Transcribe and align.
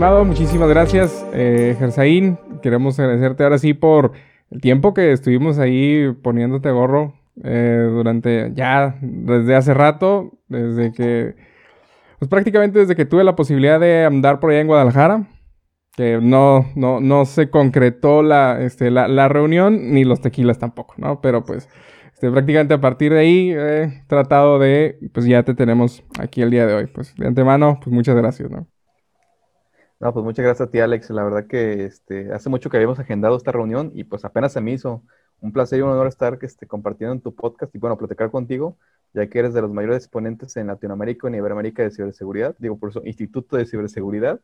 Muchísimas 0.00 0.70
gracias, 0.70 1.26
eh. 1.34 1.76
Queremos 2.62 2.98
agradecerte 2.98 3.44
ahora 3.44 3.58
sí 3.58 3.74
por 3.74 4.12
el 4.50 4.62
tiempo 4.62 4.94
que 4.94 5.12
estuvimos 5.12 5.58
ahí 5.58 6.10
poniéndote 6.22 6.70
gorro 6.70 7.12
eh, 7.44 7.86
durante 7.90 8.50
ya 8.54 8.96
desde 9.02 9.54
hace 9.54 9.74
rato, 9.74 10.38
desde 10.48 10.92
que, 10.92 11.36
pues 12.18 12.30
prácticamente 12.30 12.78
desde 12.78 12.96
que 12.96 13.04
tuve 13.04 13.24
la 13.24 13.36
posibilidad 13.36 13.78
de 13.78 14.06
andar 14.06 14.40
por 14.40 14.50
allá 14.50 14.62
en 14.62 14.68
Guadalajara, 14.68 15.28
que 15.94 16.18
no, 16.18 16.64
no, 16.76 17.00
no 17.00 17.26
se 17.26 17.50
concretó 17.50 18.22
la, 18.22 18.58
este, 18.62 18.90
la, 18.90 19.28
reunión, 19.28 19.92
ni 19.92 20.04
los 20.04 20.22
tequilas 20.22 20.58
tampoco, 20.58 20.94
¿no? 20.96 21.20
Pero 21.20 21.44
pues 21.44 21.68
este, 22.14 22.30
prácticamente 22.30 22.72
a 22.72 22.80
partir 22.80 23.12
de 23.12 23.18
ahí 23.18 23.52
he 23.52 24.02
tratado 24.08 24.58
de, 24.58 24.98
pues 25.12 25.26
ya 25.26 25.42
te 25.42 25.52
tenemos 25.52 26.02
aquí 26.18 26.40
el 26.40 26.50
día 26.50 26.66
de 26.66 26.72
hoy. 26.72 26.86
Pues 26.86 27.14
de 27.16 27.26
antemano, 27.26 27.78
pues 27.82 27.92
muchas 27.92 28.16
gracias, 28.16 28.50
¿no? 28.50 28.66
No, 30.00 30.14
pues 30.14 30.24
muchas 30.24 30.44
gracias 30.44 30.66
a 30.66 30.70
ti, 30.70 30.80
Alex. 30.80 31.10
La 31.10 31.22
verdad 31.22 31.46
que 31.46 31.84
este, 31.84 32.32
hace 32.32 32.48
mucho 32.48 32.70
que 32.70 32.78
habíamos 32.78 32.98
agendado 32.98 33.36
esta 33.36 33.52
reunión 33.52 33.92
y 33.94 34.04
pues 34.04 34.24
apenas 34.24 34.54
se 34.54 34.62
me 34.62 34.72
hizo 34.72 35.02
un 35.40 35.52
placer 35.52 35.78
y 35.78 35.82
un 35.82 35.90
honor 35.90 36.06
estar 36.06 36.38
este, 36.40 36.66
compartiendo 36.66 37.12
en 37.12 37.20
tu 37.20 37.34
podcast 37.34 37.74
y 37.74 37.78
bueno, 37.78 37.98
platicar 37.98 38.30
contigo, 38.30 38.78
ya 39.12 39.26
que 39.28 39.38
eres 39.38 39.52
de 39.52 39.60
los 39.60 39.70
mayores 39.70 39.98
exponentes 39.98 40.56
en 40.56 40.68
Latinoamérica 40.68 41.26
y 41.26 41.28
en 41.28 41.34
Iberoamérica 41.34 41.82
de 41.82 41.90
ciberseguridad. 41.90 42.56
Digo, 42.58 42.78
por 42.78 42.90
eso, 42.90 43.02
Instituto 43.04 43.58
de 43.58 43.66
Ciberseguridad, 43.66 44.40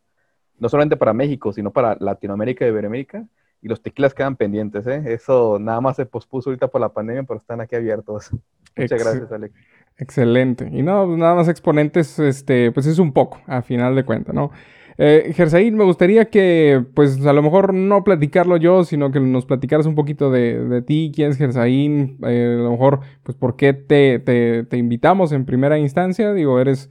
no 0.58 0.68
solamente 0.68 0.98
para 0.98 1.14
México, 1.14 1.54
sino 1.54 1.72
para 1.72 1.96
Latinoamérica 2.00 2.66
y 2.66 2.68
Iberoamérica. 2.68 3.26
Y 3.62 3.68
los 3.68 3.80
tequilas 3.80 4.12
quedan 4.12 4.36
pendientes, 4.36 4.86
¿eh? 4.86 5.02
Eso 5.06 5.58
nada 5.58 5.80
más 5.80 5.96
se 5.96 6.04
pospuso 6.04 6.50
ahorita 6.50 6.68
por 6.68 6.82
la 6.82 6.90
pandemia, 6.90 7.22
pero 7.22 7.40
están 7.40 7.62
aquí 7.62 7.76
abiertos. 7.76 8.30
Muchas 8.76 9.02
gracias, 9.02 9.32
Alex. 9.32 9.54
Excelente. 9.96 10.68
Y 10.70 10.82
no, 10.82 11.16
nada 11.16 11.34
más 11.34 11.48
exponentes, 11.48 12.18
este, 12.18 12.70
pues 12.72 12.84
es 12.84 12.98
un 12.98 13.14
poco, 13.14 13.40
a 13.46 13.62
final 13.62 13.96
de 13.96 14.04
cuentas, 14.04 14.34
¿no? 14.34 14.50
Eh, 14.98 15.34
me 15.72 15.84
gustaría 15.84 16.30
que, 16.30 16.84
pues 16.94 17.24
a 17.26 17.32
lo 17.32 17.42
mejor 17.42 17.74
no 17.74 18.02
platicarlo 18.02 18.56
yo, 18.56 18.84
sino 18.84 19.10
que 19.10 19.20
nos 19.20 19.44
platicaras 19.44 19.86
un 19.86 19.94
poquito 19.94 20.30
de, 20.30 20.82
ti, 20.86 21.12
quién 21.14 21.30
es 21.30 21.36
Gersaín, 21.36 22.18
eh, 22.26 22.56
a 22.58 22.62
lo 22.62 22.70
mejor, 22.70 23.00
pues 23.22 23.36
por 23.36 23.56
qué 23.56 23.74
te, 23.74 24.66
invitamos 24.76 25.32
en 25.32 25.44
primera 25.44 25.78
instancia. 25.78 26.32
Digo, 26.32 26.60
eres 26.60 26.90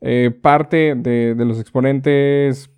eh, 0.00 0.30
parte 0.30 0.94
de, 0.94 1.34
los 1.38 1.58
exponentes 1.58 2.70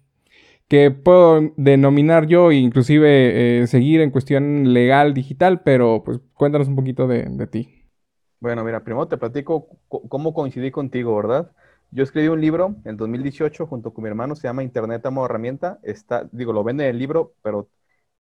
que 0.69 0.93
puedo 0.93 1.53
denominar 1.57 2.27
yo 2.27 2.53
e 2.53 2.57
inclusive 2.57 3.63
eh, 3.63 3.67
seguir 3.67 4.01
en 4.01 4.11
cuestión 4.11 4.73
legal 4.73 5.15
digital, 5.15 5.63
pero 5.65 6.03
pues 6.05 6.21
cuéntanos 6.35 6.69
un 6.69 6.77
poquito 6.77 7.09
de, 7.09 7.25
de 7.25 7.47
ti. 7.49 7.81
Bueno, 8.39 8.65
mira, 8.65 8.85
primero 8.85 9.09
te 9.09 9.19
platico 9.19 9.67
cómo 9.89 10.33
coincidí 10.33 10.71
contigo, 10.71 11.17
¿verdad? 11.17 11.51
Yo 11.93 12.05
escribí 12.05 12.29
un 12.29 12.41
libro 12.41 12.77
en 12.85 12.97
2018 12.97 13.67
junto 13.67 13.93
con 13.93 14.05
mi 14.05 14.09
hermano, 14.09 14.37
se 14.37 14.45
llama 14.47 14.63
Internet 14.63 15.03
como 15.03 15.25
herramienta. 15.27 15.79
Está, 15.83 16.29
digo, 16.33 16.53
lo 16.53 16.63
vende 16.63 16.85
en 16.85 16.91
el 16.91 16.99
libro, 16.99 17.35
pero 17.43 17.69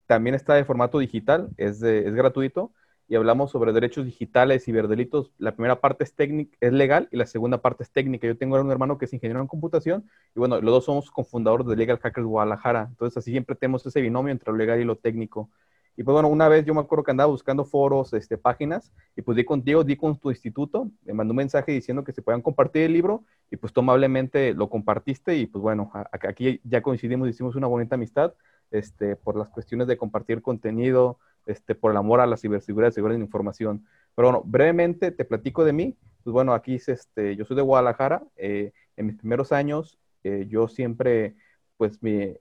también 0.06 0.34
está 0.36 0.54
de 0.54 0.64
formato 0.64 0.98
digital, 0.98 1.50
es, 1.56 1.82
es 1.82 2.14
gratuito. 2.14 2.72
Y 3.08 3.16
hablamos 3.16 3.52
sobre 3.52 3.72
derechos 3.72 4.04
digitales, 4.06 4.64
ciberdelitos. 4.64 5.32
La 5.38 5.54
primera 5.54 5.80
parte 5.80 6.04
es, 6.04 6.14
técnica, 6.14 6.56
es 6.60 6.72
legal 6.72 7.08
y 7.12 7.16
la 7.18 7.26
segunda 7.26 7.62
parte 7.62 7.84
es 7.84 7.92
técnica. 7.92 8.26
Yo 8.26 8.38
tengo 8.38 8.60
un 8.60 8.70
hermano 8.70 8.98
que 8.98 9.06
es 9.06 9.12
ingeniero 9.14 9.40
en 9.40 9.46
computación 9.48 10.10
y 10.34 10.40
bueno, 10.40 10.60
los 10.60 10.72
dos 10.74 10.84
somos 10.86 11.10
cofundadores 11.10 11.66
de 11.68 11.76
Legal 11.76 11.98
Hackers 12.00 12.26
Guadalajara. 12.26 12.86
Entonces 12.90 13.16
así 13.18 13.30
siempre 13.32 13.56
tenemos 13.56 13.86
ese 13.86 14.00
binomio 14.00 14.32
entre 14.32 14.52
lo 14.52 14.58
legal 14.58 14.80
y 14.80 14.84
lo 14.84 14.96
técnico. 14.96 15.50
Y 15.96 16.02
pues 16.02 16.12
bueno, 16.12 16.28
una 16.28 16.48
vez 16.48 16.64
yo 16.64 16.74
me 16.74 16.80
acuerdo 16.80 17.04
que 17.04 17.10
andaba 17.10 17.30
buscando 17.30 17.64
foros, 17.64 18.12
este, 18.12 18.36
páginas, 18.36 18.92
y 19.16 19.22
pues 19.22 19.36
di 19.36 19.44
contigo, 19.44 19.82
di 19.82 19.96
con 19.96 20.18
tu 20.18 20.30
instituto, 20.30 20.90
me 21.04 21.14
mandó 21.14 21.32
un 21.32 21.38
mensaje 21.38 21.72
diciendo 21.72 22.04
que 22.04 22.12
se 22.12 22.20
puedan 22.20 22.42
compartir 22.42 22.82
el 22.82 22.92
libro, 22.92 23.24
y 23.50 23.56
pues 23.56 23.72
tú 23.72 23.80
amablemente 23.80 24.52
lo 24.52 24.68
compartiste, 24.68 25.36
y 25.36 25.46
pues 25.46 25.62
bueno, 25.62 25.90
aquí 25.94 26.60
ya 26.64 26.82
coincidimos, 26.82 27.28
hicimos 27.28 27.56
una 27.56 27.66
bonita 27.66 27.94
amistad, 27.94 28.34
este, 28.70 29.16
por 29.16 29.36
las 29.36 29.48
cuestiones 29.48 29.86
de 29.86 29.96
compartir 29.96 30.42
contenido, 30.42 31.18
este, 31.46 31.74
por 31.74 31.92
el 31.92 31.96
amor 31.96 32.20
a 32.20 32.26
la 32.26 32.36
ciberseguridad, 32.36 32.90
seguridad 32.90 33.18
de 33.18 33.24
información. 33.24 33.86
Pero 34.14 34.28
bueno, 34.28 34.42
brevemente 34.44 35.12
te 35.12 35.24
platico 35.24 35.64
de 35.64 35.72
mí, 35.72 35.96
pues 36.24 36.32
bueno, 36.32 36.52
aquí 36.52 36.74
este, 36.74 37.36
yo 37.36 37.44
soy 37.44 37.56
de 37.56 37.62
Guadalajara, 37.62 38.24
eh, 38.36 38.72
en 38.96 39.06
mis 39.06 39.16
primeros 39.16 39.52
años 39.52 39.98
eh, 40.24 40.46
yo 40.48 40.66
siempre 40.66 41.36
pues 41.76 42.02
me, 42.02 42.40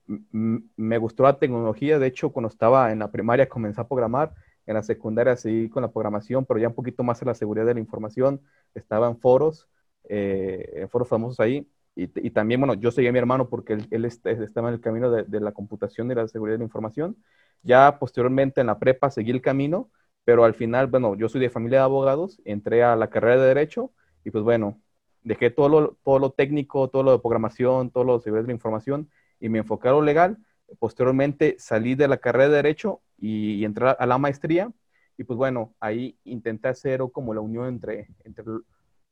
me, 0.78 0.98
gustó 0.98 1.24
la 1.24 1.40
tecnología. 1.40 2.00
De 2.00 2.08
hecho, 2.08 2.32
cuando 2.32 2.50
estaba 2.50 2.92
en 2.92 3.00
la 3.00 3.12
primaria 3.12 3.50
comencé 3.50 3.82
a 3.82 3.88
programar, 3.88 4.34
en 4.66 4.76
la 4.76 4.84
secundaria 4.84 5.36
seguí 5.36 5.70
con 5.70 5.84
la 5.84 5.92
programación, 5.92 6.46
pero 6.46 6.60
ya 6.60 6.70
un 6.70 6.74
poquito 6.76 7.04
más 7.04 7.22
en 7.22 7.28
la 7.28 7.36
seguridad 7.36 7.66
de 7.66 7.76
la 7.76 7.80
información. 7.80 8.42
Estaba 8.74 9.08
en 9.08 9.18
foros, 9.20 9.68
eh, 10.10 10.72
en 10.76 10.90
foros 10.90 11.08
famosos 11.08 11.40
ahí. 11.40 11.68
Y, 11.98 12.32
también, 12.32 12.60
bueno, 12.60 12.74
yo 12.74 12.92
seguí 12.92 13.08
a 13.08 13.14
mi 13.14 13.20
hermano 13.20 13.48
porque 13.48 13.72
él, 13.74 13.88
él 13.90 14.04
estaba 14.04 14.68
en 14.68 14.74
el 14.74 14.82
camino 14.82 15.10
de, 15.10 15.24
de, 15.24 15.40
la 15.40 15.54
computación 15.54 16.12
y 16.12 16.16
la 16.16 16.28
seguridad 16.28 16.56
de 16.56 16.60
la 16.60 16.66
información. 16.66 17.16
Ya 17.64 17.98
posteriormente 18.00 18.60
en 18.60 18.68
la 18.68 18.80
prepa 18.80 19.10
seguí 19.10 19.32
el 19.32 19.42
camino, 19.42 19.90
pero 20.26 20.44
al 20.44 20.56
final, 20.56 20.88
bueno, 20.88 21.16
yo 21.16 21.30
soy 21.30 21.40
de 21.40 21.50
familia 21.50 21.80
de 21.80 21.86
abogados, 21.86 22.42
entré 22.44 22.84
a 22.84 22.98
la 22.98 23.10
carrera 23.10 23.42
de 23.42 23.48
Derecho 23.48 23.94
y 24.26 24.32
pues 24.32 24.44
bueno, 24.44 24.82
dejé 25.24 25.52
todo 25.52 25.70
lo, 25.70 25.98
todo 26.04 26.20
lo 26.20 26.32
técnico, 26.32 26.90
todo 26.90 27.04
lo 27.04 27.12
de 27.14 27.20
programación, 27.20 27.92
todo 27.92 28.04
lo 28.04 28.18
de 28.18 28.24
seguridad 28.24 28.44
de 28.44 28.48
la 28.48 28.54
información 28.54 29.10
y 29.40 29.50
me 29.50 29.60
enfoqué 29.60 29.88
a 29.90 29.92
lo 29.92 30.02
legal. 30.02 30.38
Posteriormente 30.80 31.56
salí 31.60 31.96
de 31.96 32.08
la 32.08 32.18
carrera 32.18 32.50
de 32.50 32.56
Derecho 32.56 33.02
y, 33.18 33.64
entré 33.64 33.90
a 33.98 34.06
la 34.06 34.18
maestría. 34.18 34.72
Y 35.18 35.24
pues 35.24 35.38
bueno, 35.38 35.76
ahí 35.80 36.18
intenté 36.24 36.68
hacer 36.68 37.02
como 37.12 37.34
la 37.34 37.42
unión 37.42 37.68
entre, 37.68 38.10
entre, 38.24 38.44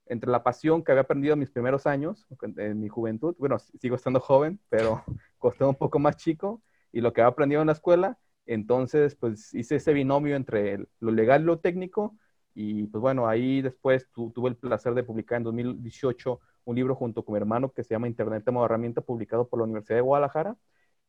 entre 0.05 0.31
la 0.31 0.43
pasión 0.43 0.83
que 0.83 0.91
había 0.91 1.03
aprendido 1.03 1.33
en 1.33 1.39
mis 1.39 1.51
primeros 1.51 1.87
años, 1.87 2.27
en 2.57 2.79
mi 2.79 2.89
juventud. 2.89 3.35
Bueno, 3.37 3.57
sigo 3.59 3.95
estando 3.95 4.19
joven, 4.19 4.59
pero 4.69 5.03
costó 5.37 5.69
un 5.69 5.75
poco 5.75 5.99
más 5.99 6.17
chico. 6.17 6.61
Y 6.91 7.01
lo 7.01 7.13
que 7.13 7.21
había 7.21 7.29
aprendido 7.29 7.61
en 7.61 7.67
la 7.67 7.73
escuela. 7.73 8.19
Entonces, 8.45 9.15
pues 9.15 9.53
hice 9.53 9.77
ese 9.77 9.93
binomio 9.93 10.35
entre 10.35 10.85
lo 10.99 11.11
legal 11.11 11.41
y 11.41 11.45
lo 11.45 11.59
técnico. 11.59 12.17
Y 12.53 12.85
pues 12.87 13.01
bueno, 13.01 13.27
ahí 13.27 13.61
después 13.61 14.07
tuve 14.11 14.49
el 14.49 14.57
placer 14.57 14.93
de 14.93 15.03
publicar 15.03 15.37
en 15.37 15.43
2018 15.43 16.39
un 16.65 16.75
libro 16.75 16.95
junto 16.95 17.23
con 17.23 17.33
mi 17.33 17.37
hermano 17.37 17.71
que 17.71 17.83
se 17.83 17.93
llama 17.93 18.07
Internet 18.07 18.43
como 18.45 18.65
herramienta, 18.65 19.01
publicado 19.01 19.47
por 19.47 19.59
la 19.59 19.65
Universidad 19.65 19.97
de 19.97 20.01
Guadalajara. 20.01 20.55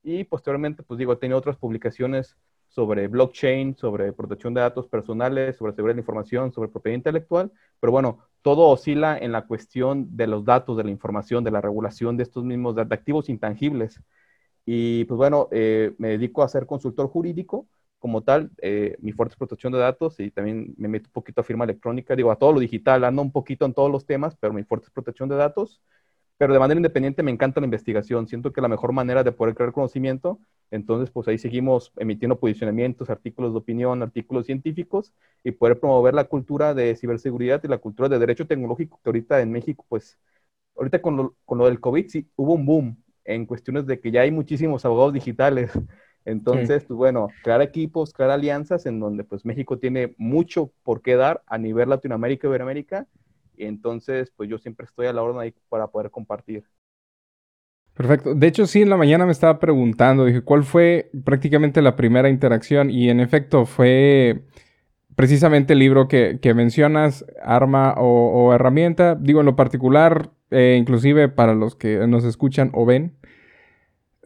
Y 0.02 0.24
posteriormente, 0.24 0.82
pues 0.82 0.98
digo, 0.98 1.12
he 1.12 1.16
tenido 1.16 1.38
otras 1.38 1.56
publicaciones 1.56 2.36
sobre 2.68 3.06
blockchain, 3.06 3.76
sobre 3.76 4.12
protección 4.12 4.52
de 4.52 4.60
datos 4.60 4.88
personales, 4.88 5.56
sobre 5.56 5.74
seguridad 5.74 5.94
de 5.94 6.00
información, 6.00 6.52
sobre 6.52 6.68
propiedad 6.68 6.96
intelectual, 6.96 7.52
pero 7.78 7.92
bueno, 7.92 8.18
todo 8.42 8.68
oscila 8.68 9.16
en 9.16 9.32
la 9.32 9.46
cuestión 9.46 10.16
de 10.16 10.26
los 10.26 10.44
datos, 10.44 10.76
de 10.76 10.84
la 10.84 10.90
información, 10.90 11.44
de 11.44 11.52
la 11.52 11.60
regulación 11.60 12.16
de 12.16 12.24
estos 12.24 12.44
mismos 12.44 12.74
de 12.74 12.82
activos 12.82 13.28
intangibles. 13.28 14.00
Y 14.66 15.04
pues 15.04 15.16
bueno, 15.16 15.48
eh, 15.52 15.94
me 15.98 16.08
dedico 16.08 16.42
a 16.42 16.48
ser 16.48 16.66
consultor 16.66 17.08
jurídico 17.08 17.66
como 18.04 18.22
tal, 18.22 18.50
eh, 18.60 18.96
mi 19.00 19.12
fuerte 19.12 19.32
es 19.32 19.38
protección 19.38 19.72
de 19.72 19.78
datos 19.78 20.20
y 20.20 20.30
también 20.30 20.74
me 20.76 20.88
meto 20.88 21.08
un 21.08 21.12
poquito 21.12 21.40
a 21.40 21.44
firma 21.44 21.64
electrónica, 21.64 22.14
digo, 22.14 22.30
a 22.30 22.36
todo 22.36 22.52
lo 22.52 22.60
digital, 22.60 23.02
ando 23.02 23.22
un 23.22 23.32
poquito 23.32 23.64
en 23.64 23.72
todos 23.72 23.90
los 23.90 24.04
temas, 24.04 24.36
pero 24.36 24.52
mi 24.52 24.62
fuerte 24.62 24.88
es 24.88 24.92
protección 24.92 25.30
de 25.30 25.36
datos. 25.36 25.80
Pero 26.36 26.52
de 26.52 26.58
manera 26.58 26.78
independiente 26.78 27.22
me 27.22 27.30
encanta 27.30 27.60
la 27.60 27.64
investigación, 27.64 28.28
siento 28.28 28.52
que 28.52 28.60
la 28.60 28.68
mejor 28.68 28.92
manera 28.92 29.24
de 29.24 29.32
poder 29.32 29.54
crear 29.54 29.72
conocimiento, 29.72 30.38
entonces 30.70 31.10
pues 31.10 31.26
ahí 31.28 31.38
seguimos 31.38 31.92
emitiendo 31.96 32.38
posicionamientos, 32.38 33.08
artículos 33.08 33.52
de 33.54 33.58
opinión, 33.60 34.02
artículos 34.02 34.44
científicos 34.44 35.14
y 35.42 35.52
poder 35.52 35.80
promover 35.80 36.12
la 36.12 36.24
cultura 36.24 36.74
de 36.74 36.96
ciberseguridad 36.96 37.62
y 37.64 37.68
la 37.68 37.78
cultura 37.78 38.10
de 38.10 38.18
derecho 38.18 38.46
tecnológico 38.46 39.00
que 39.02 39.08
ahorita 39.08 39.40
en 39.40 39.50
México 39.50 39.86
pues, 39.88 40.18
ahorita 40.76 41.00
con 41.02 41.16
lo, 41.16 41.36
con 41.46 41.56
lo 41.58 41.64
del 41.66 41.80
COVID 41.80 42.06
sí 42.08 42.28
hubo 42.36 42.52
un 42.54 42.66
boom 42.66 43.02
en 43.24 43.46
cuestiones 43.46 43.86
de 43.86 43.98
que 43.98 44.10
ya 44.10 44.20
hay 44.22 44.30
muchísimos 44.30 44.84
abogados 44.84 45.14
digitales. 45.14 45.72
Entonces, 46.24 46.84
pues 46.84 46.96
bueno, 46.96 47.28
crear 47.42 47.60
equipos, 47.60 48.12
crear 48.12 48.30
alianzas 48.30 48.86
en 48.86 48.98
donde 48.98 49.24
pues 49.24 49.44
México 49.44 49.78
tiene 49.78 50.14
mucho 50.16 50.72
por 50.82 51.02
qué 51.02 51.16
dar 51.16 51.42
a 51.46 51.58
nivel 51.58 51.90
Latinoamérica 51.90 52.46
y 52.46 52.48
Iberoamérica. 52.48 53.06
Y 53.56 53.66
entonces, 53.66 54.32
pues 54.34 54.48
yo 54.48 54.58
siempre 54.58 54.86
estoy 54.86 55.06
a 55.06 55.12
la 55.12 55.22
orden 55.22 55.40
ahí 55.40 55.54
para 55.68 55.88
poder 55.88 56.10
compartir. 56.10 56.64
Perfecto. 57.92 58.34
De 58.34 58.46
hecho, 58.48 58.66
sí, 58.66 58.82
en 58.82 58.90
la 58.90 58.96
mañana 58.96 59.24
me 59.24 59.32
estaba 59.32 59.60
preguntando, 59.60 60.24
dije, 60.24 60.42
¿cuál 60.42 60.64
fue 60.64 61.10
prácticamente 61.24 61.80
la 61.80 61.94
primera 61.94 62.28
interacción? 62.28 62.90
Y 62.90 63.08
en 63.08 63.20
efecto, 63.20 63.66
fue 63.66 64.42
precisamente 65.14 65.74
el 65.74 65.78
libro 65.78 66.08
que, 66.08 66.40
mencionas, 66.56 67.24
arma 67.42 67.94
o, 67.96 68.52
herramienta. 68.52 69.14
Digo, 69.14 69.40
en 69.40 69.46
lo 69.46 69.54
particular, 69.54 70.30
eh, 70.50 70.76
inclusive 70.78 71.28
para 71.28 71.54
los 71.54 71.76
que 71.76 72.06
nos 72.08 72.24
escuchan 72.24 72.70
o 72.72 72.84
ven, 72.84 73.16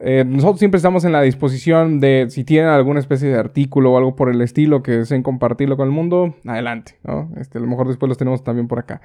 eh, 0.01 0.23
nosotros 0.25 0.59
siempre 0.59 0.77
estamos 0.77 1.03
en 1.03 1.11
la 1.11 1.21
disposición 1.21 1.99
de, 1.99 2.27
si 2.29 2.45
tienen 2.45 2.69
alguna 2.69 3.01
especie 3.01 3.27
de 3.27 3.37
artículo 3.37 3.91
o 3.91 3.97
algo 3.97 4.15
por 4.15 4.29
el 4.29 4.41
estilo 4.41 4.81
que 4.81 4.91
deseen 4.91 5.23
compartirlo 5.23 5.75
con 5.75 5.87
el 5.87 5.93
mundo, 5.93 6.35
adelante, 6.45 6.97
¿no? 7.03 7.29
Este, 7.37 7.57
a 7.57 7.61
lo 7.61 7.67
mejor 7.67 7.87
después 7.87 8.07
los 8.07 8.17
tenemos 8.17 8.43
también 8.43 8.67
por 8.67 8.79
acá. 8.79 9.01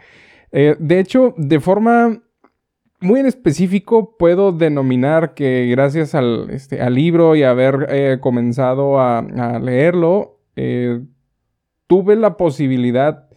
Eh, 0.52 0.76
de 0.78 1.00
hecho, 1.00 1.34
de 1.36 1.58
forma 1.58 2.22
muy 3.00 3.18
en 3.18 3.26
específico, 3.26 4.16
puedo 4.16 4.52
denominar 4.52 5.34
que 5.34 5.66
gracias 5.68 6.14
al, 6.14 6.48
este, 6.50 6.88
libro 6.90 7.34
y 7.34 7.42
haber 7.42 7.88
eh, 7.90 8.18
comenzado 8.20 9.00
a, 9.00 9.22
leerlo, 9.60 10.38
tuve 11.88 12.14
la 12.14 12.36
posibilidad 12.36 13.28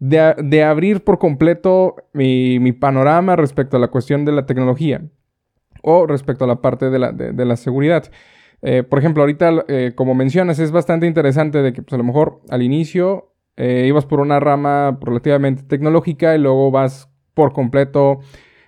de, 0.00 0.64
abrir 0.64 1.04
por 1.04 1.20
completo 1.20 1.94
mi 2.12 2.72
panorama 2.72 3.36
respecto 3.36 3.76
a 3.76 3.80
la 3.80 3.88
cuestión 3.88 4.24
de 4.24 4.32
la 4.32 4.44
tecnología. 4.44 5.02
O 5.82 6.06
respecto 6.06 6.44
a 6.44 6.48
la 6.48 6.60
parte 6.60 6.90
de 6.90 6.98
la, 6.98 7.12
de, 7.12 7.44
la 7.44 7.56
seguridad. 7.56 8.10
Eh, 8.62 8.82
por 8.82 8.98
ejemplo, 8.98 9.22
ahorita, 9.22 9.64
eh, 9.68 9.92
como 9.94 10.14
mencionas, 10.14 10.58
es 10.58 10.70
bastante 10.70 11.06
interesante 11.06 11.62
de 11.62 11.72
que 11.72 11.82
pues, 11.82 11.92
a 11.94 11.96
lo 11.96 12.04
mejor 12.04 12.40
al 12.50 12.62
inicio 12.62 13.32
eh, 13.56 13.86
ibas 13.88 14.06
por 14.06 14.20
una 14.20 14.40
rama 14.40 14.98
relativamente 15.00 15.62
tecnológica 15.62 16.34
y 16.34 16.38
luego 16.38 16.70
vas 16.70 17.08
por 17.34 17.52
completo 17.52 18.20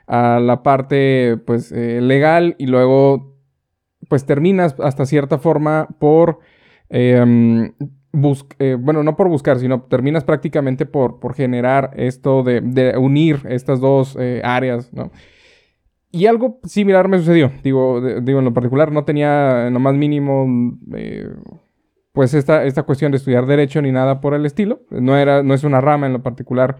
a 0.06 0.40
la 0.40 0.62
parte 0.62 1.38
pues 1.46 1.70
legal 1.72 2.56
y 2.58 2.66
luego 2.66 3.36
pues 4.08 4.26
terminas 4.26 4.74
hasta 4.80 5.06
cierta 5.06 5.38
forma 5.38 5.88
por 5.98 6.40
em, 6.90 7.72
bueno, 8.12 9.02
no 9.02 9.16
por 9.16 9.28
buscar, 9.28 9.58
sino 9.58 9.82
terminas 9.82 10.24
prácticamente 10.24 10.84
por, 10.84 11.18
por 11.18 11.34
generar 11.34 11.92
esto 11.96 12.42
de, 12.42 12.60
de 12.60 12.98
unir 12.98 13.40
estas 13.48 13.80
dos 13.80 14.18
áreas, 14.42 14.92
¿no? 14.92 15.12
Y 16.12 16.26
algo 16.26 16.60
similar 16.64 17.08
me 17.08 17.18
sucedió. 17.18 17.50
Digo, 17.62 18.02
digo 18.20 18.38
en 18.38 18.44
lo 18.44 18.52
particular, 18.52 18.92
no 18.92 19.04
tenía 19.04 19.66
en 19.66 19.72
lo 19.72 19.80
más 19.80 19.94
mínimo, 19.94 20.46
eh, 20.94 21.26
pues, 22.12 22.34
esta, 22.34 22.64
esta 22.64 22.82
cuestión 22.82 23.10
de 23.12 23.16
estudiar 23.16 23.46
Derecho 23.46 23.80
ni 23.80 23.90
nada 23.90 24.20
por 24.20 24.34
el 24.34 24.44
estilo. 24.44 24.82
No, 24.90 25.16
era, 25.16 25.42
no 25.42 25.54
es 25.54 25.64
una 25.64 25.80
rama 25.80 26.06
en 26.06 26.12
lo 26.12 26.22
particular 26.22 26.76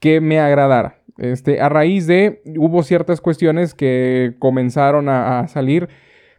que 0.00 0.20
me 0.20 0.38
agradara. 0.38 1.02
Este, 1.18 1.60
a 1.60 1.68
raíz 1.68 2.06
de, 2.06 2.42
hubo 2.56 2.84
ciertas 2.84 3.20
cuestiones 3.20 3.74
que 3.74 4.36
comenzaron 4.38 5.08
a, 5.08 5.48
salir 5.48 5.88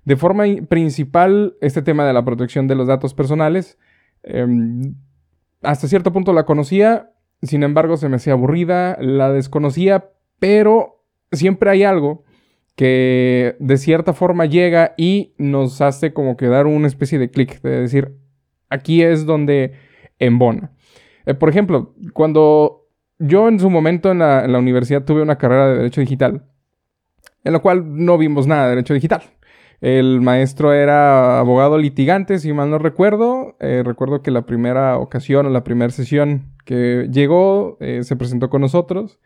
de 0.06 0.16
forma 0.16 0.46
principal 0.70 1.58
este 1.60 1.82
tema 1.82 2.06
de 2.06 2.14
la 2.14 2.24
protección 2.24 2.68
de 2.68 2.76
los 2.76 2.88
datos 2.88 3.14
personales. 3.14 3.78
Em, 4.24 4.96
hasta 5.62 5.88
cierto 5.90 6.14
punto 6.14 6.32
la 6.32 6.46
conocía, 6.46 7.12
sin 7.42 7.64
embargo 7.64 7.98
se 7.98 8.08
me 8.08 8.16
hacía 8.18 8.34
aburrida, 8.34 8.98
la 9.02 9.32
desconocía, 9.32 10.12
pero 10.40 10.95
siempre 11.36 11.70
hay 11.70 11.84
algo 11.84 12.24
que 12.76 13.56
de 13.60 13.78
cierta 13.78 14.14
forma 14.14 14.46
llega 14.46 14.94
y 14.98 15.34
nos 15.38 15.82
hace 15.82 16.14
como 16.14 16.36
que 16.36 16.48
dar 16.48 16.68
una 16.68 16.88
especie 16.88 17.18
de 17.18 17.30
clic, 17.30 17.62
de 17.62 17.82
decir, 17.82 18.16
aquí 18.70 19.02
es 19.02 19.26
donde 19.26 19.74
embona. 20.20 20.72
Eh, 21.26 21.34
por 21.34 21.50
ejemplo, 21.50 21.94
cuando 22.14 22.88
yo 23.18 23.48
en 23.48 23.60
su 23.60 23.70
momento 23.70 24.12
en 24.12 24.20
la, 24.20 24.46
universidad 24.60 25.06
tuve 25.06 25.22
una 25.22 25.38
carrera 25.38 25.70
de 25.70 25.78
Derecho 25.78 26.02
Digital, 26.02 26.44
en 27.44 27.54
la 27.54 27.60
cual 27.60 27.84
no 27.96 28.18
vimos 28.18 28.48
nada 28.48 28.64
de 28.64 28.70
Derecho 28.72 28.94
Digital. 28.94 29.24
El 29.82 30.22
maestro 30.22 30.74
era 30.74 31.40
abogado 31.40 31.78
litigante, 31.78 32.40
si 32.40 32.54
mal 32.54 32.70
no 32.70 32.80
recuerdo. 32.80 33.56
Eh, 33.60 33.84
recuerdo 33.86 34.22
que 34.22 34.32
la 34.32 34.46
primera 34.46 34.98
ocasión 34.98 35.46
o 35.46 35.50
la 35.50 35.64
primera 35.64 35.92
sesión 35.92 36.54
que 36.66 37.08
llegó, 37.12 37.78
eh, 37.82 38.04
se 38.04 38.16
presentó 38.16 38.50
con 38.50 38.62
nosotros. 38.62 39.20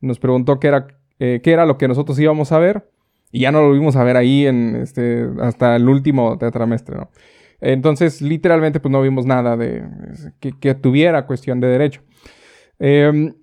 Nos 0.00 0.18
preguntó 0.18 0.58
qué 0.60 0.68
era 0.68 0.88
eh, 1.24 1.40
qué 1.40 1.52
era 1.52 1.66
lo 1.66 1.78
que 1.78 1.86
nosotros 1.86 2.18
íbamos 2.18 2.50
a 2.50 2.58
ver, 2.58 2.90
y 3.30 3.42
ya 3.42 3.52
no 3.52 3.62
lo 3.62 3.72
vimos 3.72 3.94
a 3.94 4.02
ver 4.02 4.16
ahí 4.16 4.44
en 4.44 4.74
este, 4.74 5.24
hasta 5.40 5.76
el 5.76 5.88
último 5.88 6.36
tetramestre, 6.36 6.96
¿no? 6.96 7.10
Entonces, 7.60 8.20
literalmente, 8.20 8.80
pues 8.80 8.90
no 8.90 9.00
vimos 9.00 9.24
nada 9.24 9.56
de 9.56 9.84
que, 10.40 10.74
tuviera 10.74 11.26
cuestión 11.26 11.60
de 11.60 11.68
derecho. 11.68 12.02
Em, 12.80 13.34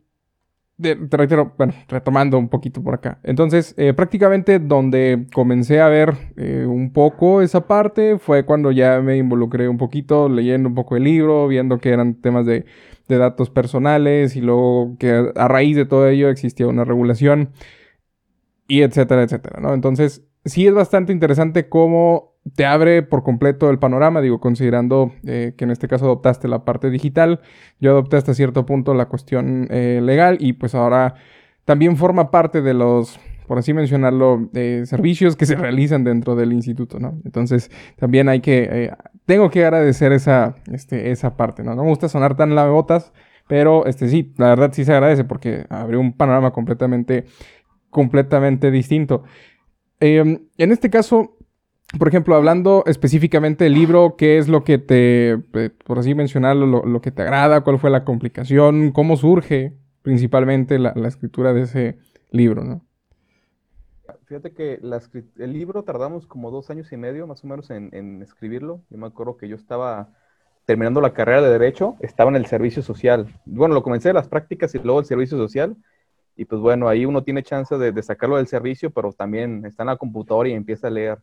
te 0.82 0.98
reitero, 1.10 1.54
bueno, 1.58 1.74
retomando 1.88 2.38
un 2.38 2.50
poquito 2.50 2.84
por 2.84 2.96
acá. 2.96 3.20
Entonces, 3.24 3.74
eh, 3.78 3.94
prácticamente 3.94 4.60
donde 4.60 5.28
comencé 5.34 5.80
a 5.80 5.88
ver 5.88 6.34
eh, 6.36 6.66
un 6.68 6.92
poco 6.92 7.42
esa 7.42 7.66
parte 7.66 8.20
fue 8.20 8.44
cuando 8.44 8.72
ya 8.74 9.00
me 9.00 9.16
involucré 9.16 9.70
un 9.70 9.78
poquito, 9.78 10.28
leyendo 10.28 10.68
un 10.68 10.76
poco 10.76 10.98
el 10.98 11.06
libro, 11.06 11.48
viendo 11.48 11.78
que 11.80 11.92
eran 11.92 12.16
temas 12.16 12.46
de 12.46 12.66
de 13.10 13.18
datos 13.18 13.50
personales 13.50 14.36
y 14.36 14.42
luego 14.42 14.96
que 14.98 15.32
a 15.36 15.48
raíz 15.50 15.76
de 15.76 15.86
todo 15.86 16.08
ello 16.08 16.30
existía 16.30 16.68
una 16.68 16.86
regulación 16.86 17.50
y 18.68 18.84
etcétera, 18.84 19.24
etcétera, 19.24 19.60
¿no? 19.60 19.74
Entonces, 19.74 20.24
sí 20.46 20.68
es 20.68 20.74
bastante 20.74 21.12
interesante 21.12 21.68
cómo 21.68 22.36
te 22.56 22.66
abre 22.66 23.02
por 23.02 23.24
completo 23.24 23.70
el 23.70 23.80
panorama, 23.80 24.22
digo, 24.22 24.40
considerando 24.40 25.12
eh, 25.26 25.54
que 25.58 25.66
en 25.66 25.72
este 25.72 25.88
caso 25.88 26.06
adoptaste 26.06 26.48
la 26.48 26.64
parte 26.64 26.90
digital, 26.90 27.42
yo 27.80 27.92
adopté 27.92 28.18
hasta 28.18 28.34
cierto 28.34 28.66
punto 28.66 28.94
la 28.94 29.08
cuestión 29.08 29.68
eh, 29.72 30.00
legal 30.02 30.38
y 30.40 30.54
pues 30.54 30.76
ahora 30.76 31.16
también 31.66 31.98
forma 31.98 32.32
parte 32.32 32.62
de 32.62 32.74
los 32.76 33.20
por 33.48 33.58
así 33.58 33.74
mencionarlo, 33.74 34.52
eh, 34.54 34.84
servicios 34.86 35.36
que 35.36 35.48
se 35.48 35.56
realizan 35.56 36.04
dentro 36.04 36.36
del 36.36 36.54
instituto, 36.54 37.00
¿no? 37.00 37.20
Entonces, 37.26 37.72
también 37.96 38.30
hay 38.30 38.42
que, 38.42 38.94
tengo 39.30 39.52
que 39.52 39.64
agradecer 39.64 40.12
esa, 40.12 40.56
este, 40.74 41.12
esa 41.12 41.38
parte, 41.38 41.62
¿no? 41.62 41.76
No 41.76 41.84
me 41.84 41.90
gusta 41.90 42.10
sonar 42.10 42.36
tan 42.36 42.56
lamebotas, 42.56 43.14
pero, 43.48 43.86
este, 43.86 44.10
sí, 44.10 44.34
la 44.38 44.48
verdad 44.48 44.72
sí 44.74 44.86
se 44.86 44.92
agradece 44.92 45.24
porque 45.24 45.68
abrió 45.70 46.00
un 46.00 46.14
panorama 46.14 46.50
completamente, 46.50 47.26
completamente 47.92 48.72
distinto. 48.72 49.24
Em, 50.00 50.48
en 50.58 50.72
este 50.72 50.90
caso, 50.90 51.38
por 52.00 52.08
ejemplo, 52.08 52.34
hablando 52.36 52.84
específicamente 52.88 53.66
del 53.66 53.74
libro, 53.76 54.16
¿qué 54.18 54.40
es 54.40 54.48
lo 54.48 54.64
que 54.64 54.80
te, 54.80 55.34
eh, 55.34 55.70
por 55.86 56.00
así 56.00 56.16
mencionarlo, 56.16 56.66
lo, 56.66 57.02
que 57.02 57.12
te 57.12 57.22
agrada? 57.22 57.62
¿Cuál 57.62 57.78
fue 57.78 57.92
la 57.92 58.06
complicación? 58.06 58.92
¿Cómo 58.92 59.16
surge 59.16 59.78
principalmente 60.02 60.80
la 60.80 61.08
escritura 61.08 61.54
de 61.54 61.62
ese 61.62 62.00
libro, 62.32 62.64
¿no? 62.64 62.89
Fíjate 64.26 64.54
que 64.54 64.80
el 65.38 65.54
libro 65.54 65.84
tardamos 65.84 66.28
como 66.28 66.52
dos 66.52 66.70
años 66.70 66.92
y 66.92 66.98
medio 66.98 67.28
más 67.28 67.44
o 67.44 67.48
menos 67.48 67.70
en, 67.70 68.22
escribirlo. 68.22 68.82
Yo 68.90 68.98
me 68.98 69.08
acuerdo 69.08 69.38
que 69.38 69.48
yo 69.48 69.56
estaba 69.56 70.10
terminando 70.66 71.02
la 71.02 71.14
carrera 71.14 71.42
de 71.42 71.50
Derecho, 71.50 71.96
estaba 72.00 72.30
en 72.30 72.36
el 72.36 72.46
servicio 72.46 72.84
social. 72.84 73.28
Bueno, 73.46 73.74
lo 73.74 73.84
comencé 73.84 74.14
las 74.14 74.28
prácticas 74.28 74.74
y 74.76 74.80
luego 74.80 75.00
el 75.00 75.06
servicio 75.06 75.38
social. 75.38 75.76
Y 76.36 76.46
pues 76.46 76.62
bueno, 76.62 76.88
ahí 76.88 77.06
uno 77.06 77.24
tiene 77.24 77.44
chance 77.44 77.78
de, 77.78 78.04
sacarlo 78.04 78.38
del 78.38 78.48
servicio, 78.48 78.92
pero 78.92 79.12
también 79.12 79.66
está 79.66 79.84
en 79.84 79.88
la 79.88 79.98
computadora 79.98 80.50
y 80.50 80.54
empieza 80.54 80.88
a 80.88 80.92
leer. 80.92 81.20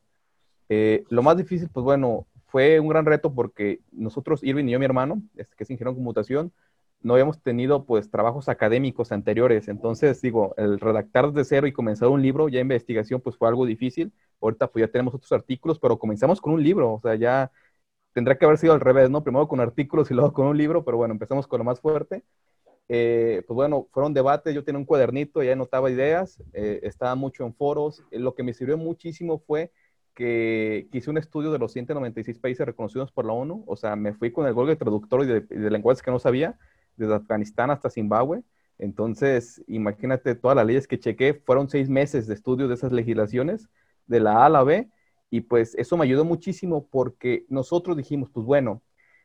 Eh, 0.68 1.04
lo 1.08 1.22
más 1.22 1.36
difícil, 1.36 1.68
pues 1.72 1.84
bueno, 1.84 2.26
fue 2.48 2.80
un 2.80 2.88
gran 2.88 3.06
reto 3.06 3.32
porque 3.32 3.80
nosotros, 3.92 4.42
Irving 4.42 4.66
y 4.66 4.72
yo, 4.72 4.78
mi 4.78 4.84
hermano, 4.84 5.22
este, 5.36 5.54
que 5.56 5.64
es 5.64 5.70
ingeniero 5.70 5.90
en 5.90 5.96
computación, 5.96 6.52
no 7.00 7.14
habíamos 7.14 7.40
tenido 7.40 7.84
pues 7.84 8.10
trabajos 8.10 8.48
académicos 8.48 9.12
anteriores. 9.12 9.68
Entonces, 9.68 10.20
digo, 10.22 10.54
el 10.56 10.80
redactar 10.80 11.32
desde 11.32 11.48
cero 11.48 11.66
y 11.66 11.72
comenzar 11.72 12.08
un 12.08 12.22
libro, 12.22 12.48
ya 12.48 12.60
investigación, 12.60 13.20
pues 13.20 13.36
fue 13.36 13.48
algo 13.48 13.66
difícil. 13.66 14.12
Ahorita 14.40 14.68
pues 14.68 14.86
ya 14.86 14.92
tenemos 14.92 15.14
otros 15.14 15.32
artículos, 15.32 15.78
pero 15.78 15.98
comenzamos 15.98 16.40
con 16.40 16.54
un 16.54 16.62
libro, 16.62 16.94
o 16.94 17.00
sea, 17.00 17.14
ya 17.14 17.50
tendrá 18.12 18.38
que 18.38 18.44
haber 18.46 18.58
sido 18.58 18.72
al 18.72 18.80
revés, 18.80 19.10
¿no? 19.10 19.22
Primero 19.22 19.48
con 19.48 19.60
artículos 19.60 20.10
y 20.10 20.14
luego 20.14 20.32
con 20.32 20.46
un 20.46 20.56
libro, 20.56 20.84
pero 20.84 20.96
bueno, 20.96 21.12
empezamos 21.12 21.46
con 21.46 21.58
lo 21.58 21.64
más 21.64 21.80
fuerte. 21.80 22.24
Eh, 22.88 23.42
pues 23.46 23.54
bueno, 23.54 23.88
fueron 23.92 24.14
debates, 24.14 24.54
yo 24.54 24.64
tenía 24.64 24.78
un 24.78 24.84
cuadernito, 24.84 25.42
ya 25.42 25.52
anotaba 25.52 25.90
ideas, 25.90 26.42
eh, 26.52 26.80
estaba 26.82 27.14
mucho 27.14 27.44
en 27.44 27.54
foros. 27.54 28.04
Eh, 28.10 28.18
lo 28.18 28.34
que 28.34 28.42
me 28.42 28.54
sirvió 28.54 28.78
muchísimo 28.78 29.38
fue 29.38 29.72
que, 30.14 30.88
hice 30.92 31.10
un 31.10 31.18
estudio 31.18 31.52
de 31.52 31.58
los 31.58 31.72
196 31.72 32.38
países 32.38 32.64
reconocidos 32.66 33.12
por 33.12 33.26
la 33.26 33.32
ONU, 33.32 33.64
o 33.66 33.76
sea, 33.76 33.96
me 33.96 34.14
fui 34.14 34.32
con 34.32 34.46
el 34.46 34.54
Google 34.54 34.76
Traductor 34.76 35.24
y 35.24 35.26
de, 35.26 35.40
de 35.42 35.70
lenguajes 35.70 36.02
que 36.02 36.10
no 36.10 36.18
sabía, 36.18 36.58
desde 36.96 37.14
Afganistán 37.14 37.70
hasta 37.70 37.90
Zimbabue. 37.90 38.42
Entonces, 38.78 39.62
imagínate 39.66 40.34
todas 40.34 40.56
las 40.56 40.66
leyes 40.66 40.86
que 40.86 40.98
chequé, 40.98 41.34
fueron 41.34 41.68
seis 41.68 41.88
meses 41.88 42.26
de 42.26 42.34
estudio 42.34 42.68
de 42.68 42.74
esas 42.74 42.92
legislaciones, 42.92 43.68
de 44.06 44.20
la 44.20 44.42
A 44.42 44.46
a 44.46 44.50
la 44.50 44.62
B, 44.62 44.90
y 45.30 45.40
pues 45.40 45.74
eso 45.76 45.96
me 45.96 46.04
ayudó 46.04 46.24
muchísimo 46.24 46.86
porque 46.90 47.46
nosotros 47.48 47.96
dijimos, 47.96 48.30
pues 48.30 48.46
bueno, 48.46 48.82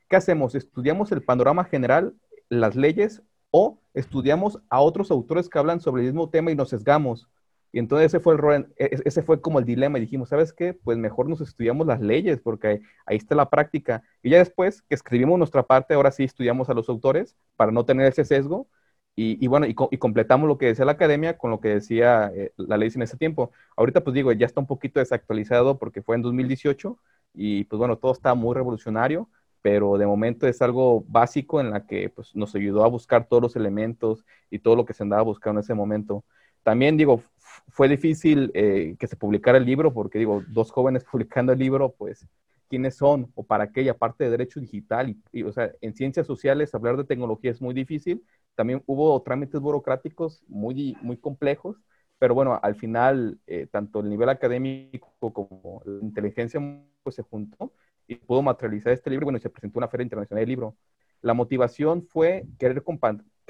¿qué 0.10 0.16
hacemos? 0.16 0.56
¿Estudiamos 0.56 1.12
el 1.12 1.24
panorama 1.24 1.64
general, 1.66 2.16
las 2.50 2.76
leyes, 2.76 3.22
o 3.52 3.80
estudiamos 3.94 4.60
a 4.70 4.80
otros 4.80 5.12
autores 5.12 5.50
que 5.50 5.60
hablan 5.60 5.82
sobre 5.82 6.02
el 6.02 6.08
mismo 6.08 6.30
tema 6.30 6.52
y 6.52 6.56
nos 6.56 6.70
sesgamos? 6.70 7.28
Y 7.72 7.80
entonces 7.80 8.08
ese 8.08 8.20
fue, 8.20 8.36
el, 8.36 8.68
e, 8.78 8.86
e, 8.86 9.02
ese 9.06 9.24
fue 9.24 9.42
como 9.42 9.60
el 9.60 9.66
dilema. 9.66 9.98
Y 9.98 10.02
dijimos, 10.02 10.30
¿sabes 10.30 10.54
qué? 10.54 10.74
Pues 10.74 10.98
mejor 10.98 11.30
nos 11.30 11.42
estudiamos 11.42 11.88
las 11.88 12.02
leyes 12.02 12.40
porque 12.42 12.82
ahí, 13.06 13.18
está 13.18 13.36
la 13.36 13.50
práctica. 13.50 14.04
Y 14.24 14.32
ya 14.32 14.40
después 14.40 14.82
que 14.84 14.96
escribimos 14.96 15.38
nuestra 15.38 15.64
parte, 15.64 15.94
ahora 15.94 16.12
sí 16.12 16.24
estudiamos 16.24 16.70
a 16.70 16.74
los 16.74 16.90
autores 16.90 17.36
para 17.56 17.72
no 17.72 17.86
tener 17.86 18.08
ese 18.08 18.26
sesgo. 18.26 18.68
Y, 19.16 19.46
bueno, 19.48 19.68
y, 19.68 19.76
completamos 19.76 20.48
lo 20.48 20.58
que 20.58 20.68
decía 20.68 20.86
la 20.86 20.94
academia 20.94 21.38
con 21.38 21.52
lo 21.52 21.60
que 21.60 21.68
decía 21.70 22.32
eh, 22.34 22.54
la 22.58 22.78
ley 22.78 22.90
en 22.96 23.04
ese 23.04 23.18
tiempo. 23.18 23.52
Ahorita 23.78 24.04
pues 24.04 24.16
digo, 24.16 24.32
ya 24.32 24.48
está 24.48 24.62
un 24.62 24.68
poquito 24.68 25.00
desactualizado 25.00 25.78
porque 25.78 26.02
fue 26.02 26.16
en 26.16 26.24
2018 26.24 26.98
y 27.34 27.66
pues 27.66 27.78
bueno, 27.78 27.98
todo 27.98 28.14
está 28.14 28.34
muy 28.34 28.56
revolucionario, 28.56 29.30
pero 29.62 29.98
de 29.98 30.08
momento 30.08 30.48
es 30.48 30.62
algo 30.62 31.04
básico 31.08 31.62
en 31.62 31.70
la 31.72 31.86
que 31.86 32.10
pues 32.10 32.36
nos 32.36 32.56
ayudó 32.56 32.84
a 32.84 32.88
buscar 32.88 33.28
todos 33.28 33.44
los 33.44 33.56
elementos 33.56 34.26
y 34.50 34.60
todo 34.60 34.76
lo 34.76 34.86
que 34.86 34.94
se 34.94 35.04
andaba 35.04 35.22
buscando 35.22 35.60
en 35.60 35.64
ese 35.66 35.74
momento. 35.76 36.24
También 36.64 36.98
digo, 36.98 37.24
fue 37.70 37.88
difícil 37.88 38.52
eh, 38.54 38.96
que 39.00 39.08
se 39.08 39.16
publicara 39.16 39.58
el 39.58 39.66
libro, 39.66 39.94
porque 39.94 40.20
digo, 40.20 40.44
dos 40.50 40.72
jóvenes 40.72 41.04
publicando 41.12 41.54
el 41.54 41.60
libro, 41.60 41.94
pues, 41.98 42.28
¿quiénes 42.70 42.96
son 42.96 43.32
o 43.36 43.44
para 43.44 43.72
qué? 43.72 43.82
Y 43.84 43.90
aparte 43.90 44.24
de 44.24 44.30
derecho 44.32 44.60
digital, 44.60 45.16
y, 45.32 45.44
o 45.44 45.52
sea, 45.52 45.72
en 45.82 45.94
ciencias 45.96 46.28
sociales 46.28 46.74
hablar 46.76 46.98
de 46.98 47.04
tecnología 47.06 47.52
es 47.52 47.62
muy 47.62 47.74
difícil. 47.74 48.24
También 48.56 48.84
hubo 48.86 49.22
trámites 49.24 49.60
burocráticos 49.62 50.44
muy, 50.48 50.98
muy 51.02 51.18
complejos, 51.18 51.78
pero 52.20 52.36
bueno, 52.36 52.60
al 52.62 52.76
final, 52.76 53.40
eh, 53.48 53.68
tanto 53.72 54.02
el 54.02 54.10
nivel 54.10 54.30
académico 54.30 55.34
como 55.34 55.82
la 55.86 56.04
inteligencia 56.04 56.62
pues, 57.04 57.16
se 57.16 57.24
juntó 57.24 57.74
y 58.08 58.16
pudo 58.16 58.42
materializar 58.42 58.94
este 58.94 59.10
libro. 59.10 59.26
Bueno, 59.26 59.38
y 59.38 59.42
se 59.42 59.50
presentó 59.50 59.80
una 59.80 59.88
feria 59.88 60.04
internacional 60.04 60.42
del 60.42 60.50
libro. 60.50 60.76
La 61.22 61.34
motivación 61.34 62.04
fue 62.04 62.46
querer 62.60 62.84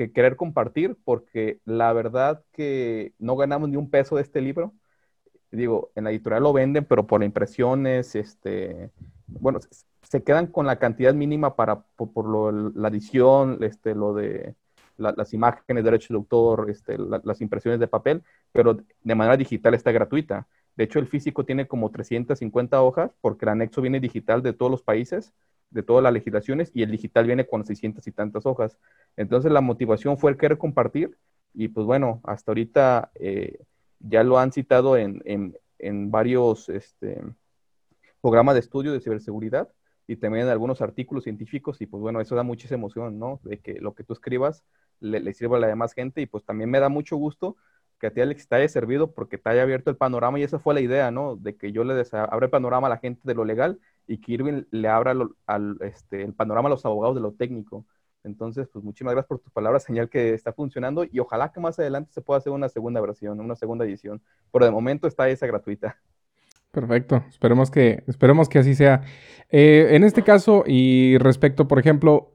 que 0.08 0.12
querer 0.12 0.36
compartir 0.36 0.98
porque 1.03 1.60
la 1.65 1.93
verdad 1.93 2.43
que 2.53 3.13
no 3.20 3.36
ganamos 3.36 3.70
ni 3.70 3.77
un 3.77 3.89
peso 3.89 4.15
de 4.15 4.24
este 4.24 4.41
libro. 4.41 4.74
digo, 5.51 5.91
en 5.96 6.05
la 6.05 6.12
editorial 6.12 6.43
lo 6.43 6.53
venden, 6.53 6.86
pero 6.86 7.08
por 7.08 7.24
impresiones, 7.24 8.15
este, 8.15 8.91
bueno, 9.27 9.60
se 10.01 10.24
quedan 10.24 10.48
con 10.48 10.65
la 10.65 10.79
cantidad 10.79 11.13
mínima 11.13 11.55
para, 11.55 11.81
por, 11.81 12.25
lo, 12.25 12.51
la 12.51 12.88
edición, 12.88 13.60
este, 13.62 13.96
lo 13.96 14.13
de 14.13 14.55
las 14.98 15.34
imágenes, 15.34 15.84
derechos 15.84 16.10
de 16.10 16.15
autor, 16.15 16.70
este, 16.70 16.98
las 16.98 17.41
impresiones 17.41 17.79
de 17.79 17.88
papel, 17.88 18.24
pero 18.51 18.77
de 19.03 19.15
manera 19.15 19.36
digital 19.38 19.74
está 19.74 19.91
gratuita. 19.91 20.48
De 20.75 20.84
hecho, 20.86 21.00
el 21.00 21.08
físico 21.08 21.43
tiene 21.43 21.67
como 21.67 21.91
350 21.91 22.81
hojas 22.81 23.12
porque 23.20 23.46
el 23.46 23.50
anexo 23.50 23.81
viene 23.81 24.00
digital 24.00 24.41
de 24.43 24.53
todos 24.53 24.72
los 24.72 24.84
países, 24.84 25.34
de 25.71 25.83
todas 25.83 26.03
las 26.03 26.13
legislaciones, 26.13 26.71
y 26.73 26.83
el 26.83 26.91
digital 26.91 27.25
viene 27.25 27.47
con 27.47 27.65
600 27.65 28.05
y 28.07 28.11
tantas 28.11 28.45
hojas. 28.45 28.77
Entonces, 29.17 29.51
la 29.51 29.61
motivación 29.61 30.17
fue 30.17 30.31
el 30.31 30.37
querer 30.37 30.57
compartir 30.57 31.17
y 31.53 31.67
pues 31.69 31.85
bueno, 31.85 32.21
hasta 32.23 32.51
ahorita 32.51 33.11
eh, 33.15 33.59
ya 33.99 34.23
lo 34.23 34.39
han 34.39 34.51
citado 34.51 34.97
en, 34.97 35.21
en, 35.25 36.11
varios 36.11 36.69
este, 36.69 37.21
programas 38.21 38.55
de 38.55 38.61
estudio 38.61 38.93
de 38.93 39.01
ciberseguridad 39.01 39.69
y 40.07 40.15
también 40.15 40.45
en 40.45 40.51
algunos 40.51 40.81
artículos 40.81 41.23
científicos 41.23 41.81
y 41.81 41.87
pues 41.87 42.01
bueno, 42.01 42.21
eso 42.21 42.35
da 42.35 42.43
muchísima 42.43 42.77
emoción, 42.77 43.19
¿no? 43.19 43.39
De 43.43 43.59
que 43.59 43.79
lo 43.79 43.93
que 43.93 44.03
tú 44.03 44.13
escribas 44.13 44.63
le, 44.99 45.19
le 45.19 45.33
sirva 45.33 45.57
a 45.57 45.59
la 45.59 45.67
demás 45.67 45.93
gente 45.93 46.21
y 46.21 46.25
pues 46.25 46.45
también 46.45 46.69
me 46.69 46.79
da 46.79 46.89
mucho 46.89 47.17
gusto 47.17 47.57
que 47.99 48.07
a 48.07 48.13
ti 48.13 48.21
Alex 48.21 48.47
te 48.47 48.55
haya 48.55 48.67
servido 48.67 49.11
porque 49.13 49.37
te 49.37 49.49
haya 49.49 49.61
abierto 49.61 49.91
el 49.91 49.97
panorama 49.97 50.39
y 50.39 50.43
esa 50.43 50.59
fue 50.59 50.73
la 50.73 50.81
idea, 50.81 51.11
¿no? 51.11 51.35
De 51.35 51.55
que 51.55 51.71
yo 51.71 51.83
le 51.83 51.93
abra 52.11 52.45
el 52.45 52.49
panorama 52.49 52.87
a 52.87 52.89
la 52.89 52.97
gente 52.97 53.21
de 53.23 53.35
lo 53.35 53.45
legal 53.45 53.79
y 54.08 54.17
que 54.20 54.34
Irving 54.34 54.63
le 54.72 54.88
abra 54.88 55.15
al, 55.46 55.77
este, 55.81 56.24
el 56.24 56.34
panorama 56.34 56.67
a 56.67 56.72
los 56.72 56.86
abogados 56.86 57.15
de 57.15 57.22
lo 57.22 57.34
técnico. 57.34 57.86
Entonces, 58.24 58.67
pues 58.72 58.86
muchísimas 58.86 59.13
gracias 59.13 59.27
por 59.27 59.39
tus 59.39 59.51
palabras, 59.51 59.84
señal 59.84 60.10
que 60.10 60.34
está 60.34 60.53
funcionando 60.53 61.03
y 61.10 61.20
ojalá 61.20 61.51
que 61.51 61.60
más 61.60 61.79
adelante 61.79 62.12
se 62.13 62.22
pueda 62.22 62.38
hacer 62.38 62.53
una 62.53 62.70
segunda 62.70 63.01
versión, 63.01 63.39
una 63.39 63.55
segunda 63.55 63.86
edición. 63.86 64.22
Pero 64.51 64.65
de 64.65 64.72
momento 64.72 65.08
está 65.08 65.27
esa 65.29 65.48
gratuita. 65.48 65.98
Perfecto, 66.72 67.24
esperemos 67.27 67.70
que, 67.70 68.03
esperemos 68.08 68.48
que 68.48 68.60
así 68.60 68.75
sea. 68.75 69.01
Eh, 69.50 69.89
en 69.91 70.03
este 70.03 70.24
caso, 70.24 70.63
y 70.65 71.17
respecto, 71.17 71.67
por 71.67 71.79
ejemplo, 71.79 72.30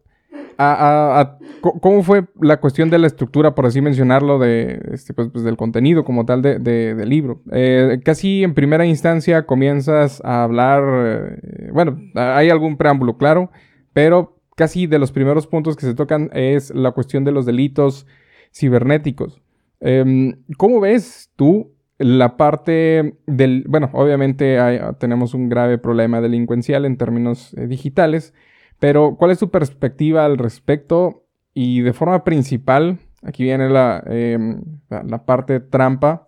cómo 0.57 2.03
fue 2.03 2.27
la 2.41 2.59
cuestión 2.59 2.91
de 2.91 2.99
la 2.99 3.07
estructura, 3.07 3.55
por 3.55 3.67
así 3.67 3.81
mencionarlo, 3.81 4.39
de, 4.39 4.81
este, 4.93 5.15
pues, 5.15 5.29
pues 5.33 5.45
del 5.45 5.57
contenido 5.57 6.05
como 6.05 6.25
tal 6.25 6.43
de, 6.43 6.59
del 6.59 7.09
libro. 7.09 7.43
Eh, 7.53 8.01
casi 8.05 8.43
en 8.43 8.55
primera 8.55 8.87
instancia 8.87 9.47
comienzas 9.47 10.23
a 10.25 10.45
hablar, 10.45 10.83
eh, 10.87 11.71
bueno, 11.73 11.99
hay 12.15 12.51
algún 12.51 12.77
preámbulo, 12.77 13.17
claro, 13.17 13.51
pero 13.93 14.39
casi 14.57 14.87
de 14.87 14.99
los 14.99 15.13
primeros 15.13 15.47
puntos 15.47 15.77
que 15.77 15.87
se 15.87 15.95
tocan 15.95 16.31
es 16.33 16.75
la 16.75 16.93
cuestión 16.93 17.25
de 17.25 17.33
los 17.33 17.47
delitos 17.47 18.07
cibernéticos. 18.53 19.41
Em, 19.81 20.43
¿Cómo 20.57 20.81
ves 20.81 21.31
tú 21.37 21.73
la 21.99 22.37
parte 22.37 23.15
del, 23.27 23.65
bueno, 23.69 23.91
obviamente 23.93 24.59
tenemos 24.99 25.35
un 25.35 25.49
grave 25.49 25.79
problema 25.79 26.21
delincuencial 26.21 26.85
en 26.85 26.97
términos 26.97 27.55
eh, 27.55 27.67
digitales, 27.67 28.35
pero, 28.79 29.17
¿cuál 29.17 29.31
es 29.31 29.39
tu 29.39 29.51
perspectiva 29.51 30.25
al 30.25 30.39
respecto? 30.39 31.25
Y 31.55 31.81
de 31.81 31.93
forma 31.93 32.25
principal, 32.25 32.99
aquí 33.23 33.45
viene 33.45 33.71
la, 33.71 34.03
em, 34.07 34.63
la 34.89 35.25
parte 35.25 35.61
trampa. 35.61 36.27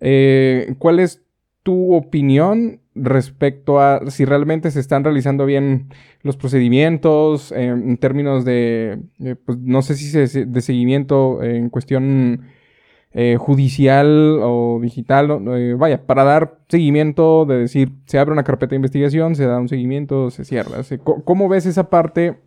Eh, 0.00 0.74
¿Cuál 0.78 1.00
es 1.00 1.22
tu 1.62 1.94
opinión 1.94 2.80
respecto 2.94 3.80
a 3.80 4.10
si 4.10 4.24
realmente 4.24 4.70
se 4.70 4.80
están 4.80 5.04
realizando 5.04 5.46
bien 5.46 5.88
los 6.22 6.36
procedimientos 6.36 7.52
em, 7.52 7.90
en 7.90 7.96
términos 7.98 8.44
de, 8.44 9.00
eh, 9.20 9.36
pues, 9.44 9.58
no 9.58 9.82
sé 9.82 9.94
si 9.94 10.10
de 10.44 10.60
seguimiento 10.60 11.42
en 11.42 11.70
cuestión 11.70 12.42
eh, 13.12 13.36
judicial 13.38 14.38
o 14.42 14.78
digital, 14.82 15.42
eh, 15.56 15.74
vaya, 15.78 16.06
para 16.06 16.24
dar 16.24 16.58
seguimiento 16.68 17.46
de 17.46 17.56
decir, 17.56 17.92
se 18.04 18.18
abre 18.18 18.34
una 18.34 18.44
carpeta 18.44 18.70
de 18.70 18.76
investigación, 18.76 19.34
se 19.34 19.46
da 19.46 19.58
un 19.58 19.68
seguimiento, 19.68 20.30
se 20.30 20.44
cierra. 20.44 20.82
¿Cómo 21.24 21.48
ves 21.48 21.64
esa 21.64 21.88
parte 21.88 22.38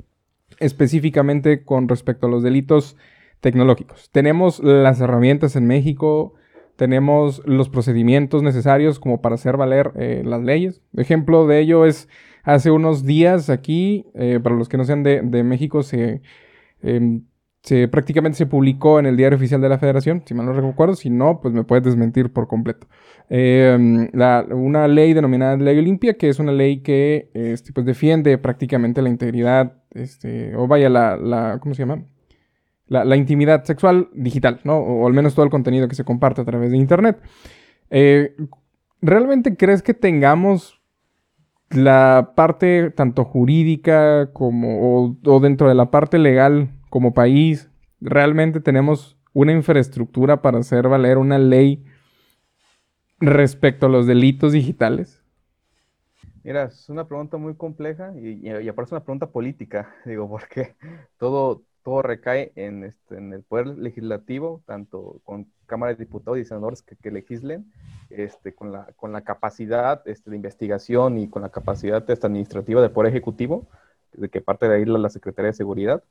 específicamente 0.60 1.63
con 1.63 1.89
respecto 1.89 2.27
a 2.27 2.30
los 2.30 2.44
delitos 2.44 2.96
tecnológicos? 3.39 4.12
Tenemos 4.12 4.60
las 4.60 5.01
herramientas 5.01 5.56
en 5.56 5.65
México, 5.65 6.36
tenemos 6.75 7.41
los 7.46 7.70
procedimientos 7.70 8.44
necesarios 8.44 9.00
como 9.00 9.20
para 9.20 9.36
hacer 9.36 9.58
valer 9.58 9.91
eh, 9.96 10.22
las 10.24 10.44
leyes. 10.44 10.84
Ejemplo 10.96 11.48
de 11.48 11.60
ello 11.60 11.86
es 11.88 12.08
hace 12.44 12.70
unos 12.70 13.03
días 13.03 13.50
aquí, 13.50 14.06
para 14.44 14.56
los 14.56 14.70
que 14.70 14.77
no 14.77 14.84
sean 14.84 15.01
de, 15.01 15.22
de 15.22 15.44
México, 15.44 15.82
se 15.82 16.22
em, 16.84 17.24
se, 17.63 17.88
prácticamente 17.88 18.38
se 18.38 18.48
publicó 18.48 19.00
en 19.00 19.06
el 19.06 19.15
diario 19.15 19.36
oficial 19.36 19.62
de 19.62 19.70
la 19.70 19.77
federación, 19.77 20.24
si 20.25 20.34
mal 20.34 20.48
no 20.48 20.53
recuerdo, 20.53 20.96
si 20.96 21.10
no, 21.10 21.41
pues 21.41 21.53
me 21.53 21.63
puedes 21.63 21.84
desmentir 21.84 22.34
por 22.34 22.48
completo. 22.48 22.88
Em, 23.30 24.10
una 24.51 24.88
ley 24.88 25.13
denominada 25.13 25.58
Ley 25.58 25.77
Olimpia, 25.77 26.15
que 26.15 26.30
es 26.30 26.39
una 26.39 26.51
ley 26.51 26.82
que 26.82 27.30
este, 27.34 27.72
pues 27.72 27.86
defiende 27.86 28.38
prácticamente 28.39 29.01
la 29.01 29.10
integridad, 29.10 29.84
este, 29.91 30.56
o 30.56 30.68
vaya, 30.68 30.89
la, 30.89 31.18
la 31.18 31.60
¿cómo 31.60 31.75
se 31.75 31.84
llama? 31.84 32.03
La, 32.88 33.15
intimidad 33.15 33.63
sexual 33.63 34.10
digital, 34.13 34.60
¿no? 34.65 34.77
O, 34.77 35.08
al 35.08 35.13
menos 35.13 35.34
todo 35.34 35.46
el 35.46 35.51
contenido 35.51 35.88
que 35.88 35.96
se 35.96 36.03
comparte 36.03 36.41
a 36.41 36.46
través 36.46 36.72
de 36.72 36.77
Internet. 36.77 37.22
Eh, 37.89 38.36
¿Realmente 39.01 39.56
crees 39.56 39.82
que 39.82 39.94
tengamos 39.94 40.82
la 41.70 42.34
parte 42.36 42.91
tanto 42.91 43.24
jurídica 43.24 44.32
como 44.34 45.15
o 45.25 45.39
dentro 45.39 45.70
de 45.70 45.75
la 45.75 45.89
parte 45.89 46.20
legal 46.20 46.72
como 46.91 47.13
país, 47.13 47.71
realmente 48.01 48.60
tenemos 48.60 49.17
una 49.33 49.53
infraestructura 49.53 50.41
para 50.41 50.60
hacer 50.60 50.89
valer 50.89 51.17
una 51.17 51.39
ley 51.39 51.86
respecto 53.17 53.86
a 53.86 53.89
los 53.89 54.05
delitos 54.05 54.51
digitales? 54.51 55.24
Mira, 56.43 56.65
es 56.65 56.89
una 56.89 57.07
pregunta 57.07 57.38
muy 57.38 57.55
compleja 57.55 58.13
y, 58.17 58.50
aparte 58.67 58.89
es 58.89 58.91
una 58.91 59.05
pregunta 59.05 59.27
política, 59.27 59.95
digo, 60.05 60.29
porque 60.29 60.75
todo, 61.17 61.63
todo 61.81 62.01
recae 62.01 62.51
en, 62.55 62.83
este, 62.83 63.17
en 63.17 63.31
el 63.31 63.43
poder 63.43 63.67
legislativo, 63.67 64.62
tanto 64.65 65.21
con 65.24 65.48
Cámara 65.67 65.93
de 65.93 66.03
Diputados 66.03 66.39
y 66.39 66.43
senadores 66.43 66.81
que, 66.81 67.10
legislen, 67.10 67.71
este, 68.10 68.53
con, 68.53 68.74
la, 68.74 68.88
con 68.98 69.13
la 69.13 69.21
capacidad 69.21 70.01
este, 70.10 70.29
de 70.29 70.36
investigación 70.36 71.17
y 71.19 71.29
con 71.29 71.41
la 71.41 71.50
capacidad 71.50 72.03
administrativa 72.10 72.81
del 72.81 72.91
Poder 72.91 73.12
Ejecutivo, 73.12 73.69
de 74.12 74.27
que 74.27 74.41
parte 74.41 74.67
de 74.67 74.75
ahí 74.75 74.83
la 74.83 75.10
Secretaría 75.10 75.51
de 75.51 75.53
Seguridad 75.53 76.03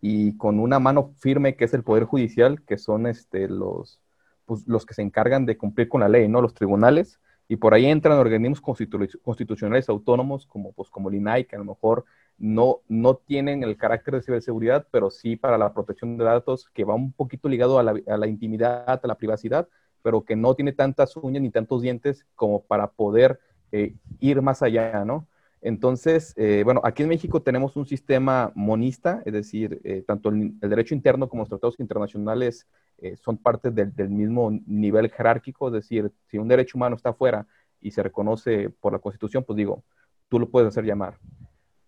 y 0.00 0.36
con 0.36 0.58
una 0.58 0.78
mano 0.78 1.12
firme 1.18 1.56
que 1.56 1.64
es 1.64 1.74
el 1.74 1.82
Poder 1.84 2.04
Judicial, 2.04 2.62
que 2.62 2.78
son 2.78 3.06
este, 3.06 3.48
los, 3.48 4.00
pues, 4.46 4.66
los 4.66 4.86
que 4.86 4.94
se 4.94 5.02
encargan 5.02 5.46
de 5.46 5.56
cumplir 5.56 5.88
con 5.88 6.00
la 6.00 6.08
ley, 6.08 6.28
¿no? 6.28 6.40
Los 6.40 6.54
tribunales, 6.54 7.20
y 7.48 7.56
por 7.56 7.74
ahí 7.74 7.86
entran 7.86 8.18
organismos 8.18 8.60
constitucionales 8.60 9.88
autónomos 9.88 10.46
como, 10.46 10.72
pues, 10.72 10.88
como 10.88 11.08
el 11.08 11.16
INAI, 11.16 11.46
que 11.46 11.56
a 11.56 11.58
lo 11.58 11.64
mejor 11.64 12.04
no, 12.38 12.80
no 12.88 13.16
tienen 13.16 13.62
el 13.62 13.76
carácter 13.76 14.14
de 14.14 14.22
ciberseguridad, 14.22 14.86
pero 14.90 15.10
sí 15.10 15.36
para 15.36 15.58
la 15.58 15.74
protección 15.74 16.16
de 16.16 16.24
datos, 16.24 16.70
que 16.72 16.84
va 16.84 16.94
un 16.94 17.12
poquito 17.12 17.48
ligado 17.48 17.78
a 17.78 17.82
la, 17.82 17.94
a 18.06 18.16
la 18.16 18.26
intimidad, 18.28 18.88
a 18.88 19.06
la 19.06 19.16
privacidad, 19.16 19.68
pero 20.02 20.24
que 20.24 20.36
no 20.36 20.54
tiene 20.54 20.72
tantas 20.72 21.16
uñas 21.16 21.42
ni 21.42 21.50
tantos 21.50 21.82
dientes 21.82 22.24
como 22.34 22.62
para 22.62 22.92
poder 22.92 23.40
eh, 23.72 23.94
ir 24.20 24.42
más 24.42 24.62
allá, 24.62 25.04
¿no? 25.04 25.26
Entonces, 25.62 26.32
eh, 26.36 26.62
bueno, 26.64 26.80
aquí 26.84 27.02
en 27.02 27.10
México 27.10 27.42
tenemos 27.42 27.76
un 27.76 27.84
sistema 27.84 28.50
monista, 28.54 29.22
es 29.26 29.32
decir, 29.32 29.80
eh, 29.84 30.02
tanto 30.06 30.30
el, 30.30 30.58
derecho 30.58 30.94
interno 30.94 31.28
como 31.28 31.42
los 31.42 31.50
tratados 31.50 31.78
internacionales 31.80 32.66
eh, 32.98 33.16
son 33.16 33.36
parte 33.36 33.70
del, 33.70 33.92
mismo 34.08 34.50
nivel 34.66 35.10
jerárquico, 35.10 35.68
es 35.68 35.74
decir, 35.74 36.10
si 36.28 36.38
un 36.38 36.48
derecho 36.48 36.78
humano 36.78 36.96
está 36.96 37.10
afuera 37.10 37.46
y 37.80 37.90
se 37.90 38.02
reconoce 38.02 38.70
por 38.70 38.94
la 38.94 39.00
Constitución, 39.00 39.44
pues 39.44 39.56
digo, 39.56 39.84
tú 40.28 40.38
lo 40.38 40.48
puedes 40.48 40.68
hacer 40.68 40.84
llamar. 40.84 41.18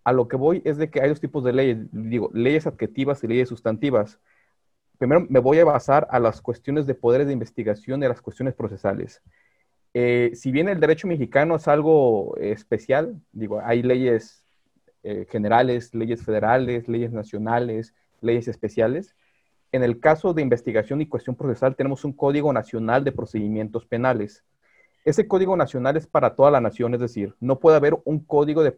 A 0.03 0.13
lo 0.13 0.27
que 0.27 0.35
voy 0.35 0.61
es 0.65 0.77
de 0.77 0.91
que 0.91 1.01
hay 1.01 1.09
dos 1.09 1.19
tipos 1.19 1.43
de 1.43 1.53
leyes, 1.53 1.77
digo, 1.91 2.29
leyes 2.33 2.67
adjetivas 2.67 3.23
y 3.23 3.27
leyes 3.27 3.49
sustantivas. 3.49 4.19
Primero 4.99 5.25
me 5.29 5.39
voy 5.39 5.57
a 5.59 5.65
basar 5.65 6.07
a 6.11 6.19
las 6.19 6.41
cuestiones 6.41 6.85
de 6.85 6.93
poderes 6.93 7.25
de 7.25 7.33
investigación 7.33 8.01
y 8.03 8.05
a 8.05 8.09
las 8.09 8.21
cuestiones 8.21 8.53
procesales. 8.53 9.23
Eh, 9.93 10.31
si 10.33 10.51
bien 10.51 10.69
el 10.69 10.79
derecho 10.79 11.07
mexicano 11.07 11.55
es 11.55 11.67
algo 11.67 12.35
especial, 12.37 13.21
digo, 13.31 13.61
hay 13.63 13.83
leyes 13.83 14.43
eh, 15.03 15.27
generales, 15.29 15.93
leyes 15.93 16.23
federales, 16.23 16.87
leyes 16.87 17.11
nacionales, 17.11 17.93
leyes 18.21 18.47
especiales. 18.47 19.15
En 19.71 19.83
el 19.83 19.99
caso 19.99 20.33
de 20.33 20.41
investigación 20.41 21.01
y 21.01 21.07
cuestión 21.07 21.35
procesal 21.35 21.75
tenemos 21.75 22.05
un 22.05 22.13
Código 22.13 22.53
Nacional 22.53 23.03
de 23.03 23.11
Procedimientos 23.11 23.85
Penales. 23.85 24.43
Ese 25.05 25.27
Código 25.27 25.57
Nacional 25.57 25.97
es 25.97 26.07
para 26.07 26.35
toda 26.35 26.49
la 26.49 26.61
nación, 26.61 26.93
es 26.93 27.01
decir, 27.01 27.35
no 27.39 27.59
puede 27.59 27.77
haber 27.77 27.97
un 28.05 28.19
código 28.19 28.63
de, 28.63 28.73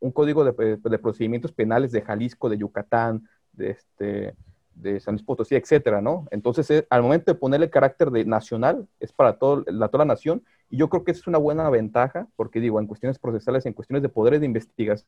un 0.00 0.10
código 0.10 0.44
de, 0.44 0.78
de 0.78 0.98
procedimientos 0.98 1.52
penales 1.52 1.92
de 1.92 2.00
Jalisco, 2.00 2.48
de 2.48 2.58
Yucatán, 2.58 3.28
de, 3.52 3.70
este, 3.70 4.34
de 4.76 5.00
San 5.00 5.14
Luis 5.14 5.24
Potosí, 5.24 5.54
etcétera, 5.54 6.00
¿no? 6.00 6.26
Entonces, 6.30 6.70
eh, 6.70 6.86
al 6.90 7.02
momento 7.02 7.32
de 7.32 7.38
ponerle 7.38 7.70
carácter 7.70 8.10
de 8.10 8.24
nacional, 8.24 8.86
es 9.00 9.12
para 9.12 9.38
todo, 9.38 9.64
la, 9.66 9.88
toda 9.88 10.04
la 10.04 10.12
nación, 10.12 10.44
y 10.70 10.76
yo 10.76 10.88
creo 10.88 11.04
que 11.04 11.12
es 11.12 11.26
una 11.26 11.38
buena 11.38 11.68
ventaja, 11.70 12.28
porque 12.36 12.60
digo, 12.60 12.78
en 12.78 12.86
cuestiones 12.86 13.18
procesales, 13.18 13.66
en 13.66 13.72
cuestiones 13.72 14.02
de 14.02 14.08
poderes 14.08 14.40
de 14.40 14.46
investigación, 14.46 15.06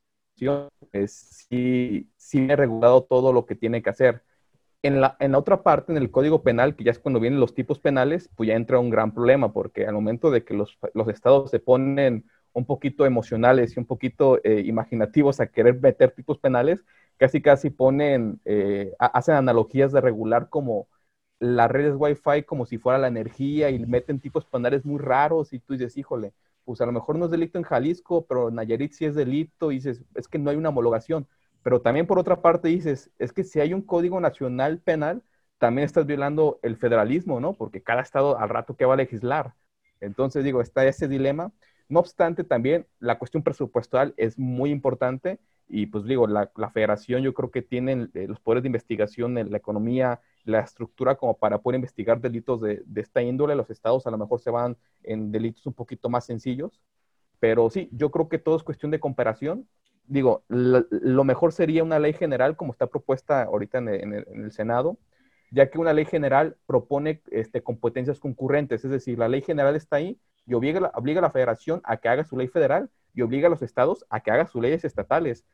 sí, 1.07 2.11
sí 2.17 2.47
he 2.49 2.57
regulado 2.57 3.03
todo 3.05 3.33
lo 3.33 3.47
que 3.47 3.55
tiene 3.55 3.83
que 3.83 3.91
hacer. 3.91 4.23
En 4.83 5.01
la, 5.01 5.17
en 5.19 5.33
la 5.33 5.39
otra 5.39 5.63
parte, 5.63 5.93
en 5.93 5.99
el 5.99 6.11
Código 6.11 6.43
Penal, 6.43 6.77
que 6.77 6.85
ya 6.85 6.93
es 6.93 7.01
cuando 7.01 7.21
vienen 7.21 7.41
los 7.41 7.55
tipos 7.55 7.81
penales, 7.81 8.31
pues 8.37 8.49
ya 8.49 8.55
entra 8.55 8.79
un 8.79 8.91
gran 8.91 9.13
problema, 9.13 9.53
porque 9.53 9.87
al 9.87 9.95
momento 9.95 10.31
de 10.31 10.45
que 10.45 10.55
los, 10.55 10.79
los 10.95 11.09
estados 11.09 11.51
se 11.51 11.59
ponen 11.59 12.25
un 12.53 12.65
poquito 12.65 13.05
emocionales 13.05 13.77
y 13.77 13.81
un 13.81 13.87
poquito 13.87 14.41
eh, 14.45 14.63
imaginativos 14.65 15.41
a 15.41 15.47
querer 15.49 15.81
meter 15.81 16.13
tipos 16.13 16.39
penales, 16.39 16.85
casi 17.19 17.43
casi 17.43 17.71
ponen, 17.71 18.41
eh, 18.45 18.95
hacen 18.99 19.35
analogías 19.37 19.93
de 19.93 20.01
regular 20.01 20.49
como 20.49 20.89
las 21.41 21.71
redes 21.71 21.95
Wi-Fi 21.97 22.45
como 22.45 22.67
si 22.67 22.79
fuera 22.79 22.99
la 22.99 23.09
energía 23.09 23.71
y 23.71 23.79
meten 23.87 24.21
tipos 24.21 24.45
penales 24.47 24.85
muy 24.85 24.99
raros 24.99 25.53
y 25.53 25.61
tú 25.61 25.75
dices, 25.75 25.97
híjole, 25.97 26.33
pues 26.65 26.81
a 26.81 26.87
lo 26.87 26.93
mejor 26.93 27.17
no 27.17 27.27
es 27.27 27.31
delito 27.31 27.59
en 27.59 27.65
Jalisco, 27.65 28.27
pero 28.27 28.49
en 28.49 28.57
Nayarit 28.57 28.93
sí 28.93 29.05
es 29.07 29.15
delito 29.15 29.71
y 29.73 29.77
dices, 29.77 30.03
es 30.15 30.29
que 30.29 30.39
no 30.39 30.51
hay 30.51 30.57
una 30.57 30.71
homologación. 30.71 31.27
Pero 31.63 31.81
también 31.81 32.07
por 32.07 32.19
otra 32.19 32.43
parte 32.43 32.69
dices, 32.69 33.11
es 33.19 33.33
que 33.33 33.45
si 33.45 33.61
hay 33.61 33.73
un 33.75 33.83
código 33.83 34.21
nacional 34.21 34.79
penal, 34.81 35.23
también 35.59 35.87
estás 35.87 36.07
violando 36.07 36.59
el 36.63 36.77
federalismo, 36.77 37.41
¿no? 37.41 37.55
Porque 37.55 37.83
cada 37.83 38.03
estado 38.03 38.39
al 38.39 38.49
rato 38.49 38.77
que 38.77 38.85
va 38.85 38.95
a 38.95 38.97
legislar. 38.97 39.55
Entonces 40.01 40.45
digo, 40.45 40.61
está 40.61 40.87
ese 40.87 41.09
dilema. 41.09 41.53
No 41.89 42.01
obstante, 42.01 42.45
también 42.45 42.87
la 43.01 43.19
cuestión 43.19 43.43
presupuestal 43.43 44.15
es 44.17 44.39
muy 44.39 44.71
importante 44.71 45.41
y 45.69 45.87
pues 45.87 46.05
digo, 46.05 46.27
la, 46.27 46.51
federación 46.73 47.23
yo 47.23 47.35
creo 47.35 47.51
que 47.51 47.63
tiene 47.63 48.09
eh, 48.15 48.27
los 48.27 48.41
poderes 48.41 48.63
de 48.63 48.69
investigación, 48.69 49.37
en 49.37 49.51
la 49.51 49.59
economía, 49.59 50.21
la 50.45 50.61
estructura 50.61 51.17
como 51.17 51.37
para 51.37 51.59
poder 51.59 51.77
investigar 51.77 52.21
delitos 52.21 52.61
de, 52.63 52.83
esta 52.97 53.23
índole. 53.23 53.55
Los 53.55 53.71
estados 53.71 54.07
a 54.07 54.11
lo 54.11 54.19
mejor 54.19 54.41
se 54.41 54.51
van 54.51 54.77
en 55.03 55.31
delitos 55.31 55.67
un 55.67 55.75
poquito 55.75 56.09
más 56.09 56.25
sencillos, 56.25 56.81
pero 57.39 57.69
sí, 57.71 57.89
yo 57.93 58.11
creo 58.11 58.29
que 58.29 58.39
todo 58.39 58.57
es 58.57 58.63
cuestión 58.63 58.91
de 58.91 59.01
comparación. 59.01 59.69
Digo, 60.07 60.43
lo, 60.49 61.25
mejor 61.25 61.53
sería 61.53 61.85
una 61.85 61.99
ley 61.99 62.15
general 62.15 62.57
como 62.57 62.73
está 62.73 62.87
propuesta 62.87 63.43
ahorita 63.43 63.79
en 63.79 63.89
el, 63.89 64.53
Senado, 64.53 64.97
ya 65.51 65.71
que 65.71 65.79
una 65.79 65.93
ley 65.93 66.07
general 66.07 66.57
propone 66.67 67.23
este, 67.31 67.63
competencias 67.63 68.19
concurrentes, 68.19 68.85
es 68.85 68.91
decir, 68.91 69.19
la 69.19 69.29
ley 69.29 69.43
general 69.43 69.77
está 69.77 69.97
ahí 69.97 70.19
y 70.47 70.55
obliga, 70.55 70.91
obliga 70.95 71.21
a 71.21 71.23
la 71.23 71.31
federación 71.31 71.83
a 71.85 71.99
que 71.99 72.09
haga 72.09 72.25
su 72.25 72.39
ley 72.39 72.49
federal 72.49 72.91
y 73.15 73.23
obliga 73.23 73.49
a 73.49 73.51
los 73.51 73.63
estados 73.63 74.05
a 74.11 74.21
que 74.21 74.31
haga 74.31 74.47
sus 74.47 74.63
leyes 74.63 74.85
estatales, 74.85 75.45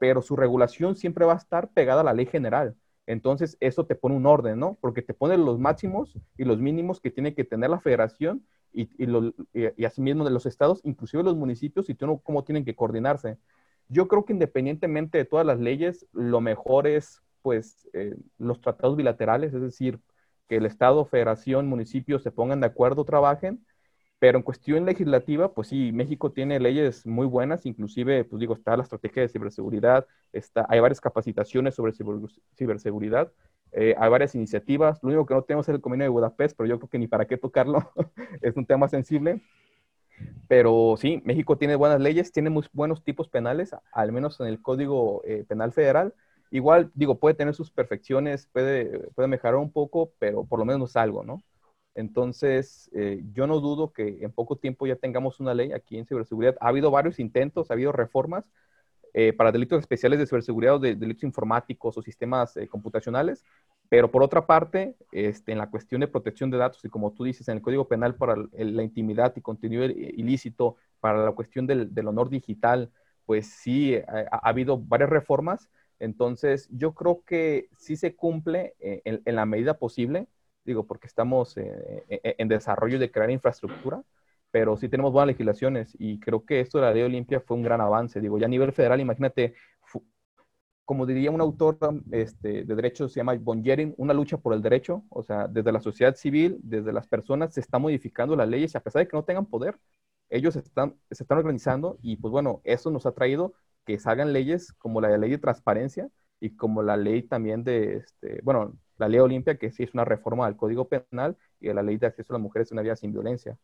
pero 0.00 0.22
su 0.22 0.36
regulación 0.36 0.96
siempre 0.96 1.24
va 1.24 1.34
a 1.34 1.36
estar 1.36 1.70
pegada 1.70 2.00
a 2.00 2.04
la 2.04 2.14
ley 2.14 2.26
general. 2.26 2.76
Entonces, 3.06 3.56
eso 3.60 3.86
te 3.86 3.94
pone 3.94 4.16
un 4.16 4.26
orden, 4.26 4.58
¿no? 4.58 4.78
Porque 4.80 5.02
te 5.02 5.14
pone 5.14 5.36
los 5.36 5.58
máximos 5.58 6.18
y 6.36 6.44
los 6.44 6.58
mínimos 6.58 7.00
que 7.00 7.10
tiene 7.10 7.34
que 7.34 7.44
tener 7.44 7.70
la 7.70 7.80
federación 7.80 8.46
y, 8.72 8.88
y, 8.96 9.84
asimismo 9.84 10.24
de 10.24 10.30
los 10.30 10.46
estados, 10.46 10.80
inclusive 10.84 11.22
los 11.22 11.36
municipios, 11.36 11.90
y 11.90 11.96
cómo 11.96 12.44
tienen 12.44 12.64
que 12.64 12.74
coordinarse. 12.74 13.38
Yo 13.88 14.08
creo 14.08 14.24
que 14.24 14.32
independientemente 14.32 15.18
de 15.18 15.24
todas 15.24 15.44
las 15.44 15.60
leyes, 15.60 16.06
lo 16.12 16.40
mejor 16.40 16.86
es, 16.86 17.22
pues, 17.42 17.88
eh, 17.92 18.16
los 18.38 18.60
tratados 18.60 18.96
bilaterales, 18.96 19.52
es 19.52 19.60
decir, 19.60 20.00
que 20.48 20.56
el 20.56 20.66
Estado, 20.66 21.04
Federación, 21.04 21.66
municipios 21.66 22.22
se 22.22 22.30
pongan 22.30 22.60
de 22.60 22.66
acuerdo, 22.68 23.04
trabajen, 23.04 23.64
pero 24.22 24.38
en 24.38 24.44
cuestión 24.44 24.86
legislativa, 24.86 25.52
pues 25.52 25.66
sí, 25.66 25.90
México 25.90 26.30
tiene 26.30 26.60
leyes 26.60 27.04
muy 27.04 27.26
buenas, 27.26 27.66
inclusive, 27.66 28.22
pues 28.22 28.38
digo, 28.38 28.54
está 28.54 28.76
la 28.76 28.84
estrategia 28.84 29.22
de 29.22 29.28
ciberseguridad, 29.28 30.06
está, 30.32 30.64
hay 30.68 30.78
varias 30.78 31.00
capacitaciones 31.00 31.74
sobre 31.74 31.92
ciberseguridad, 32.54 33.32
eh, 33.72 33.96
hay 33.98 34.08
varias 34.08 34.36
iniciativas. 34.36 35.02
Lo 35.02 35.08
único 35.08 35.26
que 35.26 35.34
no 35.34 35.42
tenemos 35.42 35.68
es 35.68 35.74
el 35.74 35.80
convenio 35.80 36.04
de 36.04 36.10
Budapest, 36.10 36.56
pero 36.56 36.68
yo 36.68 36.78
creo 36.78 36.88
que 36.88 37.00
ni 37.00 37.08
para 37.08 37.24
qué 37.24 37.36
tocarlo, 37.36 37.90
es 38.42 38.56
un 38.56 38.64
tema 38.64 38.86
sensible. 38.86 39.42
Pero 40.46 40.94
sí, 40.96 41.20
México 41.24 41.58
tiene 41.58 41.74
buenas 41.74 42.00
leyes, 42.00 42.30
tiene 42.30 42.48
muy 42.48 42.64
buenos 42.72 43.02
tipos 43.02 43.28
penales, 43.28 43.74
al 43.92 44.12
menos 44.12 44.38
en 44.38 44.46
el 44.46 44.62
Código 44.62 45.22
eh, 45.24 45.44
Penal 45.48 45.72
Federal. 45.72 46.14
Igual, 46.52 46.92
digo, 46.94 47.18
puede 47.18 47.34
tener 47.34 47.54
sus 47.56 47.72
perfecciones, 47.72 48.46
puede, 48.52 49.10
puede 49.16 49.26
mejorar 49.26 49.56
un 49.56 49.72
poco, 49.72 50.12
pero 50.20 50.44
por 50.44 50.60
lo 50.60 50.64
menos 50.64 50.94
algo, 50.94 51.24
¿no? 51.24 51.42
Entonces, 51.94 52.90
eh, 52.94 53.22
yo 53.32 53.46
no 53.46 53.60
dudo 53.60 53.92
que 53.92 54.18
en 54.22 54.32
poco 54.32 54.56
tiempo 54.56 54.86
ya 54.86 54.96
tengamos 54.96 55.40
una 55.40 55.54
ley 55.54 55.72
aquí 55.72 55.98
en 55.98 56.06
ciberseguridad. 56.06 56.56
Ha 56.60 56.68
habido 56.68 56.90
varios 56.90 57.18
intentos, 57.18 57.70
ha 57.70 57.74
habido 57.74 57.92
reformas 57.92 58.44
eh, 59.14 59.34
para 59.34 59.52
delitos 59.52 59.80
especiales 59.80 60.18
de 60.18 60.26
ciberseguridad 60.26 60.76
o 60.76 60.78
de 60.78 60.94
delitos 60.94 61.24
informáticos 61.24 61.98
o 61.98 62.02
sistemas 62.02 62.56
eh, 62.56 62.66
computacionales, 62.66 63.44
pero 63.90 64.10
por 64.10 64.22
otra 64.22 64.46
parte, 64.46 64.96
este, 65.12 65.52
en 65.52 65.58
la 65.58 65.70
cuestión 65.70 66.00
de 66.00 66.08
protección 66.08 66.50
de 66.50 66.56
datos 66.56 66.82
y 66.84 66.88
como 66.88 67.12
tú 67.12 67.24
dices, 67.24 67.46
en 67.48 67.56
el 67.56 67.62
Código 67.62 67.88
Penal 67.88 68.14
para 68.14 68.36
la 68.52 68.82
intimidad 68.82 69.34
y 69.36 69.42
contenido 69.42 69.84
ilícito, 69.84 70.76
para 71.00 71.24
la 71.24 71.32
cuestión 71.32 71.66
del, 71.66 71.90
honor 72.06 72.30
digital, 72.30 72.90
pues 73.26 73.48
sí, 73.48 73.96
ha, 73.96 74.48
habido 74.48 74.78
varias 74.78 75.10
reformas. 75.10 75.68
Entonces, 75.98 76.68
yo 76.70 76.94
creo 76.94 77.22
que 77.26 77.68
sí 77.76 77.96
se 77.96 78.16
cumple 78.16 78.74
en 78.80 79.36
la 79.36 79.44
medida 79.44 79.78
posible 79.78 80.26
digo, 80.64 80.86
porque 80.86 81.06
estamos 81.06 81.56
eh, 81.56 82.04
eh, 82.08 82.20
eh, 82.22 82.34
en 82.38 82.48
desarrollo 82.48 82.98
de 82.98 83.10
crear 83.10 83.30
infraestructura, 83.30 84.02
pero 84.50 84.76
sí 84.76 84.88
tenemos 84.88 85.12
buenas 85.12 85.28
legislaciones 85.28 85.96
y 85.98 86.20
creo 86.20 86.44
que 86.44 86.60
esto 86.60 86.78
de 86.78 86.84
la 86.84 86.92
ley 86.92 87.02
Olimpia 87.02 87.40
fue 87.40 87.56
un 87.56 87.62
gran 87.62 87.80
avance. 87.80 88.20
Digo, 88.20 88.38
ya 88.38 88.46
a 88.46 88.48
nivel 88.48 88.72
federal, 88.72 89.00
imagínate, 89.00 89.54
como 90.84 91.06
diría 91.06 91.30
un 91.30 91.40
autor 91.40 91.78
este, 92.10 92.64
de 92.64 92.74
derechos, 92.74 93.12
se 93.12 93.20
llama 93.20 93.34
Von 93.36 93.64
Jering, 93.64 93.94
una 93.96 94.12
lucha 94.12 94.36
por 94.36 94.52
el 94.52 94.60
derecho, 94.62 95.04
o 95.08 95.22
sea, 95.22 95.48
desde 95.48 95.72
la 95.72 95.80
sociedad 95.80 96.14
civil, 96.16 96.58
desde 96.62 96.92
las 96.92 97.06
personas, 97.06 97.54
se 97.54 97.60
están 97.60 97.82
modificando 97.82 98.36
las 98.36 98.48
leyes 98.48 98.74
y 98.74 98.76
a 98.76 98.80
pesar 98.82 99.00
de 99.00 99.08
que 99.08 99.16
no 99.16 99.24
tengan 99.24 99.46
poder, 99.46 99.78
ellos 100.28 100.56
están, 100.56 100.96
se 101.10 101.24
están 101.24 101.38
organizando 101.38 101.98
y 102.02 102.16
pues 102.16 102.32
bueno, 102.32 102.60
eso 102.64 102.90
nos 102.90 103.06
ha 103.06 103.12
traído 103.12 103.54
que 103.84 103.98
salgan 103.98 104.32
leyes 104.32 104.72
como 104.74 105.00
la 105.00 105.16
ley 105.18 105.30
de 105.30 105.38
transparencia 105.38 106.08
y 106.40 106.56
como 106.56 106.82
la 106.82 106.96
ley 106.96 107.22
también 107.22 107.64
de, 107.64 107.96
este, 107.98 108.40
bueno, 108.42 108.76
la 109.02 109.08
ley 109.08 109.20
Olimpia, 109.20 109.56
que 109.56 109.70
sí 109.70 109.82
es 109.82 109.94
una 109.94 110.04
reforma 110.04 110.46
del 110.46 110.56
Código 110.56 110.88
Penal 110.88 111.36
y 111.60 111.68
de 111.68 111.74
la 111.74 111.82
ley 111.82 111.96
de 111.96 112.06
acceso 112.06 112.32
a 112.32 112.38
las 112.38 112.42
mujeres 112.42 112.70
a 112.70 112.74
una 112.74 112.82
vida 112.82 112.96
sin 112.96 113.12
violencia. 113.12 113.58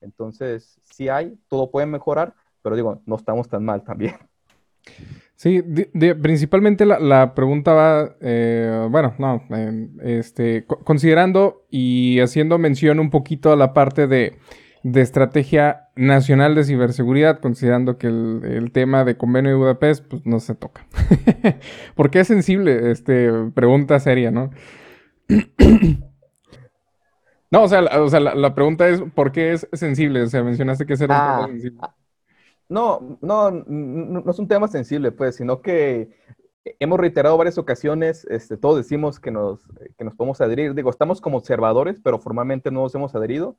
Entonces, 0.00 0.80
sí 0.84 1.08
hay, 1.08 1.36
todo 1.48 1.70
puede 1.70 1.86
mejorar, 1.86 2.34
pero 2.62 2.76
digo, 2.76 3.02
no 3.06 3.16
estamos 3.16 3.48
tan 3.48 3.64
mal 3.64 3.82
también. 3.82 4.14
Sí, 5.36 5.62
principalmente 6.22 6.86
la, 6.86 7.34
pregunta 7.34 7.72
va, 7.72 8.16
eh, 8.20 8.86
bueno, 8.88 9.14
no, 9.18 9.42
este, 10.02 10.64
considerando 10.64 11.66
y 11.70 12.20
haciendo 12.20 12.56
mención 12.56 13.00
un 13.00 13.10
poquito 13.10 13.52
a 13.52 13.56
la 13.56 13.74
parte 13.74 14.06
de, 14.06 14.38
estrategia 14.84 15.88
nacional 15.96 16.54
de 16.54 16.64
ciberseguridad, 16.64 17.40
considerando 17.40 17.98
que 17.98 18.06
el, 18.06 18.70
tema 18.72 19.04
de 19.04 19.16
convenio 19.16 19.50
de 19.50 19.56
Budapest, 19.56 20.06
pues 20.06 20.24
no 20.24 20.38
se 20.38 20.54
toca. 20.54 20.86
Porque 21.96 22.20
es 22.20 22.28
sensible, 22.28 22.92
este, 22.92 23.28
pregunta 23.54 23.98
seria, 23.98 24.30
¿no? 24.30 24.50
no, 27.50 27.62
o 27.62 27.68
sea, 27.68 27.80
la, 27.80 28.54
pregunta 28.54 28.88
es, 28.88 29.02
¿por 29.14 29.32
qué 29.32 29.52
es 29.52 29.68
sensible? 29.72 30.22
O 30.22 30.26
sea, 30.26 30.42
mencionaste 30.42 30.86
que 30.86 30.94
es 30.94 31.00
un 31.00 31.08
tema 31.08 31.44
ah, 31.44 31.46
sensible. 31.46 31.78
Ah, 31.82 31.94
no, 32.68 33.18
no, 33.20 33.50
no, 33.50 34.30
es 34.30 34.38
un 34.38 34.48
tema 34.48 34.68
sensible, 34.68 35.12
pues, 35.12 35.36
sino 35.36 35.60
que 35.60 36.10
hemos 36.78 36.98
reiterado 36.98 37.36
varias 37.36 37.58
ocasiones, 37.58 38.26
este, 38.30 38.56
todos 38.56 38.78
decimos 38.78 39.20
que 39.20 39.30
nos, 39.30 39.60
que 39.98 40.04
nos 40.04 40.14
podemos 40.14 40.40
adherir. 40.40 40.74
Digo, 40.74 40.90
estamos 40.90 41.20
como 41.20 41.38
observadores, 41.38 42.00
pero 42.02 42.18
formalmente 42.18 42.70
no 42.70 42.82
nos 42.82 42.94
hemos 42.94 43.14
adherido. 43.14 43.56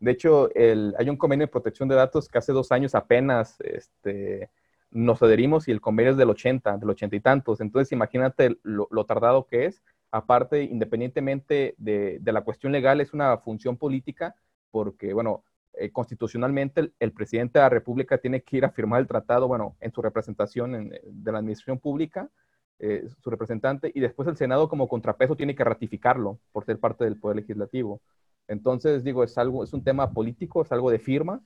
De 0.00 0.12
hecho, 0.12 0.52
el, 0.54 0.94
hay 0.98 1.08
un 1.08 1.16
convenio 1.16 1.46
de 1.46 1.52
protección 1.52 1.88
de 1.88 1.94
datos 1.94 2.28
que 2.28 2.38
hace 2.38 2.52
dos 2.52 2.72
años 2.72 2.94
apenas 2.94 3.60
este, 3.60 4.50
nos 4.90 5.22
adherimos 5.22 5.68
y 5.68 5.72
el 5.72 5.80
convenio 5.80 6.12
es 6.12 6.18
del 6.18 6.30
80, 6.30 6.78
del 6.78 6.90
80 6.90 7.16
y 7.16 7.20
tantos. 7.20 7.60
Entonces, 7.60 7.92
imagínate 7.92 8.58
lo, 8.62 8.88
lo 8.90 9.06
tardado 9.06 9.46
que 9.46 9.66
es 9.66 9.82
aparte, 10.10 10.62
independientemente 10.62 11.74
de, 11.78 12.20
la 12.24 12.42
cuestión 12.42 12.72
legal, 12.72 13.00
es 13.00 13.12
una 13.12 13.36
función 13.38 13.76
política 13.76 14.34
porque, 14.70 15.12
bueno, 15.12 15.44
eh, 15.74 15.90
constitucionalmente 15.90 16.92
el, 16.98 17.12
presidente 17.12 17.58
de 17.58 17.64
la 17.64 17.68
República 17.68 18.18
tiene 18.18 18.42
que 18.42 18.56
ir 18.58 18.64
a 18.64 18.70
firmar 18.70 19.00
el 19.00 19.06
tratado, 19.06 19.48
bueno, 19.48 19.76
en 19.80 19.92
su 19.92 20.02
representación 20.02 20.92
eh, 20.92 21.00
de 21.04 21.32
la 21.32 21.38
administración 21.38 21.78
pública, 21.78 22.30
eh, 22.80 23.08
su 23.22 23.30
representante, 23.30 23.90
y 23.94 24.00
después 24.00 24.28
el 24.28 24.36
Senado 24.36 24.68
como 24.68 24.88
contrapeso 24.88 25.36
tiene 25.36 25.54
que 25.54 25.64
ratificarlo 25.64 26.38
por 26.52 26.64
ser 26.64 26.78
parte 26.78 27.04
del 27.04 27.18
Poder 27.18 27.36
Legislativo. 27.36 28.00
Entonces, 28.46 29.04
digo, 29.04 29.24
es 29.24 29.36
algo, 29.36 29.64
es 29.64 29.72
un 29.72 29.84
tema 29.84 30.12
político, 30.12 30.62
es 30.62 30.72
algo 30.72 30.90
de 30.90 30.98
firma, 30.98 31.42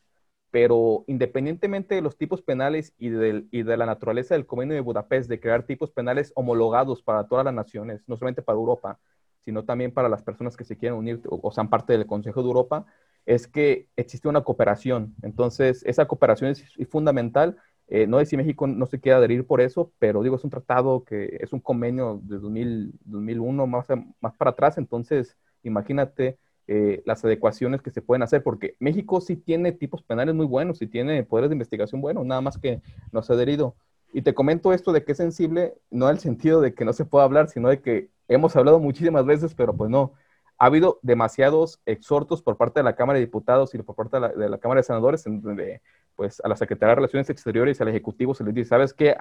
pero 0.53 1.05
independientemente 1.09 1.95
de 1.97 2.03
los 2.03 2.19
tipos 2.19 2.43
penales 2.43 2.95
y, 2.99 3.09
y 3.09 3.63
de 3.63 3.77
la 3.77 3.87
naturaleza 3.87 4.35
del 4.35 4.47
convenio 4.47 4.75
de 4.75 4.83
Budapest 4.83 5.29
de 5.29 5.41
crear 5.41 5.65
tipos 5.65 5.91
penales 5.91 6.31
homologados 6.37 7.03
para 7.03 7.27
todas 7.27 7.45
las 7.45 7.55
naciones, 7.55 8.03
no 8.07 8.19
solamente 8.19 8.43
para 8.43 8.59
Europa, 8.59 9.01
sino 9.45 9.65
también 9.65 9.93
para 9.93 10.11
las 10.11 10.23
personas 10.23 10.55
que 10.55 10.65
se 10.65 10.77
quieren 10.77 10.99
unir 10.99 11.23
o, 11.27 11.51
sean 11.51 11.71
parte 11.71 11.95
del 11.95 12.07
Consejo 12.07 12.43
de 12.43 12.49
Europa, 12.49 12.85
es 13.25 13.49
que 13.49 13.89
existe 13.97 14.29
una 14.29 14.43
cooperación. 14.43 15.15
Entonces, 15.23 15.83
esa 15.87 16.07
cooperación 16.07 16.51
es, 16.51 16.63
fundamental. 16.91 17.57
Eh, 17.89 18.07
no 18.07 18.19
sé 18.19 18.27
si 18.27 18.37
México 18.37 18.67
no 18.67 18.85
se 18.85 19.01
quiere 19.01 19.17
adherir 19.17 19.47
por 19.47 19.63
eso, 19.63 19.91
pero 19.99 20.23
digo, 20.23 20.37
es 20.37 20.45
un 20.45 20.51
tratado 20.51 21.03
que 21.05 21.39
es 21.41 21.55
un 21.55 21.61
convenio 21.61 22.21
de 22.25 22.39
2000, 22.39 22.93
2001 23.05 23.67
más, 23.67 23.87
más 24.21 24.37
para 24.37 24.51
atrás, 24.51 24.77
entonces 24.77 25.37
imagínate 25.63 26.39
eh, 26.69 27.03
las 27.07 27.25
adecuaciones 27.25 27.83
que 27.83 27.91
se 27.91 28.03
pueden 28.03 28.23
hacer, 28.23 28.43
porque 28.43 28.77
México 28.79 29.21
sí 29.21 29.37
tiene 29.37 29.73
tipos 29.73 30.03
penales 30.03 30.35
muy 30.35 30.47
buenos, 30.47 30.81
y 30.83 30.87
tiene 30.87 31.25
poderes 31.25 31.51
de 31.51 31.55
investigación 31.55 32.01
buenos, 32.01 32.25
nada 32.25 32.41
más 32.41 32.59
que 32.59 32.81
no 33.11 33.23
se 33.23 33.33
ha 33.33 33.37
adherido. 33.37 33.75
Y 34.13 34.23
te 34.23 34.35
comento 34.35 34.73
esto 34.73 34.93
de 34.93 35.05
que 35.05 35.13
es 35.13 35.19
sensible, 35.19 35.75
no 35.91 36.07
en 36.09 36.13
el 36.13 36.21
sentido 36.21 36.61
de 36.61 36.75
que 36.75 36.85
no 36.85 36.93
se 36.93 37.05
pueda 37.05 37.25
hablar, 37.25 37.49
sino 37.49 37.69
de 37.69 37.81
que 37.81 38.11
hemos 38.29 38.55
hablado 38.57 38.79
muchísimas 38.79 39.25
veces, 39.27 39.55
pero 39.55 39.75
pues 39.75 39.91
no. 39.91 40.13
Ha 40.59 40.67
habido 40.67 41.01
demasiados 41.03 41.81
exhortos 41.87 42.43
por 42.43 42.57
parte 42.57 42.81
de 42.81 42.85
la 42.85 42.95
Cámara 42.95 43.19
de 43.19 43.25
Diputados 43.25 43.75
y 43.75 43.79
por 43.79 43.97
parte 43.97 44.21
de 44.21 44.49
la, 44.49 44.59
Cámara 44.59 44.81
de 44.81 44.85
Senadores, 44.85 45.27
en 45.27 45.41
donde 45.41 45.83
pues 46.15 46.41
a 46.45 46.49
la 46.49 46.57
Secretaría 46.57 46.91
de 46.91 46.97
Relaciones 46.97 47.31
Exteriores 47.31 47.81
y 47.81 47.83
al 47.83 47.89
Ejecutivo 47.89 48.35
se 48.35 48.45
les 48.45 48.55
dice, 48.55 48.69
¿sabes 48.69 48.93
qué? 48.93 49.17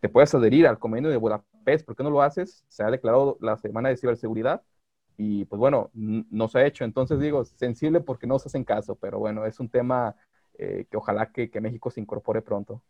Te 0.00 0.08
puedes 0.08 0.34
adherir 0.34 0.66
al 0.66 0.78
convenio 0.78 1.10
de 1.10 1.18
Budapest, 1.18 1.86
¿por 1.86 1.94
qué 1.94 2.02
no 2.02 2.10
lo 2.10 2.22
haces? 2.22 2.64
Se 2.68 2.82
ha 2.82 2.90
declarado 2.90 3.36
la 3.40 3.56
Semana 3.58 3.90
de 3.90 3.96
Ciberseguridad 3.98 4.62
y 5.22 5.44
pues 5.44 5.60
bueno, 5.60 5.90
no 5.92 6.48
se 6.48 6.58
ha 6.58 6.66
hecho. 6.66 6.84
Entonces 6.84 7.20
digo, 7.20 7.44
sensible 7.44 8.00
porque 8.00 8.26
no 8.26 8.38
se 8.38 8.48
hacen 8.48 8.64
caso, 8.64 8.94
pero 8.94 9.18
bueno, 9.18 9.44
es 9.44 9.60
un 9.60 9.68
tema 9.68 10.16
eh, 10.58 10.86
que 10.90 10.96
ojalá 10.96 11.30
que, 11.30 11.50
México 11.60 11.90
se 11.90 12.00
incorpore 12.00 12.40
pronto. 12.40 12.80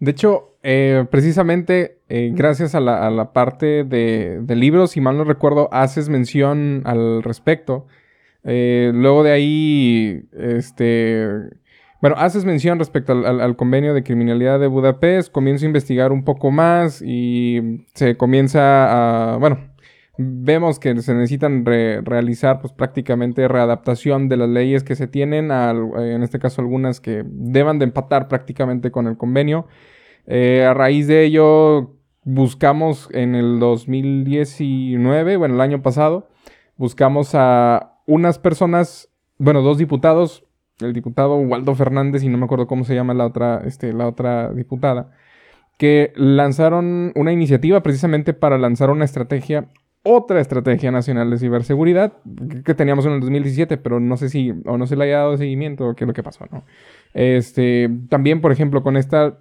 De 0.00 0.10
hecho, 0.10 0.56
eh, 0.64 1.06
precisamente 1.08 2.00
eh, 2.08 2.32
gracias 2.34 2.74
a 2.74 2.80
la, 2.80 3.32
parte 3.32 3.84
de, 3.84 4.42
libros, 4.56 4.90
si 4.90 5.00
mal 5.00 5.16
no 5.16 5.22
recuerdo, 5.22 5.68
haces 5.70 6.08
mención 6.08 6.82
al 6.84 7.22
respecto. 7.22 7.86
luego 8.42 9.22
de 9.22 9.30
ahí, 9.30 10.28
este, 10.32 11.28
bueno, 12.00 12.16
haces 12.18 12.44
mención 12.44 12.80
respecto 12.80 13.12
al, 13.12 13.40
al, 13.40 13.54
convenio 13.54 13.94
de 13.94 14.02
criminalidad 14.02 14.58
de 14.58 14.66
Budapest, 14.66 15.30
comienzo 15.30 15.64
a 15.64 15.68
investigar 15.68 16.10
un 16.10 16.24
poco 16.24 16.50
más 16.50 17.00
y 17.02 17.84
se 17.94 18.16
comienza 18.16 19.34
a, 19.34 19.36
bueno, 19.36 19.69
vemos 20.22 20.78
que 20.78 21.00
se 21.00 21.14
necesitan 21.14 21.64
realizar 21.64 22.60
pues 22.60 22.74
prácticamente 22.74 23.48
readaptación 23.48 24.28
de 24.28 24.36
las 24.36 24.48
leyes 24.50 24.84
que 24.84 24.94
se 24.94 25.06
tienen, 25.06 25.50
en 25.50 26.22
este 26.22 26.38
caso 26.38 26.60
algunas 26.60 27.00
que 27.00 27.22
deban 27.24 27.78
de 27.78 27.86
empatar 27.86 28.28
prácticamente 28.28 28.90
con 28.90 29.06
el 29.06 29.16
convenio. 29.16 29.66
Eh, 30.26 30.66
a 30.68 30.74
raíz 30.74 31.06
de 31.06 31.24
ello 31.24 31.96
buscamos 32.24 33.08
en 33.12 33.34
el 33.34 33.58
2019, 33.60 35.36
bueno, 35.38 35.54
el 35.54 35.60
año 35.62 35.80
pasado, 35.80 36.28
buscamos 36.76 37.30
a 37.34 37.94
unas 38.06 38.38
personas, 38.38 39.08
bueno, 39.38 39.62
dos 39.62 39.78
diputados, 39.78 40.44
el 40.80 40.92
diputado 40.92 41.36
Waldo 41.36 41.74
Fernández 41.74 42.22
y 42.24 42.28
no 42.28 42.36
me 42.36 42.44
acuerdo 42.44 42.66
cómo 42.66 42.84
se 42.84 42.94
llama 42.94 43.14
la 43.14 43.24
otra, 43.24 43.62
este, 43.64 43.94
la 43.94 44.06
otra 44.06 44.52
diputada, 44.52 45.12
que 45.78 46.12
lanzaron 46.14 47.12
una 47.14 47.32
iniciativa 47.32 47.82
precisamente 47.82 48.34
para 48.34 48.58
lanzar 48.58 48.90
una 48.90 49.06
estrategia 49.06 49.68
otra 50.02 50.40
estrategia 50.40 50.90
nacional 50.90 51.30
de 51.30 51.38
ciberseguridad 51.38 52.14
que 52.64 52.74
teníamos 52.74 53.04
en 53.06 53.12
el 53.12 53.20
2017, 53.20 53.76
pero 53.76 54.00
no 54.00 54.16
sé 54.16 54.28
si 54.28 54.52
o 54.64 54.78
no 54.78 54.86
se 54.86 54.96
le 54.96 55.04
haya 55.04 55.18
dado 55.18 55.36
seguimiento 55.36 55.88
o 55.88 55.94
qué 55.94 56.04
es 56.04 56.08
lo 56.08 56.14
que 56.14 56.22
pasó, 56.22 56.46
¿no? 56.50 56.64
Este, 57.12 57.90
también, 58.08 58.40
por 58.40 58.52
ejemplo, 58.52 58.82
con 58.82 58.96
esta 58.96 59.38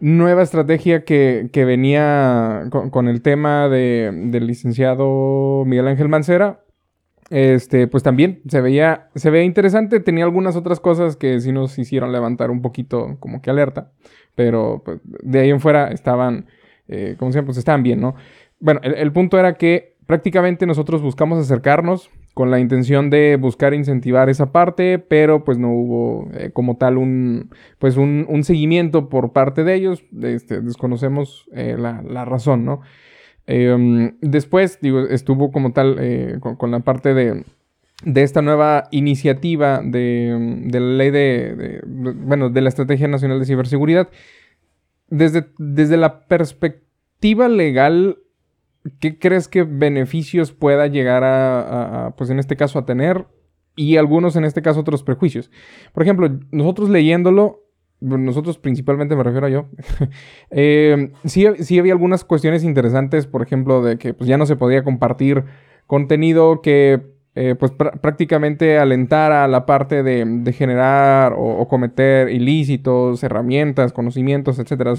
nueva 0.00 0.42
estrategia 0.42 1.04
que, 1.04 1.50
venía 1.54 2.68
con, 2.70 3.08
el 3.08 3.20
tema 3.22 3.68
del 3.68 4.46
licenciado 4.46 5.64
Miguel 5.66 5.88
Ángel 5.88 6.08
Mancera, 6.08 6.60
este, 7.28 7.86
pues 7.86 8.02
también 8.02 8.42
se 8.48 8.60
veía, 8.60 9.08
se 9.14 9.30
veía 9.30 9.44
interesante, 9.44 10.00
tenía 10.00 10.24
algunas 10.24 10.56
otras 10.56 10.80
cosas 10.80 11.16
que 11.16 11.38
sí 11.40 11.52
nos 11.52 11.78
hicieron 11.78 12.10
levantar 12.12 12.50
un 12.50 12.60
poquito 12.60 13.18
como 13.20 13.40
que 13.40 13.50
alerta, 13.50 13.92
pero 14.34 14.82
pues, 14.84 15.00
de 15.04 15.40
ahí 15.40 15.50
en 15.50 15.60
fuera 15.60 15.88
estaban, 15.88 16.46
eh, 16.88 17.14
como 17.18 17.30
siempre, 17.30 17.46
pues 17.46 17.58
estaban 17.58 17.84
bien, 17.84 18.00
¿no? 18.00 18.16
Bueno, 18.60 18.80
el, 18.82 19.10
punto 19.12 19.38
era 19.38 19.54
que 19.54 19.96
prácticamente 20.06 20.66
nosotros 20.66 21.00
buscamos 21.00 21.38
acercarnos 21.38 22.10
con 22.34 22.50
la 22.50 22.60
intención 22.60 23.08
de 23.08 23.36
buscar 23.36 23.72
incentivar 23.72 24.28
esa 24.28 24.52
parte, 24.52 24.98
pero 24.98 25.44
pues 25.44 25.58
no 25.58 25.72
hubo 25.72 26.30
eh, 26.34 26.50
como 26.52 26.76
tal 26.76 26.98
un, 26.98 27.50
pues 27.78 27.96
un, 27.96 28.44
seguimiento 28.44 29.08
por 29.08 29.32
parte 29.32 29.64
de 29.64 29.74
ellos. 29.74 30.04
Este, 30.22 30.60
desconocemos 30.60 31.48
eh, 31.52 31.76
la, 31.78 32.24
razón, 32.26 32.66
¿no? 32.66 32.82
Em, 33.46 34.16
después, 34.20 34.78
digo, 34.80 35.00
estuvo 35.00 35.50
como 35.50 35.72
tal 35.72 35.96
eh, 35.98 36.38
con, 36.40 36.70
la 36.70 36.80
parte 36.80 37.14
de, 37.14 37.44
de 38.04 38.22
esta 38.22 38.42
nueva 38.42 38.88
iniciativa 38.90 39.80
de, 39.82 40.68
la 40.70 40.80
ley 40.80 41.10
de, 41.10 41.80
bueno, 41.84 42.50
de 42.50 42.60
la 42.60 42.68
Estrategia 42.68 43.08
Nacional 43.08 43.40
de 43.40 43.46
Ciberseguridad. 43.46 44.08
Desde, 45.08 45.46
desde 45.58 45.96
la 45.96 46.26
perspectiva 46.26 47.48
legal, 47.48 48.18
¿qué 48.98 49.18
crees 49.18 49.48
que 49.48 49.62
beneficios 49.62 50.52
pueda 50.52 50.86
llegar 50.86 51.22
a, 51.24 52.14
pues 52.16 52.30
en 52.30 52.38
este 52.38 52.56
caso, 52.56 52.78
a 52.78 52.86
tener? 52.86 53.26
Y 53.76 53.96
algunos, 53.96 54.36
en 54.36 54.44
este 54.44 54.62
caso, 54.62 54.80
otros 54.80 55.02
prejuicios. 55.02 55.50
Por 55.92 56.02
ejemplo, 56.02 56.28
nosotros 56.50 56.88
leyéndolo, 56.90 57.64
nosotros 58.00 58.58
principalmente 58.58 59.16
me 59.16 59.22
refiero 59.22 59.46
a 59.46 59.50
yo, 59.50 59.66
eh, 60.50 61.12
sí, 61.24 61.46
sí, 61.60 61.78
había 61.78 61.92
algunas 61.92 62.24
cuestiones 62.24 62.64
interesantes, 62.64 63.26
por 63.26 63.42
ejemplo, 63.42 63.82
de 63.82 63.98
que 63.98 64.14
pues, 64.14 64.28
ya 64.28 64.38
no 64.38 64.46
se 64.46 64.56
podía 64.56 64.84
compartir 64.84 65.44
contenido 65.86 66.62
que 66.62 67.20
eh, 67.36 67.54
pues 67.54 67.70
prácticamente 67.70 68.78
alentara 68.78 69.46
la 69.46 69.64
parte 69.64 70.02
de, 70.02 70.52
generar 70.52 71.34
o, 71.36 71.66
cometer 71.68 72.28
ilícitos, 72.28 73.22
herramientas, 73.22 73.92
conocimientos, 73.92 74.58
etcétera. 74.58 74.94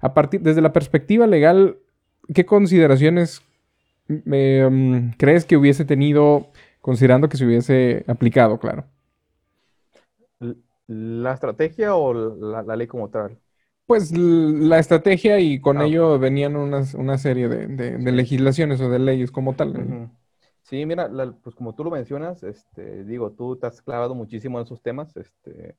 a 0.00 0.14
partir, 0.14 0.42
desde 0.42 0.60
la 0.60 0.72
perspectiva 0.72 1.26
legal, 1.26 1.78
¿qué 2.34 2.44
consideraciones 2.44 3.42
mm, 4.08 5.10
crees 5.16 5.44
que 5.44 5.56
hubiese 5.56 5.84
tenido 5.84 6.48
considerando 6.80 7.28
que 7.28 7.36
se 7.36 7.46
hubiese 7.46 8.04
aplicado, 8.06 8.58
claro? 8.58 8.84
¿La 10.86 11.32
estrategia 11.32 11.94
o 11.94 12.12
la, 12.12 12.76
ley 12.76 12.86
como 12.86 13.08
tal? 13.08 13.38
Pues 13.86 14.12
la 14.12 14.78
estrategia 14.78 15.38
y 15.38 15.60
con 15.60 15.78
ah, 15.78 15.84
ello 15.84 16.18
venían 16.18 16.56
una 16.56 17.18
serie 17.18 17.48
de, 17.48 18.12
legislaciones 18.12 18.80
o 18.80 18.88
de 18.88 18.98
leyes 18.98 19.30
como 19.30 19.54
tal. 19.54 20.10
Sí, 20.62 20.86
mira, 20.86 21.10
pues 21.42 21.54
como 21.54 21.74
tú 21.74 21.84
lo 21.84 21.90
mencionas, 21.90 22.42
este, 22.42 23.04
digo, 23.04 23.32
tú 23.32 23.56
te 23.56 23.66
has 23.66 23.82
clavado 23.82 24.14
muchísimo 24.14 24.58
en 24.58 24.64
esos 24.64 24.80
temas, 24.80 25.16
este, 25.16 25.76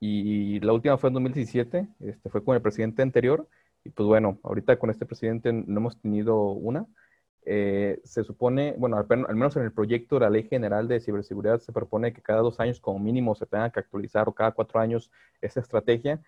y 0.00 0.60
la 0.60 0.72
última 0.72 0.98
fue 0.98 1.08
en 1.08 1.14
2017, 1.14 1.88
este, 2.00 2.30
fue 2.30 2.42
con 2.42 2.56
el 2.56 2.62
presidente 2.62 3.02
anterior, 3.02 3.46
y 3.84 3.90
pues 3.90 4.06
bueno, 4.06 4.38
ahorita 4.42 4.78
con 4.78 4.90
este 4.90 5.06
presidente 5.06 5.52
no 5.52 5.78
hemos 5.78 6.00
tenido 6.00 6.52
una. 6.52 6.86
Eh, 7.46 8.00
se 8.04 8.24
supone, 8.24 8.74
bueno, 8.78 8.96
al, 8.96 9.36
menos 9.36 9.54
en 9.56 9.64
el 9.64 9.72
proyecto 9.72 10.16
de 10.16 10.22
la 10.22 10.30
Ley 10.30 10.44
General 10.44 10.88
de 10.88 11.00
Ciberseguridad 11.00 11.60
se 11.60 11.72
propone 11.72 12.14
que 12.14 12.22
cada 12.22 12.40
dos 12.40 12.58
años 12.58 12.80
como 12.80 12.98
mínimo 12.98 13.34
se 13.34 13.44
tenga 13.44 13.70
que 13.70 13.80
actualizar 13.80 14.26
o 14.28 14.32
cada 14.32 14.52
cuatro 14.52 14.80
años 14.80 15.10
esa 15.42 15.60
estrategia. 15.60 16.22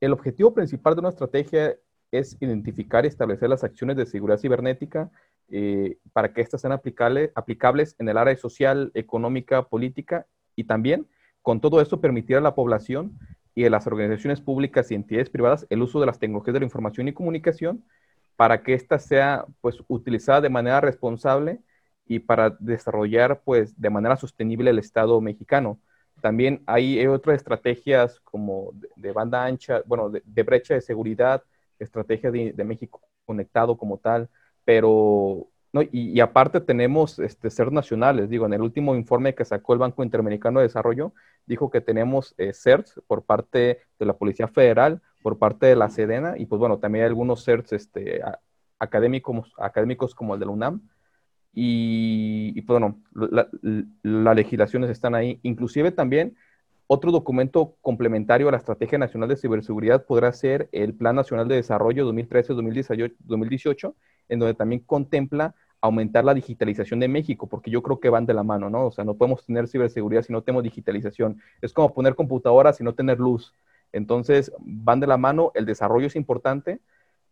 El 0.00 0.12
objetivo 0.12 0.54
principal 0.54 0.94
de 0.94 1.00
una 1.00 1.08
estrategia 1.08 1.76
es 2.12 2.36
identificar 2.40 3.04
y 3.04 3.08
establecer 3.08 3.48
las 3.48 3.64
acciones 3.64 3.96
de 3.96 4.06
seguridad 4.06 4.38
cibernética 4.38 5.10
eh, 5.48 5.98
para 6.12 6.32
que 6.32 6.42
éstas 6.42 6.60
sean 6.60 6.72
aplicables, 6.72 7.32
aplicables 7.34 7.96
en 7.98 8.08
el 8.08 8.16
área 8.16 8.36
social, 8.36 8.92
económica, 8.94 9.64
política 9.68 10.26
y 10.54 10.64
también 10.64 11.08
con 11.40 11.60
todo 11.60 11.80
esto 11.80 12.00
permitir 12.00 12.36
a 12.36 12.40
la 12.40 12.54
población 12.54 13.18
y 13.54 13.62
de 13.62 13.70
las 13.70 13.86
organizaciones 13.86 14.40
públicas 14.40 14.90
y 14.90 14.94
entidades 14.94 15.30
privadas 15.30 15.66
el 15.70 15.82
uso 15.82 16.00
de 16.00 16.06
las 16.06 16.18
tecnologías 16.18 16.54
de 16.54 16.60
la 16.60 16.66
información 16.66 17.08
y 17.08 17.12
comunicación 17.12 17.84
para 18.36 18.62
que 18.62 18.74
ésta 18.74 18.98
sea 18.98 19.44
pues 19.60 19.78
utilizada 19.88 20.40
de 20.40 20.48
manera 20.48 20.80
responsable 20.80 21.60
y 22.06 22.20
para 22.20 22.50
desarrollar 22.58 23.42
pues 23.44 23.80
de 23.80 23.90
manera 23.90 24.16
sostenible 24.16 24.70
el 24.70 24.78
Estado 24.78 25.20
mexicano. 25.20 25.78
También 26.20 26.62
hay, 26.66 27.06
otras 27.06 27.36
estrategias 27.36 28.20
como 28.20 28.72
de, 28.96 29.12
banda 29.12 29.44
ancha, 29.44 29.82
bueno, 29.86 30.10
de, 30.10 30.42
brecha 30.42 30.74
de 30.74 30.80
seguridad, 30.80 31.42
estrategia 31.78 32.30
de, 32.30 32.52
de 32.52 32.64
México 32.64 33.00
conectado 33.24 33.76
como 33.76 33.98
tal, 33.98 34.28
pero 34.64 35.48
y, 35.90 36.20
aparte 36.20 36.60
tenemos 36.60 37.18
este, 37.18 37.48
ser 37.48 37.72
nacionales. 37.72 38.28
Digo, 38.28 38.44
en 38.44 38.52
el 38.52 38.60
último 38.60 38.94
informe 38.94 39.34
que 39.34 39.44
sacó 39.44 39.72
el 39.72 39.78
Banco 39.78 40.02
Interamericano 40.02 40.60
de 40.60 40.66
Desarrollo, 40.66 41.14
dijo 41.46 41.70
que 41.70 41.80
tenemos 41.80 42.34
eh, 42.36 42.52
por 43.06 43.24
parte 43.24 43.80
de 43.98 44.06
la 44.06 44.12
Policía 44.12 44.48
Federal, 44.48 45.00
por 45.22 45.38
parte 45.38 45.66
de 45.66 45.76
la 45.76 45.88
Sedena, 45.88 46.34
y 46.36 46.44
pues 46.44 46.58
bueno, 46.58 46.78
también 46.78 47.04
hay 47.04 47.08
algunos 47.08 47.44
CERTs 47.44 47.72
este, 47.72 48.20
académicos, 48.78 49.52
académicos 49.56 50.14
como 50.14 50.34
el 50.34 50.40
de 50.40 50.46
la 50.46 50.52
UNAM. 50.52 50.82
Y, 51.54 52.60
pues 52.62 52.80
bueno, 52.80 52.98
las 54.02 54.36
legislaciones 54.36 54.90
están 54.90 55.14
ahí. 55.14 55.38
Inclusive 55.42 55.90
también 55.90 56.36
otro 56.92 57.10
documento 57.10 57.76
complementario 57.80 58.48
a 58.48 58.52
la 58.52 58.58
Estrategia 58.58 58.98
Nacional 58.98 59.28
de 59.30 59.36
Ciberseguridad 59.36 60.04
podrá 60.04 60.30
ser 60.32 60.68
el 60.72 60.92
Plan 60.92 61.16
Nacional 61.16 61.48
de 61.48 61.54
Desarrollo 61.54 62.06
2013-2018, 62.12 63.94
en 64.28 64.38
donde 64.38 64.54
también 64.54 64.82
contempla 64.82 65.54
aumentar 65.80 66.22
la 66.24 66.34
digitalización 66.34 67.00
de 67.00 67.08
México, 67.08 67.48
porque 67.48 67.70
yo 67.70 67.82
creo 67.82 67.98
que 67.98 68.10
van 68.10 68.26
de 68.26 68.34
la 68.34 68.42
mano, 68.42 68.68
¿no? 68.68 68.86
O 68.86 68.92
sea, 68.92 69.04
no 69.04 69.14
podemos 69.14 69.44
tener 69.46 69.68
ciberseguridad 69.68 70.22
si 70.22 70.34
no 70.34 70.42
tenemos 70.42 70.64
digitalización. 70.64 71.40
Es 71.62 71.72
como 71.72 71.94
poner 71.94 72.14
computadoras 72.14 72.78
y 72.80 72.84
no 72.84 72.94
tener 72.94 73.18
luz. 73.18 73.54
Entonces, 73.92 74.52
van 74.60 75.00
de 75.00 75.06
la 75.06 75.16
mano, 75.16 75.50
el 75.54 75.64
desarrollo 75.64 76.08
es 76.08 76.14
importante, 76.14 76.78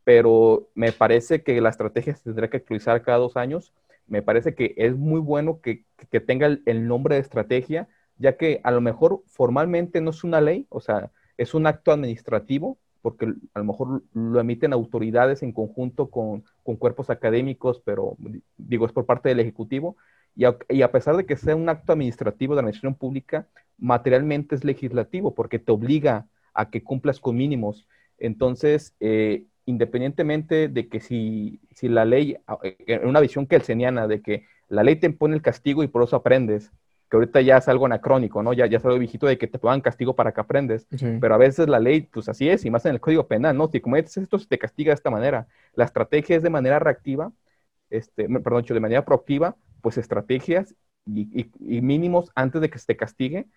pero 0.05 0.68
me 0.75 0.90
parece 0.90 1.42
que 1.42 1.61
la 1.61 1.68
estrategia 1.68 2.16
se 2.16 2.25
tendrá 2.25 2.49
que 2.49 2.57
actualizar 2.57 3.03
cada 3.03 3.18
dos 3.18 3.37
años. 3.37 3.75
Me 4.07 4.23
parece 4.23 4.55
que 4.55 4.75
es 4.79 4.96
muy 4.96 5.20
bueno 5.20 5.61
que, 5.61 5.85
tenga 6.27 6.46
el, 6.46 6.88
nombre 6.88 7.16
de 7.16 7.20
estrategia, 7.20 7.88
ya 8.20 8.37
que 8.37 8.61
a 8.62 8.70
lo 8.70 8.80
mejor 8.80 9.22
formalmente 9.26 10.00
no 10.00 10.11
es 10.11 10.22
una 10.22 10.40
ley, 10.40 10.66
o 10.68 10.80
sea, 10.80 11.11
es 11.38 11.54
un 11.54 11.66
acto 11.66 11.90
administrativo, 11.90 12.78
porque 13.00 13.33
a 13.54 13.59
lo 13.59 13.64
mejor 13.64 14.02
lo 14.12 14.38
emiten 14.38 14.74
autoridades 14.74 15.42
en 15.42 15.52
conjunto 15.52 16.11
con, 16.11 16.44
con 16.62 16.76
cuerpos 16.76 17.09
académicos, 17.09 17.80
pero 17.83 18.18
digo, 18.59 18.85
es 18.85 18.92
por 18.92 19.06
parte 19.06 19.30
del 19.30 19.40
Ejecutivo, 19.40 19.96
y 20.37 20.44
a, 20.44 20.56
y 20.68 20.83
a, 20.83 20.92
pesar 20.92 21.16
de 21.16 21.24
que 21.24 21.37
sea 21.37 21.56
un 21.56 21.68
acto 21.70 21.92
administrativo 21.92 22.52
de 22.52 22.56
la 22.56 22.61
administración 22.61 22.94
pública, 22.94 23.48
materialmente 23.78 24.54
es 24.54 24.64
legislativo, 24.64 25.35
porque 25.35 25.59
te 25.59 25.72
obliga 25.72 26.28
a 26.52 26.68
que 26.70 26.85
cumplas 26.85 27.20
con 27.20 27.37
mínimos. 27.37 27.88
Entonces, 28.18 28.94
eh, 29.00 29.46
independientemente 29.64 30.68
de 30.68 30.88
que 30.88 31.00
si, 31.00 31.61
si 31.74 31.88
la 31.88 32.04
ley, 32.04 32.37
en 32.87 33.09
una 33.09 33.20
visión 33.20 33.46
kelseniana 33.46 34.06
de 34.06 34.20
que 34.20 34.44
la 34.68 34.83
ley 34.83 34.96
te 34.96 35.06
impone 35.06 35.35
el 35.35 35.42
castigo 35.42 35.83
y 35.83 35.88
por 35.88 36.02
eso 36.02 36.16
aprendes, 36.16 36.70
que 37.11 37.16
ahorita 37.16 37.40
ya 37.40 37.57
es 37.57 37.68
algo 37.68 37.87
anacrónico, 37.87 38.40
¿no? 38.42 38.53
Ya, 38.53 38.66
ya 38.66 38.79
es 38.79 38.85
algo 38.85 38.99
viejito 38.99 39.27
de 39.27 39.37
que 39.37 39.49
te 39.49 39.59
pongan 39.59 39.81
castigo 39.81 40.14
para 40.14 40.33
que 40.33 40.40
aprendes. 40.40 40.87
Pero 41.20 41.35
a 41.35 41.38
veces 41.38 41.68
la 41.68 41.81
ley, 41.81 42.03
pues 42.03 42.29
así 42.29 42.49
es, 42.49 42.64
y 42.64 42.70
más 42.70 42.87
en 42.87 42.92
el 42.92 43.01
Código 43.01 43.27
Penal, 43.27 43.57
¿no? 43.57 43.68
Si 43.68 43.81
cometes 43.81 44.16
esto, 44.16 44.38
se 44.38 44.46
te 44.46 44.59
castiga 44.59 44.90
de 44.90 44.94
esta 44.94 45.11
manera. 45.11 45.49
La 45.75 45.85
estrategia 45.85 46.37
es 46.37 46.42
de 46.44 46.51
manera 46.51 46.79
reactiva, 46.79 47.33
este, 47.90 48.29
perdón, 48.29 48.64
de 48.64 48.81
manera 48.81 49.05
proactiva, 49.05 49.57
pues 49.83 49.99
estrategias 49.99 50.77
y, 51.05 51.51
mínimos 51.59 52.31
antes 52.37 52.61
de 52.61 52.70
que 52.70 52.79
se 52.79 52.87
te 52.87 52.96
castigue 52.96 53.49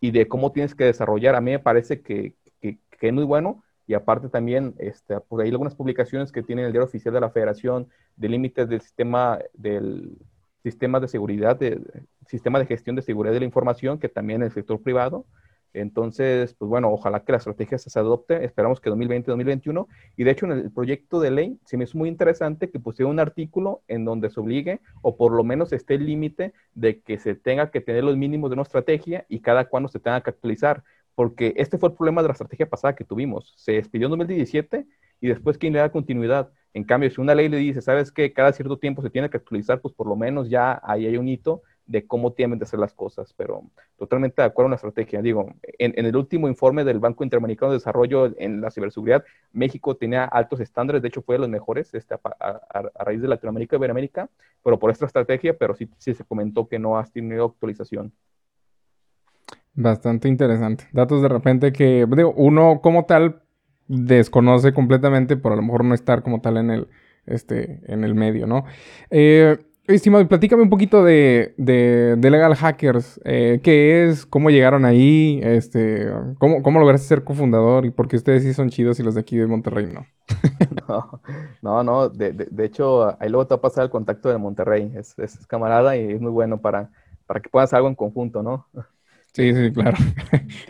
y 0.00 0.12
de 0.12 0.28
cómo 0.28 0.52
tienes 0.52 0.76
que 0.76 0.84
desarrollar. 0.84 1.34
A 1.34 1.40
mí 1.40 1.50
me 1.50 1.58
parece 1.58 2.02
que, 2.02 2.36
que, 2.60 2.78
que 3.00 3.08
es 3.08 3.12
muy 3.12 3.24
bueno 3.24 3.64
y 3.88 3.94
aparte 3.94 4.28
también, 4.28 4.76
este, 4.78 5.18
por 5.20 5.42
ahí 5.42 5.50
algunas 5.50 5.74
publicaciones 5.74 6.30
que 6.30 6.44
tiene 6.44 6.64
el 6.64 6.70
diario 6.70 6.86
oficial 6.86 7.14
de 7.14 7.20
la 7.20 7.30
Federación 7.30 7.88
de 8.14 8.28
límites 8.28 8.68
del 8.68 8.80
sistema 8.80 9.40
del 9.54 10.18
sistema 10.66 10.98
de 10.98 11.06
seguridad, 11.06 11.56
de, 11.56 11.80
sistema 12.26 12.58
de 12.58 12.66
gestión 12.66 12.96
de 12.96 13.02
seguridad 13.02 13.32
de 13.32 13.38
la 13.38 13.46
información, 13.46 14.00
que 14.00 14.08
también 14.08 14.42
el 14.42 14.50
sector 14.50 14.82
privado. 14.82 15.26
Entonces, 15.72 16.54
pues 16.54 16.68
bueno, 16.68 16.90
ojalá 16.90 17.20
que 17.20 17.30
la 17.30 17.38
estrategia 17.38 17.78
se 17.78 17.96
adopte, 17.96 18.44
esperamos 18.44 18.80
que 18.80 18.90
2020-2021. 18.90 19.86
Y 20.16 20.24
de 20.24 20.30
hecho, 20.32 20.46
en 20.46 20.52
el 20.52 20.72
proyecto 20.72 21.20
de 21.20 21.30
ley, 21.30 21.60
se 21.64 21.76
me 21.76 21.84
hizo 21.84 21.96
muy 21.98 22.08
interesante 22.08 22.68
que 22.68 22.80
pusiera 22.80 23.08
un 23.08 23.20
artículo 23.20 23.82
en 23.86 24.04
donde 24.04 24.28
se 24.28 24.40
obligue, 24.40 24.80
o 25.02 25.16
por 25.16 25.32
lo 25.32 25.44
menos 25.44 25.72
esté 25.72 25.94
el 25.94 26.06
límite 26.06 26.52
de 26.74 27.00
que 27.00 27.18
se 27.18 27.36
tenga 27.36 27.70
que 27.70 27.80
tener 27.80 28.02
los 28.02 28.16
mínimos 28.16 28.50
de 28.50 28.54
una 28.54 28.62
estrategia 28.62 29.24
y 29.28 29.38
cada 29.40 29.66
cuando 29.66 29.88
se 29.88 30.00
tenga 30.00 30.20
que 30.20 30.30
actualizar 30.30 30.82
porque 31.14 31.54
este 31.56 31.78
fue 31.78 31.88
el 31.88 31.94
problema 31.94 32.20
de 32.20 32.28
la 32.28 32.32
estrategia 32.32 32.68
pasada 32.68 32.94
que 32.94 33.02
tuvimos. 33.02 33.54
Se 33.56 33.72
despidió 33.72 34.06
en 34.06 34.10
2017 34.10 34.86
y 35.20 35.28
después, 35.28 35.56
¿quién 35.56 35.72
le 35.72 35.78
da 35.78 35.90
continuidad? 35.90 36.52
En 36.76 36.84
cambio, 36.84 37.10
si 37.10 37.22
una 37.22 37.34
ley 37.34 37.48
le 37.48 37.56
dice, 37.56 37.80
¿sabes 37.80 38.12
qué? 38.12 38.34
Cada 38.34 38.52
cierto 38.52 38.76
tiempo 38.76 39.00
se 39.00 39.08
tiene 39.08 39.30
que 39.30 39.38
actualizar, 39.38 39.80
pues 39.80 39.94
por 39.94 40.06
lo 40.06 40.14
menos 40.14 40.50
ya 40.50 40.78
ahí 40.84 41.06
hay 41.06 41.16
un 41.16 41.26
hito 41.26 41.62
de 41.86 42.06
cómo 42.06 42.34
tienen 42.34 42.58
de 42.58 42.64
hacer 42.64 42.78
las 42.78 42.92
cosas, 42.92 43.32
pero 43.32 43.62
totalmente 43.96 44.42
de 44.42 44.46
acuerdo 44.46 44.66
con 44.66 44.72
la 44.72 44.76
estrategia. 44.76 45.22
Digo, 45.22 45.54
en, 45.78 46.04
el 46.04 46.14
último 46.14 46.48
informe 46.48 46.84
del 46.84 46.98
Banco 46.98 47.24
Interamericano 47.24 47.72
de 47.72 47.78
Desarrollo 47.78 48.30
en 48.36 48.60
la 48.60 48.70
ciberseguridad, 48.70 49.24
México 49.54 49.96
tenía 49.96 50.26
altos 50.26 50.60
estándares, 50.60 51.00
de 51.00 51.08
hecho 51.08 51.22
fue 51.22 51.36
de 51.36 51.38
los 51.38 51.48
mejores 51.48 51.94
este, 51.94 52.14
a, 52.14 52.82
raíz 53.02 53.22
de 53.22 53.28
Latinoamérica 53.28 53.76
y 53.76 53.78
Iberoamérica, 53.78 54.28
pero 54.62 54.78
por 54.78 54.90
esta 54.90 55.06
estrategia, 55.06 55.56
pero 55.56 55.74
sí, 55.74 55.88
sí 55.96 56.12
se 56.12 56.24
comentó 56.24 56.68
que 56.68 56.78
no 56.78 56.98
ha 56.98 57.04
tenido 57.04 57.46
actualización. 57.46 58.12
Bastante 59.72 60.28
interesante. 60.28 60.88
Datos 60.92 61.22
de 61.22 61.28
repente 61.28 61.72
que, 61.72 62.04
uno 62.04 62.80
como 62.82 63.06
tal 63.06 63.45
desconoce 63.88 64.72
completamente 64.72 65.36
por 65.36 65.52
a 65.52 65.56
lo 65.56 65.62
mejor 65.62 65.84
no 65.84 65.94
estar 65.94 66.22
como 66.22 66.40
tal 66.40 66.56
en 66.56 66.70
el, 66.70 66.88
este, 67.26 67.80
en 67.86 68.04
el 68.04 68.14
medio, 68.14 68.46
¿no? 68.46 68.64
Eh, 69.10 69.58
estimado, 69.86 70.26
platícame 70.26 70.62
un 70.62 70.70
poquito 70.70 71.04
de, 71.04 71.54
de, 71.56 72.30
Legal 72.30 72.54
Hackers. 72.54 73.20
Eh, 73.24 73.60
¿Qué 73.62 74.08
es? 74.08 74.26
¿Cómo 74.26 74.50
llegaron 74.50 74.84
ahí? 74.84 75.40
Este, 75.42 76.10
¿cómo, 76.38 76.62
¿Cómo 76.62 76.80
lograste 76.80 77.06
ser 77.06 77.24
cofundador? 77.24 77.86
¿Y 77.86 77.90
por 77.90 78.08
qué 78.08 78.16
ustedes 78.16 78.42
sí 78.42 78.52
son 78.54 78.70
chidos 78.70 78.98
y 78.98 79.02
los 79.02 79.14
de 79.14 79.20
aquí 79.20 79.36
de 79.36 79.46
Monterrey 79.46 79.86
no? 79.86 80.06
no, 81.62 81.82
no, 81.82 82.08
De, 82.08 82.32
de, 82.32 82.64
hecho, 82.64 83.16
ahí 83.20 83.28
luego 83.28 83.46
te 83.46 83.54
va 83.54 83.58
a 83.58 83.62
pasar 83.62 83.84
el 83.84 83.90
contacto 83.90 84.28
de 84.28 84.38
Monterrey. 84.38 84.92
Es, 84.96 85.18
es 85.18 85.46
camarada 85.46 85.96
y 85.96 86.12
es 86.12 86.20
muy 86.20 86.32
bueno 86.32 86.60
para, 86.60 86.90
para 87.26 87.40
que 87.40 87.48
puedas 87.48 87.72
algo 87.72 87.88
en 87.88 87.94
conjunto, 87.94 88.42
¿no? 88.42 88.66
Sí, 89.36 89.54
sí, 89.54 89.70
claro. 89.70 89.98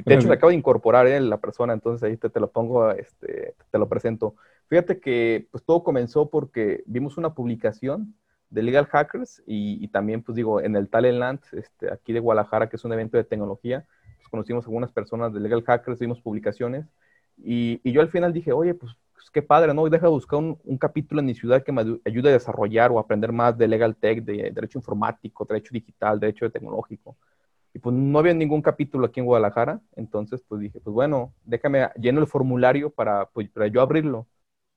De 0.04 0.14
hecho, 0.14 0.26
se 0.26 0.32
acaba 0.32 0.50
de 0.50 0.56
incorporar 0.56 1.06
¿eh? 1.06 1.20
la 1.20 1.36
persona, 1.36 1.72
entonces 1.72 2.02
ahí 2.02 2.16
te, 2.16 2.30
te, 2.30 2.40
lo 2.40 2.50
pongo, 2.50 2.90
este, 2.90 3.54
te 3.70 3.78
lo 3.78 3.88
presento. 3.88 4.34
Fíjate 4.66 4.98
que 4.98 5.46
pues 5.52 5.62
todo 5.62 5.84
comenzó 5.84 6.28
porque 6.30 6.82
vimos 6.86 7.16
una 7.16 7.32
publicación 7.32 8.16
de 8.50 8.64
Legal 8.64 8.86
Hackers 8.86 9.40
y, 9.46 9.86
también, 9.88 10.20
pues 10.20 10.34
digo, 10.34 10.60
en 10.60 10.74
el 10.74 10.88
Talentland, 10.88 11.38
este, 11.52 11.92
aquí 11.92 12.12
de 12.12 12.18
Guadalajara, 12.18 12.68
que 12.68 12.74
es 12.74 12.84
un 12.84 12.92
evento 12.92 13.16
de 13.16 13.22
tecnología, 13.22 13.86
pues 14.16 14.28
conocimos 14.28 14.64
a 14.64 14.66
algunas 14.66 14.90
personas 14.90 15.32
de 15.32 15.38
Legal 15.38 15.62
Hackers, 15.62 16.00
vimos 16.00 16.20
publicaciones 16.20 16.86
y, 17.38 17.80
y 17.84 17.92
yo 17.92 18.00
al 18.00 18.08
final 18.08 18.32
dije, 18.32 18.50
oye, 18.50 18.74
pues, 18.74 18.96
pues 19.14 19.30
qué 19.30 19.42
padre, 19.42 19.74
¿no? 19.74 19.86
Y 19.86 19.90
deja 19.90 20.06
de 20.06 20.10
buscar 20.10 20.40
un, 20.40 20.58
un, 20.64 20.76
capítulo 20.76 21.20
en 21.20 21.26
mi 21.26 21.36
ciudad 21.36 21.62
que 21.62 21.70
me 21.70 21.82
ayude 22.04 22.30
a 22.30 22.32
desarrollar 22.32 22.90
o 22.90 22.98
aprender 22.98 23.30
más 23.30 23.56
de 23.56 23.68
Legal 23.68 23.94
Tech, 23.94 24.24
de 24.24 24.50
derecho 24.50 24.80
informático, 24.80 25.44
derecho 25.44 25.70
digital, 25.72 26.18
derecho 26.18 26.50
tecnológico. 26.50 27.16
Y 27.76 27.78
pues 27.78 27.94
no 27.94 28.18
había 28.18 28.32
ningún 28.32 28.62
capítulo 28.62 29.04
aquí 29.06 29.20
en 29.20 29.26
Guadalajara, 29.26 29.82
entonces 29.96 30.42
pues 30.48 30.62
dije, 30.62 30.80
pues 30.80 30.94
bueno, 30.94 31.34
déjame 31.44 31.90
lleno 32.00 32.20
el 32.22 32.26
formulario 32.26 32.88
para, 32.90 33.26
pues, 33.26 33.50
para 33.50 33.66
yo 33.66 33.82
abrirlo. 33.82 34.26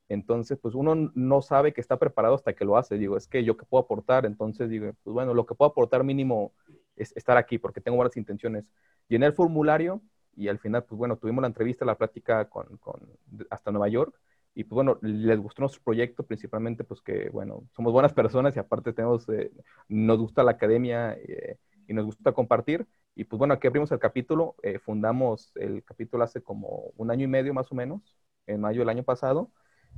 Entonces, 0.10 0.60
pues 0.62 0.76
uno 0.76 1.10
no 1.16 1.42
sabe 1.42 1.72
que 1.72 1.80
está 1.80 1.98
preparado 1.98 2.36
hasta 2.36 2.54
que 2.54 2.66
lo 2.66 2.76
hace. 2.76 2.98
Digo, 2.98 3.16
es 3.16 3.26
que 3.28 3.46
yo 3.46 3.56
qué 3.56 3.66
puedo 3.66 3.86
aportar. 3.86 4.26
Entonces 4.26 4.70
digo, 4.70 4.92
pues 5.04 5.14
bueno, 5.14 5.34
lo 5.34 5.46
que 5.46 5.56
puedo 5.56 5.72
aportar 5.72 6.04
mínimo 6.04 6.52
es 6.98 7.16
estar 7.16 7.38
aquí 7.38 7.58
porque 7.58 7.80
tengo 7.80 7.96
buenas 7.96 8.18
intenciones. 8.18 8.66
Llené 9.08 9.28
el 9.28 9.34
formulario 9.34 10.02
y 10.36 10.50
al 10.50 10.60
final, 10.60 10.84
pues 10.84 11.00
bueno, 11.00 11.16
tuvimos 11.18 11.42
la 11.42 11.48
entrevista, 11.48 11.86
la 11.86 11.98
plática 11.98 12.50
con, 12.50 12.78
con, 12.80 13.00
hasta 13.50 13.72
Nueva 13.72 13.88
York. 13.88 14.14
Y 14.56 14.66
pues 14.66 14.76
bueno, 14.76 15.00
les 15.02 15.40
gustó 15.40 15.62
nuestro 15.62 15.82
proyecto, 15.86 16.24
principalmente 16.24 16.84
pues 16.84 17.02
que, 17.02 17.30
bueno, 17.30 17.64
somos 17.78 17.94
buenas 17.94 18.14
personas 18.22 18.58
y 18.58 18.60
aparte 18.60 18.92
tenemos, 18.92 19.30
eh, 19.30 19.52
nos 19.88 20.20
gusta 20.20 20.44
la 20.44 20.52
academia. 20.52 21.14
Eh, 21.14 21.58
y 21.90 21.94
nos 21.94 22.06
gusta 22.06 22.32
compartir. 22.32 22.88
Y 23.16 23.26
pues 23.26 23.38
bueno, 23.40 23.56
aquí 23.56 23.68
abrimos 23.68 23.92
el 23.92 24.00
capítulo, 24.00 24.56
eh, 24.64 24.80
fundamos 24.80 25.52
el 25.56 25.84
capítulo 25.84 26.24
hace 26.24 26.42
como 26.42 26.94
un 26.96 27.12
año 27.12 27.26
y 27.26 27.28
medio 27.28 27.54
más 27.54 27.72
o 27.72 27.76
menos, 27.76 28.16
en 28.46 28.62
mayo 28.62 28.80
del 28.80 28.90
año 28.90 29.04
pasado, 29.04 29.52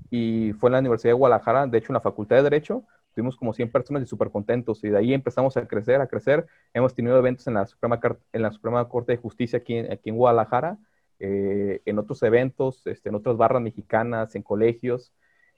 y 0.10 0.54
fue 0.54 0.70
en 0.70 0.74
la 0.74 0.80
Universidad 0.80 1.10
de 1.10 1.16
Guadalajara, 1.16 1.68
de 1.68 1.78
hecho 1.78 1.92
en 1.92 1.96
la 1.96 2.02
Facultad 2.02 2.38
de 2.38 2.44
Derecho, 2.44 2.86
tuvimos 3.14 3.36
como 3.36 3.54
100 3.54 3.72
personas 3.72 4.04
y 4.04 4.06
súper 4.06 4.32
contentos, 4.32 4.84
y 4.86 4.90
de 4.90 4.98
ahí 4.98 5.14
empezamos 5.14 5.58
a 5.58 5.68
crecer, 5.68 6.00
a 6.00 6.08
crecer. 6.08 6.48
Hemos 6.74 6.96
tenido 6.96 7.18
eventos 7.18 7.46
en 7.48 7.56
la 7.56 7.68
Suprema, 7.68 8.00
en 8.32 8.42
la 8.42 8.52
Suprema 8.52 8.88
Corte 8.88 9.12
de 9.12 9.18
Justicia 9.18 9.60
aquí, 9.60 9.78
aquí 9.80 10.10
en 10.10 10.16
Guadalajara, 10.16 10.78
eh, 11.20 11.82
en 11.86 12.00
otros 12.00 12.24
eventos, 12.24 12.88
este, 12.88 13.10
en 13.10 13.16
otras 13.16 13.36
barras 13.36 13.62
mexicanas, 13.62 14.34
en 14.36 14.44
colegios, 14.44 15.14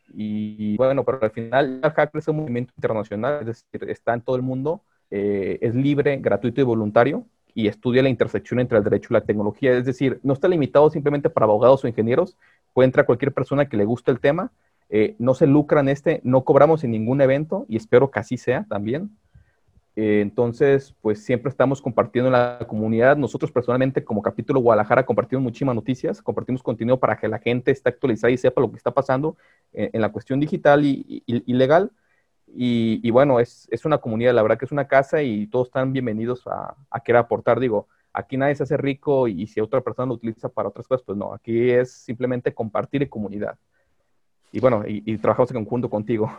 y 0.10 0.76
bueno, 0.78 1.06
pero 1.06 1.19
al 1.22 1.32
final 1.32 1.80
hacker 1.82 2.19
es 2.19 2.28
un 2.28 2.38
movimiento 2.38 2.74
internacional, 2.76 3.39
es 3.41 3.46
decir, 3.72 3.89
está 3.89 4.13
en 4.15 4.22
todo 4.22 4.36
el 4.36 4.41
mundo, 4.41 4.84
eh, 5.15 5.60
es 5.62 5.76
libre, 5.76 6.17
gratuito 6.17 6.60
y 6.60 6.63
voluntario 6.63 7.28
y 7.54 7.67
estudia 7.67 8.02
la 8.02 8.10
intersección 8.10 8.60
entre 8.60 8.80
el 8.80 8.84
derecho 8.84 9.10
y 9.12 9.13
la 9.13 9.21
tecnología. 9.21 9.78
Es 9.78 9.86
decir, 9.86 10.19
no 10.23 10.34
está 10.34 10.47
limitado 10.47 10.89
simplemente 10.89 11.30
para 11.30 11.43
abogados 11.43 11.84
o 11.84 11.88
ingenieros, 11.88 12.36
puede 12.73 12.88
entrar 12.88 13.06
cualquier 13.06 13.32
persona 13.32 13.69
que 13.69 13.78
le 13.78 13.86
guste 13.86 14.10
el 14.10 14.19
tema. 14.19 14.52
Eh, 14.89 15.15
no 15.19 15.36
se 15.36 15.45
lucra 15.45 15.82
en 15.82 15.89
este, 15.89 16.19
no 16.23 16.43
cobramos 16.43 16.84
en 16.84 16.89
ningún 16.89 17.21
evento 17.21 17.67
y 17.69 17.78
espero 17.78 18.10
que 18.10 18.21
así 18.21 18.38
sea 18.38 18.65
también. 18.67 19.12
Eh, 19.95 20.21
entonces, 20.21 20.95
pues 20.99 21.23
siempre 21.23 21.52
estamos 21.52 21.80
compartiendo 21.80 22.30
en 22.30 22.34
la 22.34 22.65
comunidad. 22.67 23.15
Nosotros 23.15 23.52
personalmente 23.52 24.04
como 24.04 24.23
capítulo 24.23 24.62
Guadalajara 24.62 25.06
compartimos 25.06 25.43
muchísimas 25.43 25.76
noticias, 25.76 26.23
compartimos 26.23 26.63
contenido 26.63 26.99
para 26.99 27.17
que 27.17 27.28
la 27.28 27.38
gente 27.38 27.69
esté 27.69 27.89
actualizada 27.89 28.32
y 28.32 28.38
sepa 28.39 28.62
lo 28.62 28.71
que 28.71 28.78
está 28.78 28.89
pasando 28.89 29.38
en, 29.73 30.02
la 30.02 30.12
cuestión 30.12 30.39
digital 30.39 30.84
y, 30.84 31.21
y 31.28 31.54
legal. 31.54 31.91
Y, 32.55 33.09
bueno, 33.11 33.39
es, 33.39 33.67
una 33.83 33.97
comunidad, 33.97 34.33
la 34.33 34.41
verdad 34.43 34.57
que 34.57 34.65
es 34.65 34.71
una 34.71 34.87
casa 34.87 35.21
y 35.21 35.47
todos 35.47 35.67
están 35.67 35.91
bienvenidos 35.91 36.45
a, 36.47 36.75
a 36.89 36.99
querer 36.99 37.19
aportar. 37.19 37.59
Digo, 37.59 37.87
aquí 38.13 38.37
nadie 38.37 38.55
se 38.55 38.63
hace 38.63 38.77
rico 38.77 39.27
y, 39.27 39.47
si 39.47 39.59
otra 39.59 39.81
persona 39.81 40.07
lo 40.07 40.13
utiliza 40.13 40.47
para 40.47 40.69
otras 40.69 40.87
cosas, 40.87 41.03
pues 41.05 41.17
no, 41.17 41.33
aquí 41.33 41.71
es 41.71 41.91
simplemente 41.91 42.53
compartir 42.53 43.01
en 43.01 43.09
comunidad. 43.09 43.57
Y 44.51 44.59
bueno, 44.59 44.83
y, 44.87 45.17
trabajamos 45.17 45.49
en 45.51 45.57
conjunto 45.57 45.89
contigo. 45.89 46.31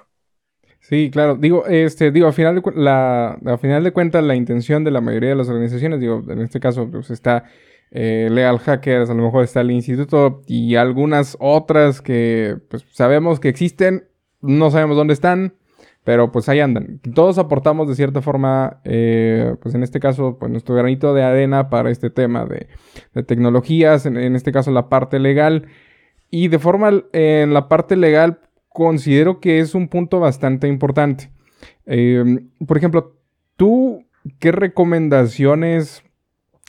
Sí, 0.78 1.10
claro. 1.10 1.34
Digo, 1.34 1.66
este, 1.66 2.12
digo, 2.12 2.28
a 2.28 2.32
final 2.32 2.54
de 2.54 2.72
la, 2.76 3.32
a 3.32 3.58
final 3.58 3.82
de 3.82 3.92
cuentas, 3.92 4.22
la 4.22 4.36
intención 4.36 4.84
de 4.84 4.92
la 4.92 5.00
mayoría 5.00 5.30
de 5.30 5.34
las 5.34 5.48
organizaciones, 5.48 5.98
digo, 5.98 6.22
en 6.28 6.40
este 6.40 6.60
caso, 6.60 6.88
pues 6.88 7.10
está 7.10 7.44
eh, 7.90 8.28
Legal 8.30 8.58
Hackers, 8.58 9.10
a 9.10 9.14
lo 9.14 9.24
mejor 9.24 9.42
está 9.42 9.62
el 9.62 9.72
instituto 9.72 10.42
y 10.46 10.76
algunas 10.76 11.36
otras 11.40 12.00
que 12.00 12.56
pues 12.68 12.84
sabemos 12.92 13.40
que 13.40 13.48
existen, 13.48 14.06
no 14.40 14.70
sabemos 14.70 14.96
dónde 14.96 15.14
están, 15.14 15.54
pero 16.04 16.30
pues 16.30 16.48
ahí 16.48 16.60
andan. 16.60 17.00
Todos 17.14 17.38
aportamos 17.38 17.88
de 17.88 17.94
cierta 17.94 18.20
forma, 18.20 18.80
eh, 18.84 19.56
pues 19.62 19.74
en 19.74 19.82
este 19.82 20.00
caso, 20.00 20.36
pues 20.38 20.52
nuestro 20.52 20.74
granito 20.74 21.14
de 21.14 21.22
arena 21.22 21.70
para 21.70 21.90
este 21.90 22.10
tema 22.10 22.44
de, 22.44 22.68
tecnologías, 23.24 24.04
en, 24.04 24.36
este 24.36 24.52
caso 24.52 24.70
la 24.70 24.90
parte 24.90 25.18
legal. 25.18 25.66
Y 26.30 26.48
de 26.48 26.58
forma, 26.58 27.04
en 27.12 27.54
la 27.54 27.68
parte 27.68 27.96
legal, 27.96 28.40
considero 28.68 29.40
que 29.40 29.60
es 29.60 29.74
un 29.74 29.88
punto 29.88 30.20
bastante 30.20 30.68
importante. 30.68 31.30
Em, 31.86 32.50
por 32.66 32.76
ejemplo, 32.76 33.16
¿tú 33.56 34.04
qué 34.38 34.52
recomendaciones 34.52 36.02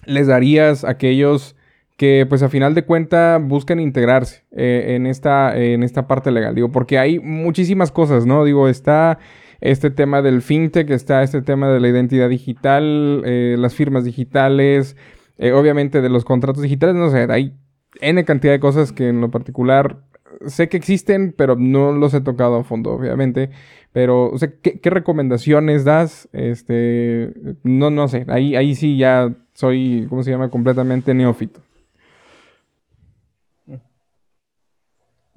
les 0.06 0.28
darías 0.28 0.86
a 0.86 0.92
aquellos 0.92 1.55
que 1.98 2.26
pues 2.28 2.44
a 2.44 2.50
final 2.50 2.76
de 2.76 2.84
cuenta 2.84 3.40
buscan 3.42 3.80
integrarse 3.80 4.44
eh, 4.52 4.96
en, 4.96 5.06
esta, 5.06 5.58
en 5.58 5.84
esta 5.84 6.08
parte 6.08 6.32
legal. 6.32 6.56
Digo, 6.56 6.72
porque 6.72 7.00
hay 7.00 7.20
muchísimas 7.20 7.92
cosas, 7.92 8.26
¿no? 8.26 8.44
Digo, 8.44 8.68
está 8.68 9.20
este 9.62 9.90
tema 9.90 10.22
del 10.22 10.42
fintech, 10.42 10.90
está 10.90 11.24
este 11.24 11.42
tema 11.42 11.70
de 11.70 11.80
la 11.80 11.88
identidad 11.88 12.30
digital, 12.30 13.24
eh, 13.26 13.56
las 13.58 13.76
firmas 13.76 14.04
digitales, 14.04 14.98
eh, 15.38 15.54
obviamente 15.54 16.02
de 16.02 16.10
los 16.10 16.26
contratos 16.26 16.64
digitales, 16.64 16.96
no 16.96 17.10
sé, 17.10 17.28
hay 17.30 17.54
N 18.02 18.24
cantidad 18.26 18.54
de 18.54 18.60
cosas 18.60 18.92
que 18.92 19.10
en 19.10 19.22
lo 19.22 19.32
particular 19.32 20.02
sé 20.48 20.68
que 20.70 20.78
existen, 20.78 21.34
pero 21.36 21.56
no 21.56 21.94
los 21.94 22.14
he 22.14 22.22
tocado 22.22 22.58
a 22.58 22.64
fondo, 22.64 22.92
obviamente. 22.92 23.50
Pero, 23.94 24.30
o 24.30 24.38
sea, 24.38 24.52
¿qué, 24.62 24.90
recomendaciones 24.90 25.86
das? 25.86 26.28
Este, 26.34 27.34
no, 27.64 27.90
no 27.90 28.10
sé, 28.10 28.26
ahí, 28.28 28.56
ahí 28.56 28.76
sí 28.76 28.98
ya 28.98 29.34
soy, 29.54 30.06
¿cómo 30.10 30.24
se 30.24 30.32
llama? 30.32 30.50
Completamente 30.50 31.14
neófito. 31.14 31.62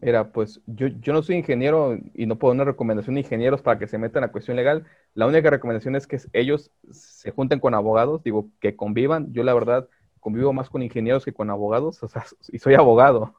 Mira, 0.01 0.31
pues 0.31 0.61
yo, 0.67 0.87
yo 0.87 1.13
no 1.13 1.23
soy 1.23 1.37
ingeniero 1.37 1.99
y 2.15 2.27
no 2.27 2.39
puedo 2.39 2.53
dar 2.55 2.63
una 2.63 2.71
recomendación 2.71 3.15
de 3.15 3.23
ingenieros 3.23 3.63
para 3.63 3.79
que 3.81 3.89
se 3.89 3.99
metan 3.99 4.23
a 4.23 4.31
cuestión 4.31 4.57
legal. 4.57 4.87
La 5.15 5.27
única 5.27 5.51
recomendación 5.51 5.97
es 5.97 6.07
que 6.07 6.19
ellos 6.33 6.71
se 6.91 7.33
junten 7.33 7.59
con 7.59 7.75
abogados, 7.75 8.23
digo, 8.23 8.49
que 8.61 8.77
convivan. 8.77 9.33
Yo 9.33 9.43
la 9.43 9.55
verdad 9.55 9.89
convivo 10.21 10.53
más 10.53 10.71
con 10.71 10.83
ingenieros 10.83 11.25
que 11.25 11.33
con 11.33 11.51
abogados, 11.51 12.01
o 12.05 12.09
sea, 12.09 12.25
y 12.53 12.59
soy 12.61 12.75
abogado. 12.75 13.35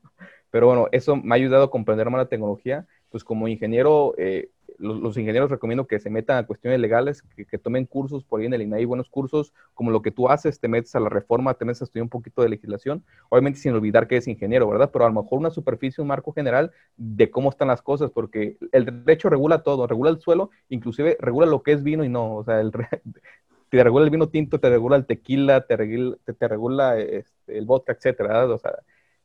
Pero 0.51 0.67
bueno, 0.67 0.87
eso 0.91 1.15
me 1.15 1.33
ha 1.33 1.37
ayudado 1.37 1.63
a 1.65 1.71
comprender 1.71 2.09
más 2.09 2.19
la 2.19 2.29
tecnología. 2.29 2.87
Pues 3.09 3.23
como 3.23 3.47
ingeniero, 3.47 4.13
eh, 4.17 4.51
los, 4.79 5.17
ingenieros 5.17 5.51
recomiendo 5.51 5.85
que 5.87 5.99
se 5.99 6.09
metan 6.09 6.37
a 6.37 6.47
cuestiones 6.47 6.79
legales, 6.79 7.21
que, 7.21 7.57
tomen 7.57 7.85
cursos 7.85 8.23
por 8.23 8.39
ahí 8.39 8.47
en 8.47 8.53
el 8.53 8.61
INAI, 8.61 8.85
buenos 8.85 9.09
cursos, 9.09 9.53
como 9.73 9.91
lo 9.91 10.01
que 10.01 10.11
tú 10.11 10.29
haces, 10.29 10.59
te 10.59 10.67
metes 10.67 10.95
a 10.95 10.99
la 10.99 11.09
reforma, 11.09 11.53
te 11.53 11.65
metes 11.65 11.81
a 11.81 11.85
estudiar 11.85 12.03
un 12.03 12.09
poquito 12.09 12.41
de 12.41 12.49
legislación, 12.49 13.03
obviamente 13.29 13.59
sin 13.59 13.73
olvidar 13.73 14.07
que 14.07 14.15
eres 14.15 14.27
ingeniero, 14.27 14.67
¿verdad? 14.67 14.89
Pero 14.91 15.05
a 15.05 15.09
lo 15.09 15.21
mejor 15.21 15.39
una 15.39 15.51
superficie, 15.51 16.01
un 16.01 16.07
marco 16.07 16.31
general 16.33 16.71
de 16.97 17.29
cómo 17.29 17.49
están 17.49 17.67
las 17.67 17.81
cosas, 17.81 18.11
porque 18.11 18.57
el 18.71 18.85
derecho 18.85 19.29
regula 19.29 19.63
todo, 19.63 19.85
regula 19.85 20.09
el 20.09 20.19
suelo, 20.19 20.49
inclusive 20.69 21.17
regula 21.19 21.45
lo 21.45 21.61
que 21.61 21.73
es 21.73 21.83
vino 21.83 22.03
y 22.03 22.09
no, 22.09 22.35
o 22.35 22.43
sea, 22.43 22.61
el, 22.61 22.71
te 23.69 23.83
regula 23.83 24.05
el 24.05 24.11
vino 24.11 24.29
tinto, 24.29 24.59
te 24.59 24.69
regula 24.69 24.95
el 24.95 25.05
tequila, 25.05 25.61
te 25.61 25.77
regula, 25.77 26.17
te, 26.25 26.47
regula 26.47 26.99
este, 26.99 27.57
el 27.57 27.65
vodka, 27.65 27.93
etcétera. 27.93 28.45
O 28.45 28.57
sea, 28.57 28.73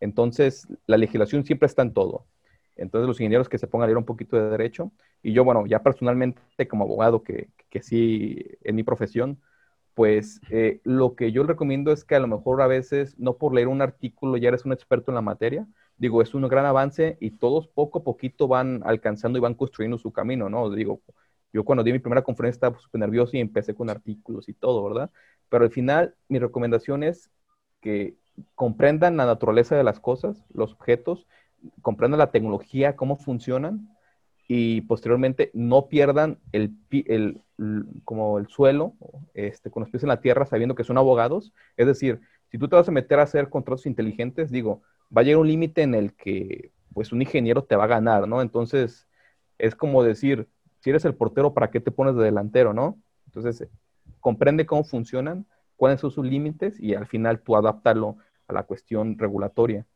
entonces 0.00 0.68
la 0.86 0.96
legislación 0.96 1.44
siempre 1.44 1.66
está 1.66 1.82
en 1.82 1.94
todo. 1.94 2.26
Entonces 2.76 3.06
los 3.08 3.20
ingenieros 3.20 3.48
que 3.48 3.58
se 3.58 3.66
pongan 3.66 3.84
a 3.84 3.86
leer 3.88 3.98
un 3.98 4.04
poquito 4.04 4.36
de 4.36 4.50
derecho. 4.50 4.92
Y 5.22 5.32
yo, 5.32 5.44
bueno, 5.44 5.66
ya 5.66 5.82
personalmente 5.82 6.40
como 6.68 6.84
abogado, 6.84 7.22
que, 7.22 7.50
que 7.70 7.82
sí 7.82 8.44
en 8.62 8.76
mi 8.76 8.82
profesión, 8.82 9.40
pues 9.94 10.40
eh, 10.50 10.80
lo 10.84 11.14
que 11.14 11.32
yo 11.32 11.44
recomiendo 11.44 11.92
es 11.92 12.04
que 12.04 12.16
a 12.16 12.20
lo 12.20 12.26
mejor 12.28 12.62
a 12.62 12.66
veces, 12.66 13.18
no 13.18 13.36
por 13.38 13.54
leer 13.54 13.68
un 13.68 13.80
artículo 13.82 14.36
ya 14.36 14.48
eres 14.48 14.64
un 14.64 14.72
experto 14.72 15.10
en 15.10 15.14
la 15.16 15.20
materia, 15.22 15.66
digo, 15.96 16.20
es 16.22 16.34
un 16.34 16.48
gran 16.48 16.66
avance 16.66 17.16
y 17.20 17.32
todos 17.32 17.68
poco 17.68 18.00
a 18.00 18.04
poquito 18.04 18.48
van 18.48 18.82
alcanzando 18.84 19.38
y 19.38 19.40
van 19.42 19.54
construyendo 19.54 19.98
su 19.98 20.12
camino, 20.12 20.48
¿no? 20.50 20.70
Digo, 20.70 21.00
yo 21.52 21.64
cuando 21.64 21.84
di 21.84 21.92
mi 21.92 22.00
primera 22.00 22.22
conferencia 22.22 22.56
estaba 22.56 22.78
súper 22.80 23.00
nervioso 23.00 23.36
y 23.36 23.40
empecé 23.40 23.74
con 23.74 23.88
artículos 23.90 24.48
y 24.48 24.54
todo, 24.54 24.82
¿verdad? 24.84 25.10
Pero 25.48 25.64
al 25.64 25.70
final 25.70 26.16
mi 26.28 26.38
recomendación 26.40 27.04
es 27.04 27.30
que 27.80 28.16
comprendan 28.56 29.16
la 29.16 29.26
naturaleza 29.26 29.76
de 29.76 29.84
las 29.84 30.00
cosas, 30.00 30.44
los 30.52 30.72
objetos, 30.72 31.26
comprendan 31.82 32.18
la 32.18 32.30
tecnología, 32.30 32.96
cómo 32.96 33.16
funcionan 33.16 33.88
y 34.46 34.82
posteriormente 34.82 35.50
no 35.54 35.88
pierdan 35.88 36.38
el, 36.52 36.74
como 38.04 38.38
el 38.38 38.48
suelo 38.48 38.94
este, 39.32 39.70
con 39.70 39.82
los 39.82 39.90
pies 39.90 40.02
en 40.02 40.10
la 40.10 40.20
tierra 40.20 40.46
sabiendo 40.46 40.74
que 40.74 40.84
son 40.84 40.98
abogados. 40.98 41.52
Es 41.76 41.86
decir, 41.86 42.20
si 42.50 42.58
tú 42.58 42.68
te 42.68 42.76
vas 42.76 42.88
a 42.88 42.92
meter 42.92 43.18
a 43.18 43.22
hacer 43.22 43.48
contratos 43.48 43.86
inteligentes, 43.86 44.50
digo, 44.50 44.82
va 45.16 45.22
a 45.22 45.24
llegar 45.24 45.40
un 45.40 45.48
límite 45.48 45.82
en 45.82 45.94
el 45.94 46.14
que 46.14 46.72
pues 46.92 47.12
un 47.12 47.22
ingeniero 47.22 47.64
te 47.64 47.76
va 47.76 47.84
a 47.84 47.88
ganar, 47.88 48.28
¿no? 48.28 48.40
Entonces, 48.40 49.08
es 49.58 49.74
como 49.74 50.02
decir, 50.02 50.48
si 50.80 50.90
eres 50.90 51.04
el 51.04 51.14
portero, 51.14 51.54
¿para 51.54 51.70
qué 51.70 51.80
te 51.80 51.90
pones 51.90 52.14
de 52.14 52.24
delantero, 52.24 52.72
no? 52.72 52.98
Entonces, 53.26 53.66
comprende 54.20 54.66
cómo 54.66 54.84
funcionan, 54.84 55.46
cuáles 55.76 56.00
son 56.00 56.10
sus 56.10 56.24
límites 56.24 56.78
y 56.78 56.94
al 56.94 57.06
final 57.06 57.40
tú 57.40 57.56
adaptarlo 57.56 58.18
a 58.46 58.52
la 58.52 58.62
cuestión 58.64 59.18
regulatoria. 59.18 59.86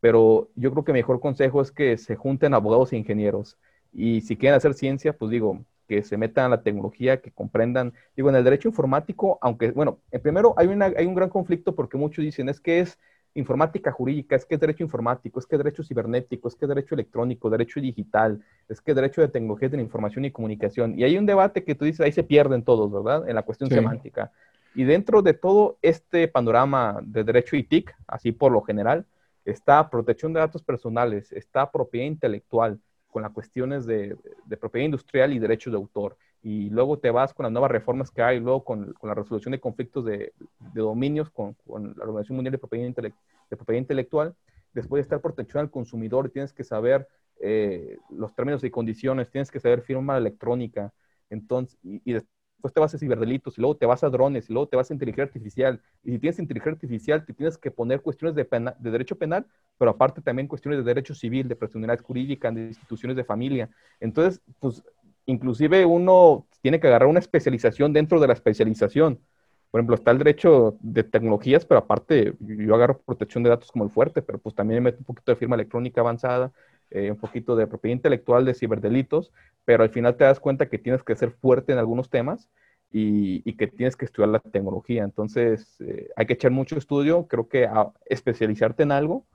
Pero 0.00 0.48
yo 0.54 0.70
creo 0.70 0.84
que 0.84 0.92
mi 0.92 1.00
mejor 1.00 1.20
consejo 1.20 1.60
es 1.60 1.72
que 1.72 1.96
se 1.98 2.16
junten 2.16 2.54
abogados 2.54 2.92
e 2.92 2.96
ingenieros. 2.96 3.56
Y 3.92 4.20
si 4.20 4.36
quieren 4.36 4.56
hacer 4.56 4.74
ciencia, 4.74 5.12
pues 5.12 5.30
digo, 5.30 5.64
que 5.88 6.02
se 6.02 6.16
metan 6.16 6.46
a 6.46 6.48
la 6.56 6.62
tecnología, 6.62 7.20
que 7.20 7.32
comprendan. 7.32 7.94
Digo, 8.14 8.28
en 8.28 8.36
el 8.36 8.44
derecho 8.44 8.68
informático, 8.68 9.38
aunque, 9.40 9.70
bueno, 9.70 9.98
en 10.10 10.20
primero 10.20 10.54
hay, 10.56 10.68
una, 10.68 10.86
hay 10.86 11.06
un 11.06 11.14
gran 11.14 11.30
conflicto 11.30 11.74
porque 11.74 11.96
muchos 11.96 12.24
dicen, 12.24 12.48
es 12.48 12.60
que 12.60 12.80
es 12.80 12.98
informática 13.34 13.92
jurídica, 13.92 14.36
es 14.36 14.44
que 14.44 14.54
es 14.54 14.60
derecho 14.60 14.82
informático, 14.82 15.38
es 15.38 15.46
que 15.46 15.56
es 15.56 15.58
derecho 15.62 15.82
cibernético, 15.82 16.48
es 16.48 16.54
que 16.54 16.64
es 16.64 16.68
derecho 16.68 16.94
electrónico, 16.94 17.50
derecho 17.50 17.80
digital, 17.80 18.42
es 18.68 18.80
que 18.80 18.92
es 18.92 18.94
derecho 18.96 19.20
de 19.20 19.28
tecnología 19.28 19.68
de 19.68 19.76
la 19.76 19.82
información 19.82 20.24
y 20.24 20.30
comunicación. 20.30 20.98
Y 20.98 21.04
hay 21.04 21.16
un 21.16 21.26
debate 21.26 21.64
que 21.64 21.74
tú 21.74 21.84
dices, 21.84 22.00
ahí 22.00 22.12
se 22.12 22.22
pierden 22.22 22.62
todos, 22.62 22.92
¿verdad? 22.92 23.28
En 23.28 23.34
la 23.34 23.42
cuestión 23.42 23.70
semántica. 23.70 24.30
Y 24.74 24.84
dentro 24.84 25.22
de 25.22 25.34
todo 25.34 25.78
este 25.82 26.28
panorama 26.28 27.00
de 27.02 27.24
derecho 27.24 27.56
y 27.56 27.62
TIC, 27.62 27.94
así 28.06 28.32
por 28.32 28.52
lo 28.52 28.60
general, 28.62 29.06
está 29.50 29.88
protección 29.88 30.32
de 30.32 30.40
datos 30.40 30.62
personales, 30.62 31.32
está 31.32 31.70
propiedad 31.70 32.06
intelectual, 32.06 32.80
con 33.08 33.22
las 33.22 33.32
cuestiones 33.32 33.86
de, 33.86 34.16
propiedad 34.60 34.84
industrial 34.84 35.32
y 35.32 35.38
derechos 35.38 35.72
de 35.72 35.78
autor. 35.78 36.16
Y 36.42 36.70
luego 36.70 36.98
te 36.98 37.10
vas 37.10 37.34
con 37.34 37.44
las 37.44 37.52
nuevas 37.52 37.70
reformas 37.70 38.10
que 38.10 38.22
hay, 38.22 38.38
luego 38.38 38.62
con, 38.62 38.94
la 39.02 39.14
resolución 39.14 39.52
de 39.52 39.60
conflictos 39.60 40.04
de, 40.04 40.32
dominios 40.74 41.30
con, 41.30 41.56
la 41.66 42.04
Organización 42.04 42.36
Mundial 42.36 42.52
de 42.52 42.58
Propiedad, 42.58 42.94
de 42.94 43.56
propiedad 43.56 43.80
Intelectual. 43.80 44.34
Después 44.72 44.98
de 44.98 45.02
estar 45.02 45.20
protección 45.20 45.62
al 45.62 45.70
consumidor, 45.70 46.30
tienes 46.30 46.52
que 46.52 46.62
saber 46.62 47.08
eh, 47.40 47.96
los 48.10 48.34
términos 48.34 48.62
y 48.62 48.70
condiciones, 48.70 49.30
tienes 49.30 49.50
que 49.50 49.60
saber 49.60 49.80
firma 49.80 50.18
electrónica. 50.18 50.92
Entonces, 51.30 51.78
y, 51.82 52.02
y 52.04 52.12
después 52.12 52.37
te 52.72 52.80
vas 52.80 52.94
a 52.94 52.98
ciberdelitos, 52.98 53.58
y 53.58 53.60
luego 53.60 53.76
te 53.76 53.86
vas 53.86 54.04
a 54.04 54.10
drones, 54.10 54.50
y 54.50 54.52
luego 54.52 54.68
te 54.68 54.76
vas 54.76 54.90
a 54.90 54.94
inteligencia 54.94 55.24
artificial. 55.24 55.80
Y 56.04 56.12
si 56.12 56.18
tienes 56.18 56.38
inteligencia 56.38 56.72
artificial, 56.72 57.24
te 57.24 57.32
tienes 57.32 57.58
que 57.58 57.70
poner 57.70 58.02
cuestiones 58.02 58.34
de, 58.34 58.46
de 58.78 58.90
derecho 58.90 59.16
penal, 59.16 59.46
pero 59.78 59.90
aparte 59.90 60.20
también 60.20 60.48
cuestiones 60.48 60.78
de 60.78 60.84
derecho 60.84 61.14
civil, 61.14 61.48
de 61.48 61.56
personalidad 61.56 62.02
jurídica, 62.02 62.50
de 62.50 62.66
instituciones 62.66 63.16
de 63.16 63.24
familia. 63.24 63.70
Entonces, 64.00 64.42
pues, 64.58 64.82
inclusive 65.26 65.84
uno 65.84 66.46
tiene 66.60 66.80
que 66.80 66.88
agarrar 66.88 67.08
una 67.08 67.20
especialización 67.20 67.92
dentro 67.92 68.20
de 68.20 68.26
la 68.26 68.32
especialización. 68.32 69.20
Por 69.70 69.80
ejemplo, 69.80 69.96
está 69.96 70.10
el 70.12 70.18
derecho 70.18 70.78
de 70.80 71.04
tecnologías, 71.04 71.66
pero 71.66 71.80
aparte 71.80 72.34
yo 72.40 72.74
agarro 72.74 73.00
protección 73.02 73.42
de 73.44 73.50
datos 73.50 73.70
como 73.70 73.84
el 73.84 73.90
fuerte, 73.90 74.22
pero 74.22 74.38
pues 74.38 74.54
también 74.54 74.82
me 74.82 74.90
meto 74.90 75.00
un 75.00 75.04
poquito 75.04 75.30
de 75.30 75.36
firma 75.36 75.56
electrónica 75.56 76.00
avanzada, 76.00 76.52
eh, 76.90 77.10
un 77.10 77.18
poquito 77.18 77.56
de 77.56 77.66
propiedad 77.66 77.96
intelectual, 77.96 78.44
de 78.44 78.54
ciberdelitos, 78.54 79.32
pero 79.64 79.82
al 79.82 79.90
final 79.90 80.16
te 80.16 80.24
das 80.24 80.40
cuenta 80.40 80.68
que 80.68 80.78
tienes 80.78 81.02
que 81.02 81.14
ser 81.16 81.30
fuerte 81.30 81.72
en 81.72 81.78
algunos 81.78 82.08
temas 82.08 82.48
y, 82.90 83.52
que 83.54 83.66
tienes 83.66 83.96
que 83.96 84.06
estudiar 84.06 84.30
la 84.30 84.38
tecnología. 84.38 85.04
Entonces, 85.04 85.80
eh, 85.80 86.08
hay 86.16 86.26
que 86.26 86.34
echar 86.34 86.50
mucho 86.50 86.78
estudio, 86.78 87.26
creo 87.26 87.48
que 87.48 87.68
especializarte 88.06 88.84
en 88.84 88.92
algo, 88.92 89.26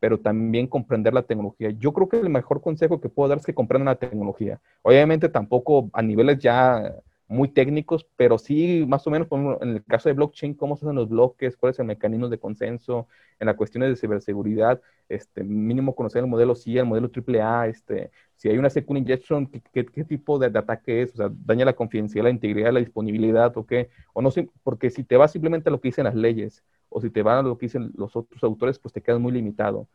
pero 0.00 0.18
también 0.18 0.66
comprender 0.66 1.12
la 1.12 1.22
tecnología. 1.22 1.70
Yo 1.70 1.92
creo 1.92 2.08
que 2.08 2.18
el 2.18 2.30
mejor 2.30 2.60
consejo 2.60 3.00
que 3.00 3.08
puedo 3.08 3.28
dar 3.28 3.38
es 3.38 3.46
que 3.46 3.54
comprendan 3.54 3.86
la 3.86 3.96
tecnología. 3.96 4.60
Obviamente 4.82 5.28
tampoco 5.28 5.90
a 5.92 6.02
niveles 6.02 6.38
ya 6.38 6.94
muy 7.32 7.48
técnicos, 7.48 8.06
pero 8.16 8.36
sí 8.38 8.84
más 8.86 9.06
o 9.06 9.10
menos 9.10 9.26
en 9.62 9.70
el 9.70 9.84
caso 9.84 10.08
de 10.08 10.14
blockchain, 10.14 10.54
cómo 10.54 10.76
se 10.76 10.84
hacen 10.84 10.96
los 10.96 11.08
bloques, 11.08 11.56
cuál 11.56 11.72
es 11.72 11.78
el 11.78 11.86
mecanismo 11.86 12.28
de 12.28 12.38
consenso, 12.38 13.08
en 13.40 13.46
las 13.46 13.56
cuestiones 13.56 13.88
de 13.88 13.96
ciberseguridad, 13.96 14.80
este, 15.08 15.42
mínimo 15.42 15.94
conocer 15.94 16.22
el 16.22 16.28
modelo 16.28 16.54
CIA, 16.54 16.82
el 16.82 16.86
modelo 16.86 17.10
AAA, 17.10 17.68
este, 17.68 18.10
si 18.36 18.50
hay 18.50 18.58
una 18.58 18.70
second 18.70 18.98
injection, 18.98 19.50
¿qué, 19.72 19.84
tipo 19.84 20.38
de, 20.38 20.46
ataque 20.46 21.02
es? 21.02 21.14
O 21.14 21.16
sea, 21.16 21.30
daña 21.32 21.64
la 21.64 21.72
confidencialidad, 21.72 22.24
la 22.24 22.34
integridad, 22.34 22.72
la 22.72 22.80
disponibilidad 22.80 23.56
o 23.56 23.66
qué, 23.66 23.88
o 24.12 24.20
no 24.20 24.30
sé, 24.30 24.48
porque 24.62 24.90
si 24.90 25.02
te 25.02 25.16
vas 25.16 25.32
simplemente 25.32 25.70
a 25.70 25.72
lo 25.72 25.80
que 25.80 25.88
dicen 25.88 26.04
las 26.04 26.14
leyes, 26.14 26.62
o 26.90 27.00
si 27.00 27.08
te 27.10 27.22
vas 27.22 27.40
a 27.40 27.42
lo 27.42 27.56
que 27.56 27.66
dicen 27.66 27.92
los 27.96 28.14
otros 28.14 28.44
autores, 28.44 28.78
pues 28.78 28.92
te 28.92 29.00
quedas 29.00 29.20
muy 29.20 29.32
limitado. 29.32 29.88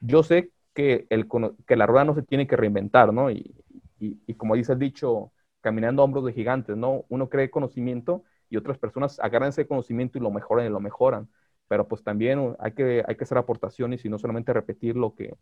Yo 0.00 0.22
sé 0.22 0.52
que, 0.74 1.06
el, 1.10 1.26
que 1.66 1.76
la 1.76 1.86
rueda 1.86 2.04
no 2.04 2.14
se 2.14 2.22
tiene 2.22 2.46
que 2.46 2.56
reinventar, 2.56 3.12
¿no? 3.12 3.30
Y, 3.30 3.52
y, 3.98 4.18
y 4.26 4.34
como 4.34 4.54
dice 4.54 4.72
el 4.72 4.78
dicho, 4.78 5.32
caminando 5.64 6.02
a 6.02 6.04
hombros 6.04 6.26
de 6.26 6.34
gigantes, 6.34 6.76
¿no? 6.76 7.06
Uno 7.08 7.30
cree 7.30 7.48
conocimiento 7.48 8.22
y 8.50 8.58
otras 8.58 8.76
personas 8.76 9.18
agarran 9.18 9.48
ese 9.48 9.66
conocimiento 9.66 10.18
y 10.18 10.20
lo 10.20 10.30
mejoran 10.30 10.66
y 10.66 10.68
lo 10.68 10.78
mejoran. 10.78 11.26
Pero 11.68 11.88
pues 11.88 12.04
también 12.04 12.54
hay 12.58 12.72
que, 12.72 13.02
hay 13.08 13.16
que 13.16 13.24
hacer 13.24 13.38
aportaciones 13.38 14.04
y 14.04 14.10
no 14.10 14.18
solamente 14.18 14.52
repetir 14.52 14.94
lo 14.94 15.14
que, 15.14 15.34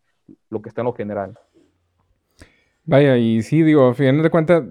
lo 0.49 0.62
que 0.62 0.68
está 0.68 0.83
en 0.83 0.87
lo 0.87 0.93
general. 0.93 1.37
Vaya, 2.85 3.16
y 3.16 3.43
sí, 3.43 3.62
digo, 3.62 3.89
a 3.89 3.95
final 3.95 4.23
de 4.23 4.31
cuentas, 4.31 4.62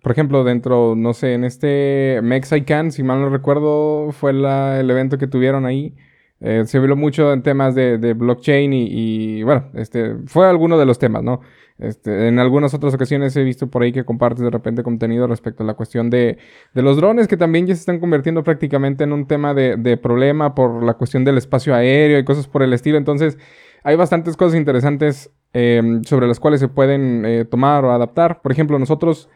por 0.00 0.12
ejemplo, 0.12 0.44
dentro, 0.44 0.94
no 0.96 1.14
sé, 1.14 1.34
en 1.34 1.42
este 1.42 2.20
Mexican, 2.22 2.92
si 2.92 3.02
mal 3.02 3.20
no 3.20 3.28
recuerdo, 3.28 4.12
fue 4.12 4.30
el 4.30 4.88
evento 4.88 5.18
que 5.18 5.26
tuvieron 5.26 5.66
ahí. 5.66 5.96
Eh, 6.38 6.62
se 6.66 6.78
habló 6.78 6.94
mucho 6.96 7.32
en 7.32 7.42
temas 7.42 7.74
de, 7.74 8.14
blockchain 8.14 8.72
y, 8.72 9.42
bueno, 9.42 9.66
este, 9.74 10.16
fue 10.26 10.48
alguno 10.48 10.78
de 10.78 10.86
los 10.86 10.98
temas, 11.00 11.24
¿no? 11.24 11.40
Este, 11.82 12.28
en 12.28 12.38
algunas 12.38 12.74
otras 12.74 12.94
ocasiones 12.94 13.36
he 13.36 13.42
visto 13.42 13.66
por 13.66 13.82
ahí 13.82 13.90
que 13.90 14.04
compartes 14.04 14.44
de 14.44 14.50
repente 14.50 14.84
contenido 14.84 15.26
respecto 15.26 15.64
a 15.64 15.66
la 15.66 15.74
cuestión 15.74 16.10
de, 16.10 16.38
los 16.74 16.96
drones, 16.96 17.26
que 17.26 17.36
también 17.36 17.66
ya 17.66 17.74
se 17.74 17.80
están 17.80 17.98
convirtiendo 17.98 18.44
prácticamente 18.44 19.02
en 19.02 19.12
un 19.12 19.26
tema 19.26 19.52
de, 19.52 19.96
problema 19.96 20.54
por 20.54 20.84
la 20.84 20.94
cuestión 20.94 21.24
del 21.24 21.38
espacio 21.38 21.74
aéreo 21.74 22.20
y 22.20 22.24
cosas 22.24 22.46
por 22.46 22.62
el 22.62 22.72
estilo. 22.72 22.98
Entonces, 22.98 23.36
hay 23.82 23.96
bastantes 23.96 24.36
cosas 24.36 24.56
interesantes 24.56 25.32
em, 25.52 26.04
sobre 26.04 26.28
las 26.28 26.38
cuales 26.38 26.60
se 26.60 26.68
pueden 26.68 27.24
eh, 27.26 27.44
tomar 27.44 27.84
o 27.84 27.90
adaptar. 27.90 28.42
Por 28.42 28.52
ejemplo, 28.52 28.78
nosotros, 28.78 29.28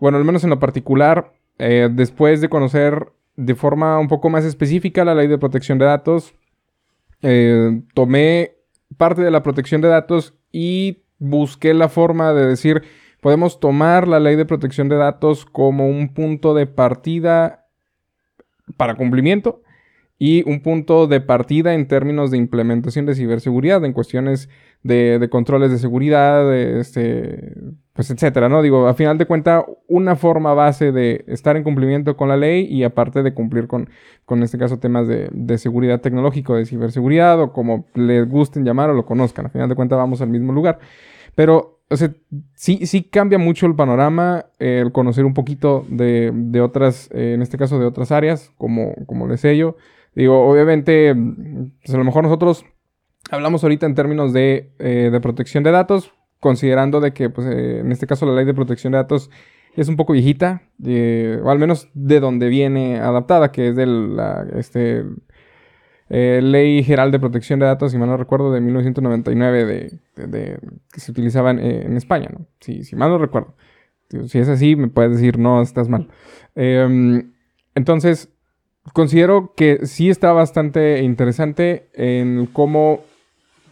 bueno, 0.00 0.18
al 0.18 0.24
menos 0.24 0.42
en 0.42 0.50
lo 0.50 0.58
particular, 0.58 1.32
eh, 1.60 1.88
después 1.92 2.40
de 2.40 2.48
conocer 2.48 3.12
de 3.36 3.54
forma 3.54 4.00
un 4.00 4.08
poco 4.08 4.30
más 4.30 4.44
específica 4.44 5.04
la 5.04 5.14
ley 5.14 5.28
de 5.28 5.38
protección 5.38 5.78
de 5.78 5.84
datos, 5.84 6.34
eh, 7.22 7.82
tomé 7.94 8.56
parte 8.96 9.22
de 9.22 9.30
la 9.30 9.44
protección 9.44 9.80
de 9.80 9.88
datos 9.88 10.34
y 10.50 11.03
busqué 11.24 11.74
la 11.74 11.88
forma 11.88 12.32
de 12.32 12.46
decir, 12.46 12.82
podemos 13.20 13.60
tomar 13.60 14.06
la 14.06 14.20
ley 14.20 14.36
de 14.36 14.44
protección 14.44 14.88
de 14.88 14.96
datos 14.96 15.44
como 15.44 15.88
un 15.88 16.12
punto 16.12 16.54
de 16.54 16.66
partida 16.66 17.66
para 18.76 18.94
cumplimiento 18.94 19.62
y 20.18 20.48
un 20.48 20.60
punto 20.60 21.06
de 21.06 21.20
partida 21.20 21.74
en 21.74 21.88
términos 21.88 22.30
de 22.30 22.38
implementación 22.38 23.04
de 23.04 23.14
ciberseguridad, 23.14 23.84
en 23.84 23.92
cuestiones 23.92 24.48
de, 24.82 25.26
controles 25.30 25.70
de 25.70 25.78
seguridad, 25.78 26.54
este, 26.54 27.54
pues 27.94 28.10
etcétera, 28.10 28.48
¿no? 28.48 28.62
Digo, 28.62 28.86
a 28.86 28.94
final 28.94 29.18
de 29.18 29.26
cuentas, 29.26 29.64
una 29.88 30.14
forma 30.14 30.54
base 30.54 30.92
de 30.92 31.24
estar 31.26 31.56
en 31.56 31.64
cumplimiento 31.64 32.16
con 32.16 32.28
la 32.28 32.36
ley 32.36 32.64
y 32.64 32.84
aparte 32.84 33.22
de 33.22 33.34
cumplir 33.34 33.66
con, 33.66 33.88
con 34.24 34.42
este 34.42 34.56
caso, 34.58 34.78
temas 34.78 35.08
de, 35.08 35.58
seguridad 35.58 36.00
tecnológica, 36.00 36.54
de 36.54 36.66
ciberseguridad, 36.66 37.40
o 37.40 37.52
como 37.52 37.86
les 37.94 38.28
gusten 38.28 38.64
llamar 38.64 38.90
o 38.90 38.94
lo 38.94 39.06
conozcan. 39.06 39.46
A 39.46 39.48
final 39.48 39.68
de 39.68 39.74
cuentas, 39.74 39.98
vamos 39.98 40.20
al 40.20 40.28
mismo 40.28 40.52
lugar. 40.52 40.78
Pero, 41.34 41.80
o 41.90 41.96
sea, 41.96 42.12
sí, 42.54 42.86
sí 42.86 43.02
cambia 43.04 43.38
mucho 43.38 43.66
el 43.66 43.74
panorama, 43.74 44.46
el 44.58 44.92
conocer 44.92 45.24
un 45.24 45.34
poquito 45.34 45.84
de, 45.88 46.60
otras, 46.62 47.10
eh, 47.12 47.34
en 47.34 47.42
este 47.42 47.58
caso, 47.58 47.78
de 47.78 47.86
otras 47.86 48.12
áreas, 48.12 48.52
como, 48.56 48.94
como 49.06 49.26
les 49.26 49.42
yo. 49.42 49.76
Digo, 50.14 50.48
obviamente, 50.48 51.14
pues 51.14 51.94
a 51.94 51.98
lo 51.98 52.04
mejor 52.04 52.22
nosotros 52.22 52.64
hablamos 53.30 53.62
ahorita 53.62 53.86
en 53.86 53.94
términos 53.94 54.32
de, 54.32 54.72
eh, 54.78 55.10
de 55.10 55.20
protección 55.20 55.64
de 55.64 55.70
datos, 55.70 56.12
considerando 56.40 57.00
de 57.00 57.12
que, 57.12 57.30
pues, 57.30 57.46
eh, 57.46 57.80
en 57.80 57.90
este 57.90 58.06
caso, 58.06 58.26
la 58.26 58.34
ley 58.34 58.44
de 58.44 58.54
protección 58.54 58.92
de 58.92 58.98
datos 58.98 59.30
es 59.76 59.88
un 59.88 59.96
poco 59.96 60.12
viejita, 60.12 60.62
eh, 60.84 61.40
o 61.42 61.50
al 61.50 61.58
menos 61.58 61.88
de 61.94 62.20
donde 62.20 62.48
viene 62.48 63.00
adaptada, 63.00 63.50
que 63.50 63.68
es 63.68 63.76
de 63.76 63.86
la 63.86 64.46
este, 64.54 65.04
eh, 66.10 66.40
Ley 66.42 66.82
General 66.82 67.10
de 67.10 67.18
Protección 67.18 67.60
de 67.60 67.66
Datos, 67.66 67.92
si 67.92 67.98
mal 67.98 68.08
no 68.08 68.16
recuerdo, 68.16 68.52
de 68.52 68.60
1999, 68.60 69.64
de, 70.16 70.58
que 70.92 71.00
se 71.00 71.10
utilizaban 71.10 71.58
en 71.58 71.96
España, 71.96 72.28
¿no? 72.32 72.46
Si, 72.60 72.84
si 72.84 72.96
mal 72.96 73.10
no 73.10 73.18
recuerdo. 73.18 73.54
Si 74.26 74.38
es 74.38 74.48
así, 74.48 74.76
me 74.76 74.88
puedes 74.88 75.12
decir, 75.12 75.38
no, 75.38 75.62
estás 75.62 75.88
mal. 75.88 76.08
Em, 76.54 77.32
entonces, 77.74 78.28
considero 78.92 79.54
que 79.56 79.86
sí 79.86 80.10
está 80.10 80.32
bastante 80.32 81.02
interesante 81.02 81.88
en 81.94 82.46
cómo 82.46 83.00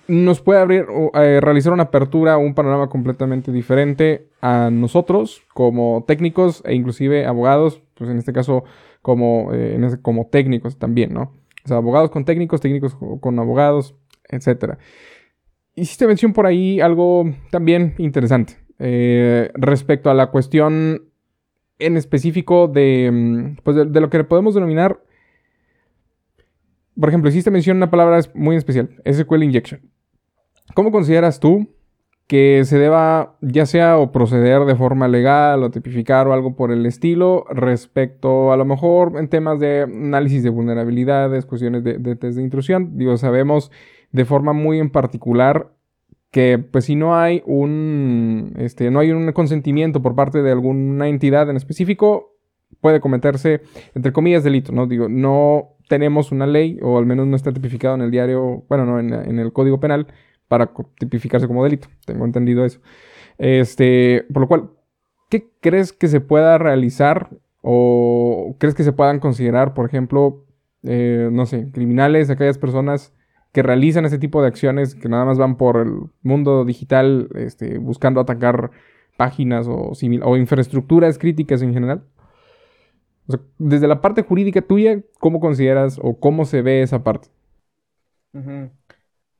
nos 0.08 0.40
puede 0.40 0.60
abrir, 0.60 0.86
eh, 1.14 1.40
realizar 1.40 1.72
una 1.72 1.84
apertura, 1.84 2.36
un 2.38 2.54
panorama 2.54 2.88
completamente 2.88 3.52
diferente 3.52 4.28
a 4.40 4.70
nosotros 4.70 5.42
como 5.54 6.04
técnicos 6.06 6.62
e 6.66 6.74
inclusive 6.74 7.24
abogados, 7.26 7.80
pues 7.94 8.10
en 8.10 8.18
este 8.18 8.32
caso 8.32 8.64
como, 9.00 9.50
eh, 9.52 9.78
como 10.02 10.26
técnicos 10.26 10.78
también, 10.78 11.14
¿no? 11.14 11.32
O 11.64 11.68
sea, 11.68 11.76
abogados 11.76 12.10
con 12.10 12.24
técnicos, 12.24 12.60
técnicos 12.60 12.96
con 13.20 13.38
abogados, 13.38 13.94
etc. 14.28 14.78
Hiciste 15.74 16.06
mención 16.06 16.32
por 16.32 16.46
ahí 16.46 16.80
algo 16.80 17.24
también 17.50 17.94
interesante 17.98 18.56
eh, 18.78 19.50
respecto 19.54 20.10
a 20.10 20.14
la 20.14 20.30
cuestión 20.30 21.10
en 21.78 21.96
específico 21.96 22.68
de, 22.68 23.10
mm, 23.12 23.62
pues 23.62 23.76
de, 23.76 24.00
lo 24.00 24.10
que 24.10 24.24
podemos 24.24 24.54
denominar 24.54 25.00
por 26.98 27.08
ejemplo, 27.08 27.30
hiciste 27.30 27.50
mención 27.50 27.78
una 27.78 27.90
palabra 27.90 28.20
muy 28.34 28.56
especial, 28.56 28.90
SQL 29.04 29.42
Injection. 29.42 29.80
¿Cómo 30.74 30.92
consideras 30.92 31.40
tú 31.40 31.74
que 32.32 32.64
se 32.64 32.78
deba, 32.78 33.36
ya 33.42 33.66
sea 33.66 33.98
o 33.98 34.10
proceder 34.10 34.64
de 34.64 34.74
forma 34.74 35.06
legal 35.06 35.62
o 35.62 35.70
tipificar 35.70 36.26
o 36.26 36.32
algo 36.32 36.56
por 36.56 36.72
el 36.72 36.86
estilo, 36.86 37.44
respecto 37.50 38.52
a 38.52 38.56
lo 38.56 38.64
mejor 38.64 39.18
en 39.18 39.28
temas 39.28 39.60
de 39.60 39.82
análisis 39.82 40.42
de 40.42 40.48
vulnerabilidades, 40.48 41.44
cuestiones 41.44 41.84
de, 41.84 42.16
test 42.16 42.38
de 42.38 42.42
intrusión? 42.42 42.96
Digo, 42.96 43.18
sabemos 43.18 43.70
de 44.12 44.24
forma 44.24 44.54
muy 44.54 44.78
en 44.78 44.88
particular 44.88 45.74
que 46.30 46.56
pues 46.56 46.86
si 46.86 46.96
no 46.96 47.14
hay 47.14 47.42
un, 47.44 48.54
este, 48.56 48.90
no 48.90 49.00
hay 49.00 49.10
un 49.10 49.30
consentimiento 49.32 50.00
por 50.00 50.14
parte 50.14 50.40
de 50.40 50.52
alguna 50.52 51.08
entidad 51.08 51.50
en 51.50 51.58
específico, 51.58 52.34
puede 52.80 53.00
cometerse, 53.00 53.60
entre 53.94 54.14
comillas, 54.14 54.42
delito, 54.42 54.72
¿no? 54.72 54.86
Digo, 54.86 55.06
no 55.06 55.76
tenemos 55.86 56.32
una 56.32 56.46
ley, 56.46 56.78
o 56.80 56.96
al 56.96 57.04
menos 57.04 57.26
no 57.26 57.36
está 57.36 57.52
tipificado 57.52 57.94
en 57.94 58.00
el 58.00 58.10
diario, 58.10 58.64
bueno, 58.70 58.86
no, 58.86 58.98
en, 58.98 59.38
el 59.38 59.52
Código 59.52 59.80
Penal, 59.80 60.06
para 60.52 60.70
tipificarse 60.98 61.46
como 61.48 61.64
delito. 61.64 61.88
Tengo 62.04 62.26
entendido 62.26 62.66
eso. 62.66 62.78
Este, 63.38 64.26
por 64.34 64.42
lo 64.42 64.48
cual, 64.48 64.70
¿qué 65.30 65.48
crees 65.62 65.94
que 65.94 66.08
se 66.08 66.20
pueda 66.20 66.58
realizar 66.58 67.30
o 67.62 68.54
crees 68.58 68.74
que 68.74 68.84
se 68.84 68.92
puedan 68.92 69.18
considerar, 69.18 69.72
por 69.72 69.86
ejemplo, 69.86 70.44
eh, 70.82 71.30
no 71.32 71.46
sé, 71.46 71.70
criminales, 71.72 72.28
aquellas 72.28 72.58
personas 72.58 73.14
que 73.52 73.62
realizan 73.62 74.04
ese 74.04 74.18
tipo 74.18 74.42
de 74.42 74.48
acciones 74.48 74.94
que 74.94 75.08
nada 75.08 75.24
más 75.24 75.38
van 75.38 75.56
por 75.56 75.78
el 75.78 76.10
mundo 76.20 76.66
digital 76.66 77.30
este, 77.34 77.78
buscando 77.78 78.20
atacar 78.20 78.72
páginas 79.16 79.66
o, 79.68 79.92
o 80.22 80.36
infraestructuras 80.36 81.16
críticas 81.16 81.62
en 81.62 81.72
general? 81.72 82.04
desde 83.56 83.88
la 83.88 84.02
parte 84.02 84.20
jurídica 84.20 84.60
tuya, 84.60 85.00
¿cómo 85.18 85.40
consideras 85.40 85.98
o 86.02 86.20
cómo 86.20 86.44
se 86.44 86.60
ve 86.60 86.82
esa 86.82 87.02
parte? 87.02 87.28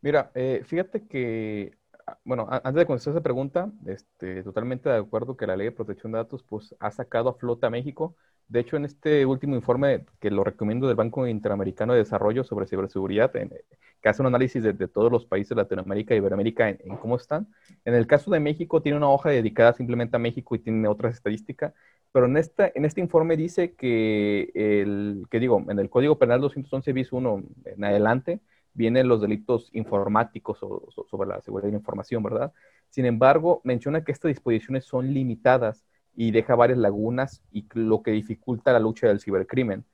Mira, 0.03 0.33
eh, 0.35 0.63
fíjate 0.65 1.07
que, 1.07 1.79
ah, 2.07 2.19
bueno, 2.25 2.49
antes 2.51 2.75
de 2.75 2.87
contestar 2.87 3.13
esa 3.13 3.23
pregunta, 3.23 3.71
este, 3.87 4.43
totalmente 4.43 4.89
de 4.89 4.97
acuerdo 4.97 5.37
que 5.37 5.47
la 5.47 5.57
ley 5.57 5.67
de 5.67 5.73
protección 5.73 6.13
de 6.13 6.19
datos 6.19 6.43
pues, 6.43 6.75
ha 6.81 6.91
sacado 6.91 7.29
a 7.31 7.35
flota 7.35 7.69
a 7.69 7.71
México. 7.71 8.17
De 8.49 8.61
hecho, 8.61 8.77
en 8.77 8.85
este 8.85 9.25
último 9.25 9.55
informe 9.55 10.05
que 10.21 10.31
lo 10.31 10.43
recomiendo 10.45 10.89
del 10.89 10.97
Banco 10.97 11.27
Interamericano 11.27 11.93
de 11.93 12.01
Desarrollo 12.01 12.43
sobre 12.45 12.67
ciberseguridad, 12.67 13.31
que 13.33 14.09
hace 14.09 14.21
un 14.21 14.27
análisis 14.27 14.63
de, 14.63 14.75
todos 14.89 15.13
los 15.13 15.25
países 15.25 15.51
de 15.51 15.57
Latinoamérica 15.57 16.15
y 16.15 16.19
Iberoamérica 16.19 16.69
en, 16.69 16.97
cómo 16.97 17.17
están, 17.17 17.49
en 17.85 17.95
el 17.95 18.07
caso 18.09 18.31
de 18.33 18.41
México 18.41 18.83
tiene 18.83 18.99
una 18.99 19.09
hoja 19.09 19.31
dedicada 19.31 19.73
simplemente 19.73 20.17
a 20.17 20.19
México 20.19 20.57
y 20.57 20.59
tiene 20.59 20.89
otras 20.89 21.15
estadísticas 21.15 21.73
pero 22.13 22.27
en, 22.27 22.37
esta, 22.37 22.71
en 22.75 22.85
este 22.85 23.01
informe 23.01 23.39
dice 23.39 23.75
que, 23.75 24.51
el, 24.55 25.27
que 25.31 25.41
digo, 25.41 25.65
en 25.67 25.79
el 25.79 25.89
Código 25.89 26.19
Penal 26.19 26.43
211 26.43 26.93
bis 26.93 27.11
1 27.11 27.43
en 27.65 27.85
adelante 27.85 28.41
vienen 28.75 29.09
los 29.09 29.21
delitos 29.21 29.71
informáticos 29.73 30.59
o, 30.63 30.89
sobre 31.11 31.29
la 31.29 31.41
seguridad 31.41 31.69
de 31.69 31.73
la 31.73 31.79
información, 31.79 32.23
¿verdad? 32.23 32.53
Sin 32.89 33.07
embargo, 33.07 33.61
menciona 33.65 34.05
que 34.05 34.13
estas 34.13 34.31
disposiciones 34.31 34.85
son 34.85 35.13
limitadas 35.13 35.85
y 36.15 36.31
deja 36.31 36.55
varias 36.55 36.79
lagunas 36.79 37.43
y 37.51 37.67
lo 37.75 38.03
que 38.03 38.11
dificulta 38.13 38.73
la 38.73 38.81
lucha 38.81 39.09
del 39.09 39.21
cibercrimen. 39.21 39.85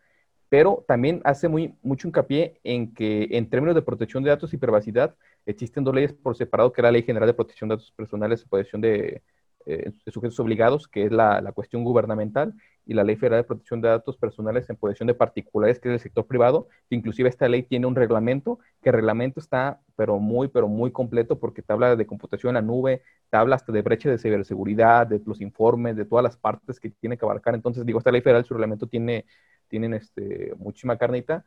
Pero 0.48 0.84
también 0.88 1.20
hace 1.24 1.48
muy, 1.48 1.74
mucho 1.82 2.08
hincapié 2.08 2.58
en 2.64 2.94
que 2.94 3.28
en 3.32 3.50
términos 3.50 3.74
de 3.74 3.82
protección 3.82 4.22
de 4.22 4.30
datos 4.30 4.54
y 4.54 4.56
privacidad 4.56 5.14
existen 5.44 5.84
dos 5.84 5.94
leyes 5.94 6.14
por 6.14 6.36
separado, 6.36 6.72
que 6.72 6.80
es 6.80 6.82
la 6.82 6.90
Ley 6.90 7.02
General 7.02 7.26
de 7.26 7.34
Protección 7.34 7.68
de 7.68 7.76
Datos 7.76 7.92
Personales 7.92 8.42
y 8.42 8.48
Protección 8.48 8.80
de, 8.80 9.22
eh, 9.66 9.92
sujetos 10.06 10.40
obligados, 10.40 10.88
que 10.88 11.04
es 11.04 11.12
la, 11.12 11.52
cuestión 11.52 11.84
gubernamental, 11.84 12.54
y 12.88 12.94
la 12.94 13.04
Ley 13.04 13.16
Federal 13.16 13.40
de 13.40 13.44
Protección 13.44 13.82
de 13.82 13.88
Datos 13.88 14.16
Personales 14.16 14.68
en 14.70 14.76
posesión 14.76 15.06
de 15.06 15.14
particulares, 15.14 15.78
que 15.78 15.90
es 15.90 15.92
el 15.92 16.00
sector 16.00 16.26
privado, 16.26 16.68
que 16.88 16.96
inclusive 16.96 17.28
esta 17.28 17.46
ley 17.46 17.62
tiene 17.62 17.86
un 17.86 17.94
reglamento, 17.94 18.60
que 18.82 18.88
el 18.88 18.94
reglamento 18.94 19.40
está, 19.40 19.82
pero 19.94 20.18
muy, 20.18 20.48
pero 20.48 20.68
muy 20.68 20.90
completo, 20.90 21.38
porque 21.38 21.60
te 21.60 21.70
habla 21.70 21.96
de 21.96 22.06
computación 22.06 22.50
en 22.50 22.54
la 22.54 22.62
nube, 22.62 23.02
te 23.28 23.36
habla 23.36 23.56
hasta 23.56 23.72
de 23.72 23.82
brecha 23.82 24.08
de 24.08 24.16
ciberseguridad, 24.16 25.06
de 25.06 25.20
los 25.26 25.42
informes, 25.42 25.96
de 25.96 26.06
todas 26.06 26.22
las 26.22 26.38
partes 26.38 26.80
que 26.80 26.88
tiene 26.88 27.18
que 27.18 27.26
abarcar. 27.26 27.54
Entonces, 27.54 27.84
digo, 27.84 27.98
esta 27.98 28.10
Ley 28.10 28.22
Federal, 28.22 28.46
su 28.46 28.54
reglamento 28.54 28.86
tiene, 28.86 29.26
tienen 29.68 29.92
este, 29.92 30.54
muchísima 30.56 30.96
carnita. 30.96 31.44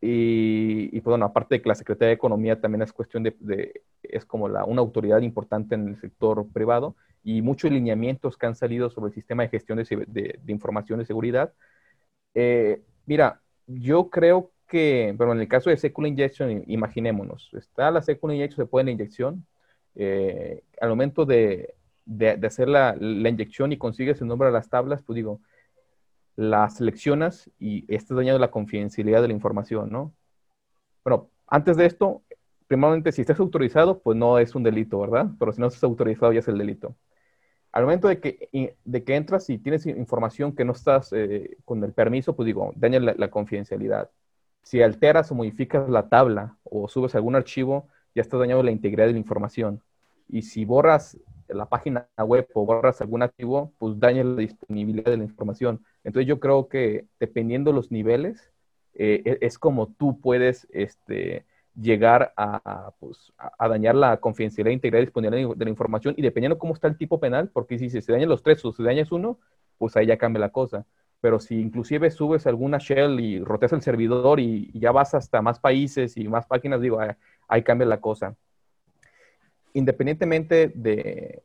Y, 0.00 0.88
y, 0.90 1.00
pues 1.00 1.12
bueno, 1.12 1.26
aparte 1.26 1.54
de 1.54 1.62
que 1.62 1.68
la 1.68 1.76
Secretaría 1.76 2.08
de 2.08 2.14
Economía 2.14 2.60
también 2.60 2.82
es 2.82 2.92
cuestión 2.92 3.22
de, 3.22 3.36
de 3.38 3.82
es 4.02 4.24
como 4.24 4.48
la, 4.48 4.64
una 4.64 4.80
autoridad 4.80 5.20
importante 5.20 5.76
en 5.76 5.86
el 5.90 6.00
sector 6.00 6.44
privado, 6.52 6.96
y 7.22 7.42
muchos 7.42 7.70
lineamientos 7.70 8.36
que 8.36 8.46
han 8.46 8.56
salido 8.56 8.90
sobre 8.90 9.08
el 9.08 9.14
sistema 9.14 9.42
de 9.42 9.48
gestión 9.48 9.78
de, 9.78 10.40
información 10.46 10.98
de 10.98 11.06
seguridad. 11.06 11.52
Eh, 12.34 12.82
mira, 13.06 13.40
yo 13.66 14.10
creo 14.10 14.52
que, 14.66 15.14
pero 15.18 15.32
en 15.32 15.40
el 15.40 15.48
caso 15.48 15.70
de 15.70 15.76
Secular 15.76 16.10
Injection, 16.10 16.64
imaginémonos, 16.66 17.50
está 17.54 17.90
la 17.90 18.02
Secular 18.02 18.36
Injection, 18.36 18.66
se 18.66 18.70
pone 18.70 18.84
la 18.84 18.90
inyección, 18.92 19.46
eh, 19.94 20.62
al 20.80 20.88
momento 20.88 21.24
de, 21.24 21.74
hacer 22.44 22.68
la, 22.68 22.96
inyección 22.98 23.72
y 23.72 23.78
consigues 23.78 24.20
el 24.20 24.28
nombre 24.28 24.46
de 24.48 24.52
las 24.52 24.68
tablas, 24.68 25.02
pues 25.02 25.16
digo, 25.16 25.40
las 26.36 26.76
seleccionas 26.76 27.50
y 27.58 27.84
estás 27.94 28.16
dañando 28.16 28.38
la 28.38 28.50
confidencialidad 28.50 29.22
de 29.22 29.28
la 29.28 29.34
información, 29.34 29.90
¿no? 29.90 30.14
Bueno, 31.04 31.28
Antes 31.52 31.76
de 31.76 31.84
esto, 31.84 32.22
primeramente, 32.66 33.12
si 33.12 33.20
estás 33.20 33.38
autorizado, 33.38 34.00
pues 34.00 34.16
no 34.16 34.38
es 34.38 34.54
un 34.54 34.62
delito, 34.62 34.98
¿verdad? 35.00 35.26
Pero 35.38 35.52
si 35.52 35.60
no 35.60 35.66
estás 35.66 35.84
autorizado, 35.84 36.32
ya 36.32 36.38
es 36.38 36.48
el 36.48 36.56
delito. 36.56 36.96
Al 37.72 37.84
momento 37.84 38.08
de 38.08 38.20
que, 38.20 38.76
de 38.84 39.04
que 39.04 39.16
entras 39.16 39.48
y 39.48 39.58
tienes 39.58 39.86
información 39.86 40.54
que 40.54 40.64
no 40.64 40.72
estás 40.72 41.10
eh, 41.12 41.56
con 41.64 41.82
el 41.82 41.92
permiso, 41.92 42.36
pues 42.36 42.46
digo, 42.46 42.72
daña 42.76 43.00
la, 43.00 43.30
confidencialidad. 43.30 44.10
Si 44.62 44.82
alteras 44.82 45.32
o 45.32 45.34
modificas 45.34 45.88
la 45.88 46.08
tabla 46.10 46.58
o 46.64 46.86
subes 46.86 47.14
algún 47.14 47.34
archivo, 47.34 47.88
ya 48.14 48.20
estás 48.20 48.40
dañando 48.40 48.62
la 48.62 48.70
integridad 48.70 49.06
de 49.06 49.12
la 49.12 49.18
información. 49.18 49.82
Y 50.28 50.42
si 50.42 50.66
borras 50.66 51.16
la 51.48 51.66
página 51.66 52.08
web 52.18 52.46
o 52.52 52.66
borras 52.66 53.00
algún 53.00 53.22
archivo, 53.22 53.72
pues 53.78 53.98
daña 53.98 54.22
la 54.22 54.36
disponibilidad 54.36 55.10
de 55.10 55.16
la 55.16 55.24
información. 55.24 55.82
Entonces 56.04 56.28
yo 56.28 56.40
creo 56.40 56.68
que 56.68 57.06
dependiendo 57.18 57.72
los 57.72 57.90
niveles, 57.90 58.52
eh, 58.94 59.22
e, 59.24 59.38
es 59.40 59.58
como 59.58 59.88
tú 59.88 60.20
puedes 60.20 60.68
este, 60.72 61.46
llegar 61.74 62.34
pues, 63.00 63.32
a, 63.38 63.52
a, 63.58 63.68
dañar 63.68 63.94
la 63.94 64.18
confidencialidad, 64.18 64.72
integridad 64.72 65.02
y 65.02 65.06
disponibilidad 65.06 65.54
de 65.56 65.64
la 65.64 65.70
información 65.70 66.14
y 66.16 66.22
dependiendo 66.22 66.58
cómo 66.58 66.74
está 66.74 66.88
el 66.88 66.96
tipo 66.96 67.18
penal, 67.18 67.48
porque 67.52 67.78
si 67.78 67.88
se 67.88 68.12
dañan 68.12 68.28
los 68.28 68.42
tres 68.42 68.64
o 68.64 68.72
se 68.72 68.82
dañas 68.82 69.10
uno, 69.12 69.38
pues 69.78 69.96
ahí 69.96 70.06
ya 70.06 70.18
cambia 70.18 70.40
la 70.40 70.50
cosa. 70.50 70.86
Pero 71.20 71.38
si 71.38 71.60
inclusive 71.60 72.10
subes 72.10 72.46
alguna 72.46 72.78
shell 72.78 73.20
y 73.20 73.42
roteas 73.42 73.72
el 73.72 73.82
servidor 73.82 74.40
y, 74.40 74.70
ya 74.78 74.92
vas 74.92 75.14
hasta 75.14 75.40
más 75.40 75.60
países 75.60 76.16
y 76.16 76.28
más 76.28 76.46
páginas, 76.46 76.80
digo, 76.80 76.98
ahí, 77.48 77.62
cambia 77.62 77.86
la 77.86 78.00
cosa. 78.00 78.36
Independientemente 79.72 80.72
de, 80.74 81.42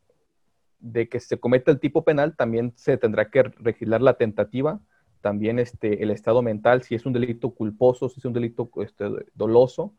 de 0.80 1.08
que 1.08 1.20
se 1.20 1.40
cometa 1.40 1.72
el 1.72 1.80
tipo 1.80 2.04
penal, 2.04 2.36
también 2.36 2.74
se 2.76 2.98
tendrá 2.98 3.30
que 3.30 3.44
registrar 3.44 4.02
la 4.02 4.16
tentativa, 4.16 4.80
también 5.22 5.60
este, 5.60 6.04
el 6.04 6.12
estado 6.12 6.42
mental, 6.42 6.84
si 6.84 6.96
es 6.96 7.06
un 7.06 7.14
delito 7.14 7.52
culposo, 7.52 8.10
si 8.10 8.20
es 8.20 8.26
un 8.26 8.34
delito 8.34 8.70
este, 8.82 9.06
doloso, 9.36 9.94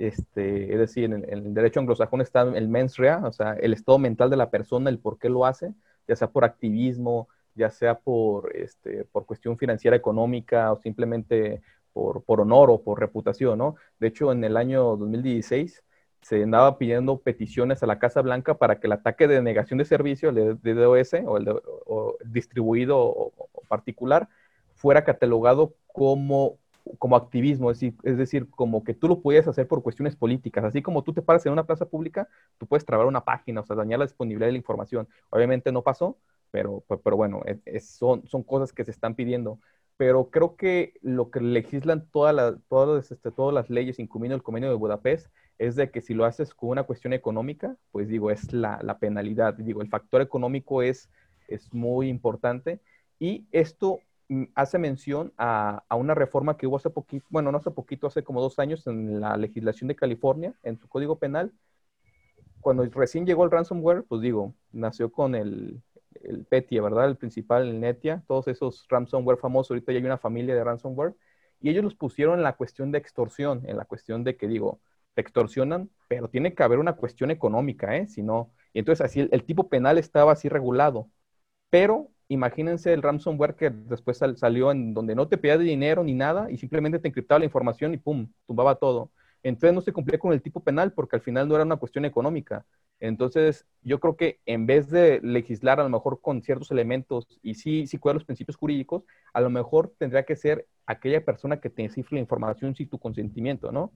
este, 0.00 0.72
es 0.72 0.78
decir, 0.78 1.04
en, 1.04 1.26
el 1.28 1.52
derecho 1.52 1.80
anglosajón 1.80 2.22
está 2.22 2.42
el 2.42 2.68
mens 2.68 2.96
rea, 2.96 3.18
o 3.24 3.32
sea, 3.32 3.52
el 3.52 3.74
estado 3.74 3.98
mental 3.98 4.30
de 4.30 4.36
la 4.36 4.50
persona, 4.50 4.88
el 4.88 4.98
por 4.98 5.18
qué 5.18 5.28
lo 5.28 5.44
hace, 5.44 5.74
ya 6.08 6.16
sea 6.16 6.30
por 6.30 6.44
activismo, 6.44 7.28
ya 7.54 7.70
sea 7.70 7.98
por, 7.98 8.56
este, 8.56 9.04
cuestión 9.26 9.58
financiera 9.58 9.96
económica 9.96 10.72
o 10.72 10.76
simplemente 10.76 11.60
por, 11.92 12.22
honor 12.26 12.70
o 12.70 12.82
por 12.82 12.98
reputación, 12.98 13.58
¿no? 13.58 13.76
De 13.98 14.08
hecho, 14.08 14.32
en 14.32 14.42
el 14.44 14.56
año 14.56 14.96
2016 14.96 15.82
se 16.22 16.42
andaba 16.42 16.78
pidiendo 16.78 17.18
peticiones 17.18 17.82
a 17.82 17.86
la 17.86 17.98
Casa 17.98 18.22
Blanca 18.22 18.54
para 18.54 18.80
que 18.80 18.86
el 18.86 18.92
ataque 18.92 19.28
de 19.28 19.42
negación 19.42 19.78
de 19.78 19.84
servicio, 19.84 20.30
el 20.30 20.58
DDoS 20.60 21.14
o 21.26 21.36
el, 21.36 21.48
distribuido 22.24 22.98
o, 22.98 23.32
particular, 23.68 24.28
fuera 24.74 25.04
catalogado 25.04 25.74
como 25.88 26.58
como 26.98 27.16
activismo, 27.16 27.70
es 27.70 27.80
decir, 27.80 27.94
es 28.04 28.16
decir, 28.18 28.48
como 28.50 28.84
que 28.84 28.94
tú 28.94 29.08
lo 29.08 29.20
puedes 29.22 29.46
hacer 29.48 29.68
por 29.68 29.82
cuestiones 29.82 30.16
políticas, 30.16 30.64
así 30.64 30.82
como 30.82 31.02
tú 31.04 31.12
te 31.12 31.22
paras 31.22 31.44
en 31.46 31.52
una 31.52 31.66
plaza 31.66 31.86
pública, 31.88 32.28
tú 32.58 32.66
puedes 32.66 32.84
trabar 32.84 33.06
una 33.06 33.24
página, 33.24 33.60
o 33.60 33.66
sea, 33.66 33.76
dañar 33.76 33.98
la 33.98 34.06
disponibilidad 34.06 34.46
de 34.48 34.52
la 34.52 34.58
información. 34.58 35.08
Obviamente 35.30 35.72
no 35.72 35.82
pasó, 35.82 36.18
pero, 36.50 36.84
pero 37.04 37.16
bueno, 37.16 37.42
son, 37.80 38.26
son 38.26 38.42
cosas 38.42 38.72
que 38.72 38.84
se 38.84 38.90
están 38.90 39.14
pidiendo. 39.14 39.60
Pero 39.96 40.30
creo 40.30 40.56
que 40.56 40.94
lo 41.02 41.30
que 41.30 41.40
legislan 41.40 42.08
todas 42.10 42.34
las, 42.34 42.54
todas, 42.68 43.10
este, 43.12 43.30
todas 43.30 43.54
las 43.54 43.68
leyes, 43.68 43.98
incluyendo 43.98 44.34
el 44.34 44.42
convenio 44.42 44.70
de 44.70 44.76
Budapest, 44.76 45.28
es 45.58 45.76
de 45.76 45.90
que 45.90 46.00
si 46.00 46.14
lo 46.14 46.24
haces 46.24 46.54
con 46.54 46.70
una 46.70 46.84
cuestión 46.84 47.12
económica, 47.12 47.76
pues 47.92 48.08
digo, 48.08 48.30
es 48.30 48.52
la, 48.52 48.78
la 48.82 48.98
penalidad. 48.98 49.54
Digo, 49.54 49.82
el 49.82 49.88
factor 49.90 50.22
económico 50.22 50.80
es, 50.82 51.10
es 51.48 51.72
muy 51.74 52.08
importante. 52.08 52.80
Y 53.18 53.46
esto 53.52 54.00
hace 54.54 54.78
mención 54.78 55.32
a, 55.38 55.84
una 55.90 56.14
reforma 56.14 56.56
que 56.56 56.66
hubo 56.66 56.76
hace 56.76 56.90
poquito, 56.90 57.26
bueno, 57.30 57.50
no 57.50 57.58
hace 57.58 57.70
poquito, 57.70 58.06
hace 58.06 58.22
como 58.22 58.40
dos 58.40 58.58
años 58.58 58.86
en 58.86 59.20
la 59.20 59.36
legislación 59.36 59.88
de 59.88 59.96
California, 59.96 60.54
en 60.62 60.78
su 60.78 60.88
código 60.88 61.18
penal. 61.18 61.52
Cuando 62.60 62.84
recién 62.84 63.26
llegó 63.26 63.44
el 63.44 63.50
ransomware, 63.50 64.04
pues 64.04 64.20
digo, 64.20 64.54
nació 64.72 65.10
con 65.10 65.34
el, 65.34 65.82
el 66.22 66.44
PETIA, 66.44 66.82
¿verdad? 66.82 67.08
El 67.08 67.16
principal, 67.16 67.66
el 67.66 67.80
NETIA, 67.80 68.22
todos 68.26 68.48
esos 68.48 68.86
ransomware 68.88 69.38
famosos, 69.38 69.70
ahorita 69.70 69.92
ya 69.92 69.98
hay 69.98 70.04
una 70.04 70.18
familia 70.18 70.54
de 70.54 70.64
ransomware, 70.64 71.14
y 71.60 71.70
ellos 71.70 71.84
los 71.84 71.94
pusieron 71.94 72.38
en 72.38 72.44
la 72.44 72.56
cuestión 72.56 72.92
de 72.92 72.98
extorsión, 72.98 73.62
en 73.66 73.76
la 73.76 73.84
cuestión 73.84 74.24
de 74.24 74.36
que 74.36 74.46
digo, 74.46 74.80
te 75.14 75.22
extorsionan, 75.22 75.90
pero 76.08 76.28
tiene 76.28 76.54
que 76.54 76.62
haber 76.62 76.78
una 76.78 76.94
cuestión 76.96 77.30
económica, 77.30 77.96
¿eh? 77.96 78.06
Si 78.08 78.22
no, 78.22 78.52
y 78.72 78.78
entonces 78.80 79.04
así 79.04 79.28
el 79.30 79.44
tipo 79.44 79.68
penal 79.68 79.98
estaba 79.98 80.32
así 80.32 80.48
regulado, 80.48 81.10
pero 81.70 82.08
imagínense 82.30 82.92
el 82.92 83.02
ransomware 83.02 83.56
que 83.56 83.70
después 83.70 84.18
salió 84.36 84.70
en 84.70 84.94
donde 84.94 85.14
no 85.16 85.28
te 85.28 85.36
pedía 85.36 85.58
dinero 85.58 86.04
ni 86.04 86.14
nada 86.14 86.50
y 86.50 86.56
simplemente 86.58 87.00
te 87.00 87.08
encriptaba 87.08 87.40
la 87.40 87.44
información 87.44 87.92
y 87.92 87.98
pum, 87.98 88.28
tumbaba 88.46 88.76
todo. 88.76 89.10
Entonces 89.42 89.74
no 89.74 89.80
se 89.80 89.92
cumplía 89.92 90.18
con 90.18 90.32
el 90.32 90.40
tipo 90.40 90.62
penal 90.62 90.92
porque 90.92 91.16
al 91.16 91.22
final 91.22 91.48
no 91.48 91.56
era 91.56 91.64
una 91.64 91.76
cuestión 91.76 92.04
económica. 92.04 92.64
Entonces 93.00 93.66
yo 93.82 93.98
creo 93.98 94.16
que 94.16 94.38
en 94.46 94.66
vez 94.66 94.90
de 94.90 95.20
legislar 95.22 95.80
a 95.80 95.82
lo 95.82 95.88
mejor 95.88 96.20
con 96.20 96.42
ciertos 96.42 96.70
elementos 96.70 97.26
y 97.42 97.54
sí, 97.54 97.86
sí 97.86 97.98
cuidar 97.98 98.14
los 98.14 98.24
principios 98.24 98.56
jurídicos, 98.56 99.02
a 99.32 99.40
lo 99.40 99.50
mejor 99.50 99.92
tendría 99.98 100.24
que 100.24 100.36
ser 100.36 100.68
aquella 100.86 101.24
persona 101.24 101.60
que 101.60 101.70
te 101.70 101.88
cifre 101.88 102.16
la 102.16 102.20
información 102.20 102.76
sin 102.76 102.88
tu 102.88 102.98
consentimiento, 102.98 103.72
¿no? 103.72 103.92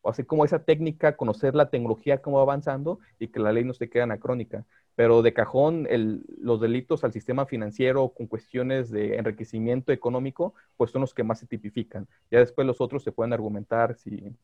O 0.00 0.10
así 0.10 0.24
como 0.24 0.44
esa 0.44 0.64
técnica, 0.64 1.16
conocer 1.16 1.54
la 1.54 1.70
tecnología 1.70 2.22
cómo 2.22 2.38
va 2.38 2.42
avanzando 2.44 2.98
y 3.18 3.28
que 3.28 3.40
la 3.40 3.52
ley 3.52 3.64
no 3.64 3.74
se 3.74 3.88
quede 3.90 4.02
anacrónica 4.02 4.64
pero 4.96 5.22
de 5.22 5.34
cajón 5.34 5.86
los 6.40 6.60
delitos 6.60 7.04
al 7.04 7.12
sistema 7.12 7.46
financiero 7.46 8.08
con 8.08 8.26
cuestiones 8.26 8.90
de 8.90 9.16
enriquecimiento 9.16 9.92
económico, 9.92 10.54
pues 10.76 10.90
son 10.90 11.02
los 11.02 11.14
que 11.14 11.22
más 11.22 11.38
se 11.38 11.46
tipifican. 11.46 12.08
Ya 12.30 12.40
después 12.40 12.66
los 12.66 12.80
otros 12.80 13.04
se 13.04 13.12
pueden 13.12 13.32
argumentar 13.34 13.94
si, 13.96 14.34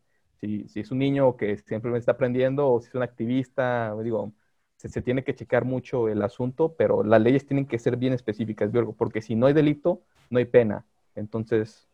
es 0.42 0.90
un 0.90 0.98
niño 0.98 1.36
que 1.36 1.56
simplemente 1.58 2.00
está 2.00 2.12
aprendiendo 2.12 2.68
o 2.68 2.80
si 2.80 2.88
es 2.88 2.94
un 2.94 3.02
activista, 3.02 3.94
digo, 4.02 4.32
se, 4.76 4.88
se, 4.88 5.02
tiene 5.02 5.24
que 5.24 5.34
checar 5.34 5.64
mucho 5.64 6.08
el 6.08 6.22
asunto, 6.22 6.74
pero 6.76 7.02
las 7.02 7.22
leyes 7.22 7.46
tienen 7.46 7.66
que 7.66 7.78
ser 7.78 7.96
bien 7.96 8.12
específicas, 8.12 8.70
porque 8.98 9.22
si 9.22 9.34
no 9.36 9.46
hay 9.46 9.54
delito, 9.54 10.02
no 10.30 10.38
hay 10.38 10.44
pena. 10.44 10.84
Entonces, 11.14 11.88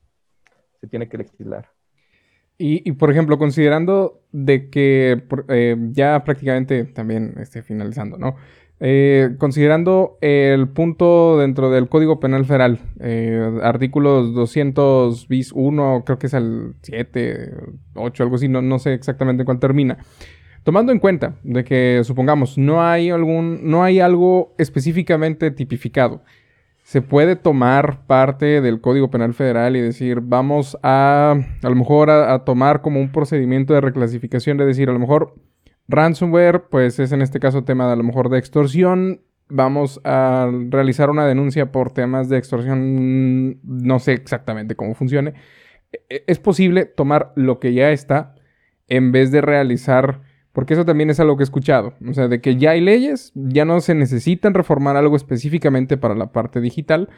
se 0.80 0.88
tiene 0.88 1.09
que 1.09 1.18
legislar. 1.18 1.78
Y, 2.61 2.90
por 2.92 3.12
ejemplo, 3.12 3.38
considerando 3.38 4.20
de 4.32 4.68
que 4.68 5.22
eh, 5.48 5.76
ya 5.92 6.24
prácticamente 6.24 6.84
también 6.84 7.34
esté 7.38 7.62
finalizando, 7.62 8.18
¿no? 8.18 8.34
Eh, 8.80 9.36
considerando 9.38 10.18
el 10.20 10.68
punto 10.68 11.38
dentro 11.38 11.70
del 11.70 11.88
Código 11.88 12.18
Penal 12.18 12.44
Federal, 12.46 12.80
eh, 12.98 13.61
artículos 13.62 14.34
200 14.34 15.28
bis 15.28 15.52
1, 15.52 16.02
creo 16.04 16.18
que 16.18 16.26
es 16.26 16.34
el 16.34 16.74
7, 16.82 17.54
8, 17.94 18.22
algo 18.24 18.34
así, 18.34 18.48
no, 18.48 18.61
no 18.61 18.80
sé 18.80 18.92
exactamente 18.94 19.44
cuándo 19.44 19.61
termina. 19.61 19.98
Tomando 20.64 20.90
en 20.90 20.98
cuenta 20.98 21.36
de 21.44 21.62
que, 21.62 22.00
supongamos, 22.02 22.59
no 22.59 22.82
hay 22.82 23.11
algún, 23.11 23.70
no 23.70 23.84
hay 23.84 24.00
algo 24.00 24.56
específicamente 24.59 25.52
tipificado 25.52 26.22
se 26.89 27.03
puede 27.03 27.36
tomar 27.36 28.07
parte 28.07 28.62
del 28.62 28.80
Código 28.80 29.11
Penal 29.11 29.34
Federal 29.34 29.76
y 29.76 29.80
decir, 29.82 30.20
vamos 30.22 30.78
a, 30.82 31.34
a 31.62 31.68
lo 31.68 31.74
mejor 31.74 32.09
a, 32.09 32.47
tomar 32.47 32.80
como 32.80 32.99
un 32.99 33.12
procedimiento 33.12 33.74
de 33.74 33.82
reclasificación, 33.82 34.57
de 34.57 34.64
decir, 34.64 34.89
a 34.89 34.95
lo 34.95 34.99
mejor 34.99 35.34
ransomware, 35.86 36.70
pues 36.70 36.99
es 36.99 37.12
en 37.12 37.20
este 37.20 37.41
caso 37.41 37.62
tema 37.62 37.89
de 37.89 37.93
a 37.93 37.97
lo 37.97 38.05
mejor 38.05 38.30
de 38.30 38.39
extorsión, 38.39 39.20
vamos 39.51 40.01
a 40.03 40.51
realizar 40.70 41.11
una 41.11 41.26
denuncia 41.26 41.72
por 41.72 41.93
temas 41.93 42.30
de 42.30 42.39
extorsión, 42.39 43.61
no 43.62 43.99
sé 43.99 44.14
exactamente 44.14 44.74
cómo 44.74 44.95
funcione. 44.95 45.34
E, 45.93 46.01
e, 46.09 46.24
es 46.26 46.39
posible 46.39 46.86
tomar 46.86 47.34
lo 47.36 47.61
que 47.61 47.74
ya 47.74 47.91
está 47.91 48.34
en 48.86 49.12
vez 49.12 49.30
de 49.30 49.43
realizar 49.43 50.22
porque 50.59 50.74
eso 50.74 50.84
también 50.84 51.09
es 51.09 51.20
algo 51.20 51.36
que 51.36 51.44
he 51.44 51.44
escuchado. 51.44 51.94
O 52.04 52.12
sea, 52.12 52.26
de 52.26 52.40
que 52.40 52.56
ya 52.56 52.70
hay 52.70 52.80
leyes, 52.80 53.30
ya 53.36 53.64
no 53.64 53.80
se 53.80 53.94
necesitan 53.94 54.54
reformar 54.54 54.96
algo 54.96 55.14
específicamente 55.14 55.96
para 55.96 56.16
la 56.16 56.32
parte 56.32 56.61
digital. 56.61 57.09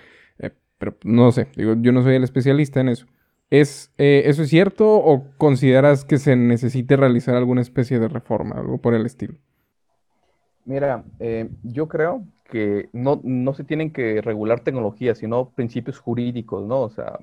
Eh, 0.41 0.51
pero 0.77 0.95
no 1.05 1.33
sé, 1.33 1.49
digo, 1.57 1.73
yo 1.79 1.91
no 1.91 2.03
soy 2.03 2.17
el 2.17 2.23
especialista 2.23 2.81
en 2.81 2.91
eso. 2.91 3.07
¿Es, 3.49 3.95
eh, 3.97 4.25
¿Eso 4.27 4.43
es 4.43 4.51
cierto 4.51 4.95
o 4.95 5.25
consideras 5.39 6.05
que 6.05 6.19
se 6.19 6.37
necesite 6.37 6.99
realizar 6.99 7.35
alguna 7.35 7.63
especie 7.63 7.99
de 7.99 8.09
reforma, 8.09 8.57
algo 8.57 8.77
por 8.77 8.93
el 8.93 9.07
estilo? 9.07 9.37
Mira, 10.67 11.03
eh, 11.19 11.49
yo 11.63 11.89
creo 11.89 12.27
que 12.45 12.91
no, 12.93 13.23
no, 13.25 13.55
se 13.55 13.65
tienen 13.65 13.91
que 13.91 14.21
regular 14.21 14.61
tecnologías, 14.61 15.17
sino 15.17 15.49
principios 15.49 15.99
jurídicos, 15.99 16.67
¿no? 16.67 16.83
O 16.83 16.91
sea, 16.91 17.19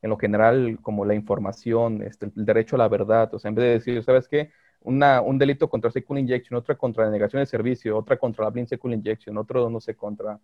en 0.00 0.10
lo 0.10 0.16
general, 0.16 0.78
como 0.80 1.04
la 1.04 1.16
información, 1.16 2.04
este, 2.04 2.26
el 2.36 2.44
derecho 2.44 2.76
a 2.76 2.78
la 2.78 2.88
verdad. 2.88 3.34
O 3.34 3.40
sea, 3.40 3.48
en 3.48 3.56
vez 3.56 3.64
de 3.64 3.72
decir, 3.72 4.04
¿sabes 4.04 4.28
qué? 4.28 4.52
Un 4.82 5.38
delito 5.38 5.68
contra 5.68 5.90
SQL 5.90 6.18
Injection, 6.18 6.56
otra 6.56 6.76
contra 6.76 7.06
la 7.06 7.10
negación 7.10 7.40
de 7.42 7.46
servicio, 7.46 7.96
otra 7.96 8.16
contra 8.16 8.44
la 8.44 8.50
Blind 8.50 8.68
SQL 8.68 8.92
Injection, 8.92 9.36
otro, 9.36 9.68
no 9.68 9.80
sé, 9.80 9.96
contra 9.96 10.38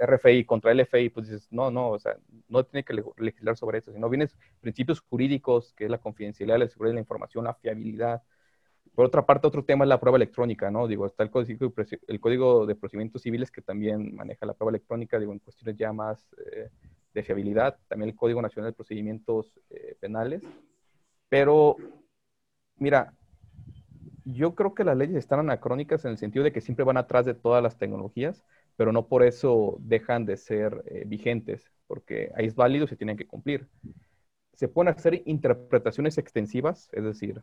RFI, 0.00 0.44
contra 0.44 0.72
LFI, 0.72 1.10
pues 1.10 1.28
dices, 1.28 1.48
no, 1.50 1.70
no, 1.70 1.90
o 1.90 1.98
sea, 1.98 2.16
no 2.48 2.64
tiene 2.64 2.84
que 2.84 3.02
legislar 3.18 3.56
sobre 3.56 3.78
eso, 3.78 3.92
sino 3.92 4.08
vienes 4.08 4.36
principios 4.60 5.00
jurídicos, 5.00 5.74
que 5.74 5.84
es 5.84 5.90
la 5.90 5.98
confidencialidad, 5.98 6.58
la 6.58 6.68
seguridad 6.68 6.92
de 6.92 6.94
la 6.94 7.00
información, 7.00 7.44
la 7.44 7.54
fiabilidad. 7.54 8.22
Por 8.94 9.04
otra 9.04 9.26
parte, 9.26 9.46
otro 9.46 9.62
tema 9.62 9.84
es 9.84 9.90
la 9.90 10.00
prueba 10.00 10.16
electrónica, 10.16 10.70
¿no? 10.70 10.86
Digo, 10.86 11.04
está 11.04 11.22
el 11.22 11.30
código, 11.30 11.72
el 12.06 12.20
código 12.20 12.64
de 12.64 12.76
procedimientos 12.76 13.22
civiles 13.22 13.50
que 13.50 13.60
también 13.60 14.14
maneja 14.14 14.46
la 14.46 14.54
prueba 14.54 14.70
electrónica, 14.70 15.18
digo, 15.18 15.32
en 15.32 15.40
cuestiones 15.40 15.76
ya 15.76 15.92
más 15.92 16.26
eh, 16.52 16.70
de 17.12 17.22
fiabilidad, 17.22 17.76
también 17.88 18.10
el 18.10 18.16
Código 18.16 18.40
Nacional 18.40 18.70
de 18.70 18.76
Procedimientos 18.76 19.58
eh, 19.70 19.96
Penales, 20.00 20.42
pero 21.28 21.76
Mira, 22.78 23.14
yo 24.26 24.54
creo 24.54 24.74
que 24.74 24.84
las 24.84 24.96
leyes 24.96 25.16
están 25.16 25.38
anacrónicas 25.38 26.04
en 26.04 26.10
el 26.10 26.18
sentido 26.18 26.44
de 26.44 26.52
que 26.52 26.60
siempre 26.60 26.84
van 26.84 26.96
atrás 26.96 27.24
de 27.24 27.34
todas 27.34 27.62
las 27.62 27.78
tecnologías, 27.78 28.44
pero 28.76 28.92
no 28.92 29.06
por 29.06 29.22
eso 29.22 29.76
dejan 29.80 30.26
de 30.26 30.36
ser 30.36 30.82
eh, 30.86 31.04
vigentes, 31.06 31.70
porque 31.86 32.32
ahí 32.36 32.46
es 32.46 32.56
válido 32.56 32.84
y 32.84 32.88
se 32.88 32.96
tienen 32.96 33.16
que 33.16 33.26
cumplir. 33.26 33.68
Se 34.52 34.68
pueden 34.68 34.92
hacer 34.92 35.22
interpretaciones 35.26 36.18
extensivas, 36.18 36.88
es 36.92 37.04
decir, 37.04 37.42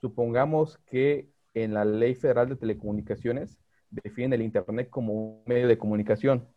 supongamos 0.00 0.78
que 0.86 1.28
en 1.54 1.74
la 1.74 1.84
Ley 1.84 2.14
Federal 2.16 2.48
de 2.48 2.56
Telecomunicaciones 2.56 3.56
define 3.90 4.34
el 4.34 4.42
Internet 4.42 4.90
como 4.90 5.12
un 5.12 5.42
medio 5.46 5.68
de 5.68 5.78
comunicación 5.78 6.48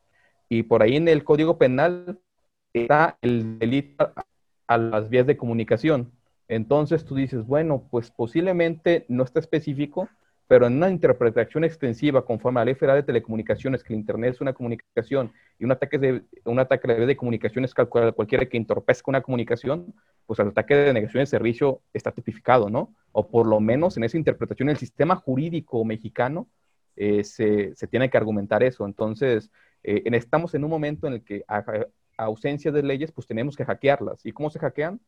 y 0.50 0.64
por 0.64 0.82
ahí 0.82 0.96
en 0.96 1.08
el 1.08 1.24
Código 1.24 1.60
Penal 1.60 2.20
está 2.74 3.20
el 3.22 3.60
delito 3.60 4.12
a 4.68 4.78
las 4.78 5.10
vías 5.10 5.28
de 5.28 5.38
comunicación. 5.38 6.12
Entonces 6.50 7.06
tú 7.06 7.16
dices, 7.16 7.46
bueno, 7.46 7.88
pues 7.90 8.12
posiblemente 8.12 9.06
no 9.08 9.24
está 9.24 9.40
específico, 9.40 10.10
pero 10.48 10.66
en 10.66 10.78
una 10.78 10.90
interpretación 10.90 11.64
extensiva 11.64 12.26
conforme 12.26 12.60
a 12.60 12.62
la 12.62 12.66
Ley 12.66 12.74
Federal 12.74 12.98
de 12.98 13.04
Telecomunicaciones, 13.04 13.84
que 13.84 13.94
el 13.94 14.00
Internet 14.00 14.34
es 14.34 14.42
una 14.42 14.54
comunicación 14.54 15.32
y 15.60 15.66
un 15.66 15.72
ataque, 15.72 16.00
de, 16.00 16.24
un 16.46 16.58
ataque 16.58 16.92
a 16.92 16.98
la 16.98 17.06
de 17.06 17.16
comunicaciones 17.16 17.72
cualquiera 17.76 18.48
que 18.48 18.58
entorpezca 18.58 19.12
una 19.12 19.22
comunicación, 19.22 19.94
pues 20.26 20.40
el 20.40 20.48
ataque 20.48 20.76
de 20.76 20.92
negación 20.92 21.22
de 21.22 21.28
servicio 21.28 21.82
está 21.94 22.12
tipificado, 22.12 22.68
¿no? 22.68 22.96
O 23.12 23.30
por 23.30 23.46
lo 23.46 23.60
menos 23.60 23.96
en 23.98 24.06
esa 24.06 24.18
interpretación 24.18 24.70
el 24.70 24.78
sistema 24.78 25.16
jurídico 25.16 25.86
mexicano 25.86 26.48
eh, 26.96 27.24
se, 27.24 27.76
se, 27.76 27.88
tiene 27.88 28.10
que 28.10 28.18
argumentar 28.18 28.64
eso. 28.64 28.88
Entonces, 28.88 29.52
eh, 29.84 30.02
estamos 30.06 30.56
en 30.56 30.64
un 30.64 30.72
momento 30.72 31.06
en 31.06 31.14
el 31.14 31.24
que 31.24 31.44
a, 31.48 31.64
a 32.18 32.24
ausencia 32.24 32.72
de 32.72 32.82
leyes, 32.82 33.12
pues 33.12 33.28
tenemos 33.28 33.56
que 33.56 33.66
hackearlas. 33.66 34.26
¿Y 34.26 34.32
cómo 34.32 34.50
se 34.50 34.58
hackean? 34.58 35.00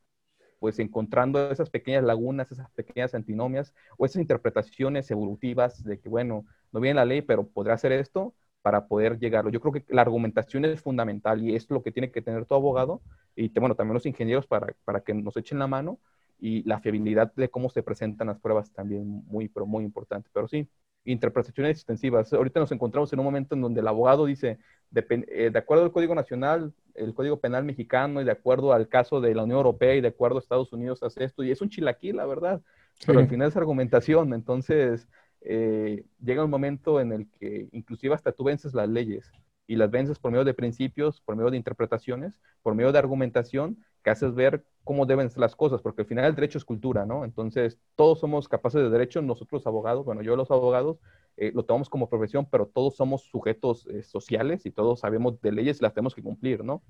Pues 0.62 0.78
encontrando 0.78 1.50
esas 1.52 1.72
pequeñas 1.72 2.04
lagunas, 2.04 2.52
esas 2.52 2.70
pequeñas 2.74 3.16
antinomias 3.16 3.74
o 3.98 4.06
esas 4.06 4.22
interpretaciones 4.22 5.10
evolutivas 5.10 5.84
de 5.84 6.00
que, 6.00 6.08
bueno, 6.08 6.46
no 6.72 6.80
viene 6.80 6.98
la 6.98 7.06
ley, 7.06 7.24
pero 7.24 7.48
podrá 7.48 7.74
hacer 7.74 7.92
esto 7.94 8.36
para 8.62 8.86
poder 8.88 9.18
llegarlo. 9.18 9.50
Yo 9.50 9.60
creo 9.60 9.74
que 9.74 9.84
la 9.90 10.04
argumentación 10.04 10.64
es 10.66 10.80
fundamental 10.80 11.42
y 11.42 11.56
es 11.56 11.68
lo 11.72 11.82
que 11.82 11.92
tiene 11.92 12.12
que 12.12 12.22
tener 12.22 12.46
todo 12.46 12.60
abogado 12.60 13.02
y, 13.36 13.50
bueno, 13.60 13.74
también 13.74 13.96
los 13.96 14.06
ingenieros 14.06 14.46
para, 14.46 14.76
para 14.86 15.02
que 15.02 15.16
nos 15.16 15.36
echen 15.36 15.58
la 15.58 15.66
mano 15.66 15.98
y 16.40 16.62
la 16.62 16.80
fiabilidad 16.80 17.34
de 17.36 17.50
cómo 17.50 17.72
se 17.72 17.82
presentan 17.82 18.28
las 18.28 18.40
pruebas 18.40 18.72
también 18.72 19.24
muy, 19.26 19.48
pero 19.48 19.66
muy 19.66 19.84
importante. 19.84 20.30
Pero 20.32 20.48
sí, 20.48 20.70
interpretaciones 21.06 21.78
extensivas. 21.78 22.32
Ahorita 22.34 22.60
nos 22.60 22.72
encontramos 22.72 23.12
en 23.14 23.20
un 23.20 23.26
momento 23.26 23.56
en 23.56 23.62
donde 23.62 23.82
el 23.82 23.88
abogado 23.88 24.28
dice, 24.28 24.60
de, 24.92 25.06
eh, 25.10 25.50
de, 25.52 25.58
acuerdo 25.58 25.86
al 25.86 25.92
Código 25.92 26.14
Nacional, 26.14 26.72
el 26.96 27.14
Código 27.14 27.40
Penal 27.40 27.64
mexicano 27.64 28.22
y 28.22 28.26
de 28.26 28.32
acuerdo 28.32 28.74
al 28.74 28.88
caso 28.88 29.22
de 29.22 29.36
la 29.36 29.44
Unión 29.44 29.58
Europea 29.58 29.96
y 29.96 30.02
de 30.02 30.10
acuerdo 30.10 30.38
a 30.38 30.40
Estados 30.40 30.74
Unidos 30.74 31.04
hace 31.04 31.24
esto, 31.24 31.44
y 31.44 31.52
es 31.52 31.62
un 31.62 31.70
chilaquí, 31.70 32.12
la 32.12 32.26
verdad, 32.26 32.62
pero 33.06 33.20
al 33.20 33.28
final 33.28 33.48
es 33.48 33.58
argumentación, 33.58 34.34
entonces 34.34 35.08
eh, 35.42 36.06
llega 36.24 36.46
un 36.46 36.52
momento 36.52 37.00
en 37.00 37.12
el 37.12 37.28
que 37.40 37.68
inclusive 37.72 38.14
hasta 38.14 38.32
tú 38.32 38.44
vences 38.44 38.74
las 38.74 38.90
leyes 38.90 39.32
y 39.68 39.76
las 39.76 39.90
vences 39.92 40.20
por 40.20 40.32
medio 40.32 40.44
de 40.44 40.54
principios, 40.54 41.22
por 41.22 41.36
medio 41.36 41.52
de 41.52 41.58
interpretaciones, 41.58 42.42
por 42.62 42.76
medio 42.76 42.92
de 42.92 43.00
argumentación, 43.00 43.78
que 44.04 44.10
haces 44.10 44.34
ver 44.34 44.66
cómo 44.84 45.06
deben 45.06 45.30
ser 45.30 45.40
las 45.40 45.56
cosas, 45.56 45.82
porque 45.82 46.02
al 46.02 46.08
final 46.08 46.26
el 46.26 46.36
derecho 46.36 46.58
es 46.58 46.66
cultura, 46.66 47.06
¿no? 47.06 47.24
Entonces, 47.24 47.80
todos 47.96 48.20
somos 48.20 48.48
capaces 48.48 48.82
de 48.82 48.90
derecho, 48.90 49.22
nosotros 49.22 49.66
abogados, 49.68 50.06
bueno, 50.06 50.22
yo 50.22 50.36
los 50.36 50.50
abogados, 50.52 51.00
eh, 51.38 51.52
lo 51.54 51.64
tomamos 51.64 51.90
como 51.90 52.10
profesión, 52.10 52.48
pero 52.50 52.68
todos 52.68 52.96
somos 52.96 53.24
sujetos 53.24 53.88
eh, 53.88 54.04
sociales 54.04 54.66
y 54.66 54.72
todos 54.72 55.02
sabemos 55.02 55.40
de 55.42 55.52
leyes 55.52 55.80
y 55.80 55.84
las 55.84 55.94
tenemos 55.94 56.16
que 56.16 56.24
cumplir, 56.24 56.64
¿no? 56.64 56.82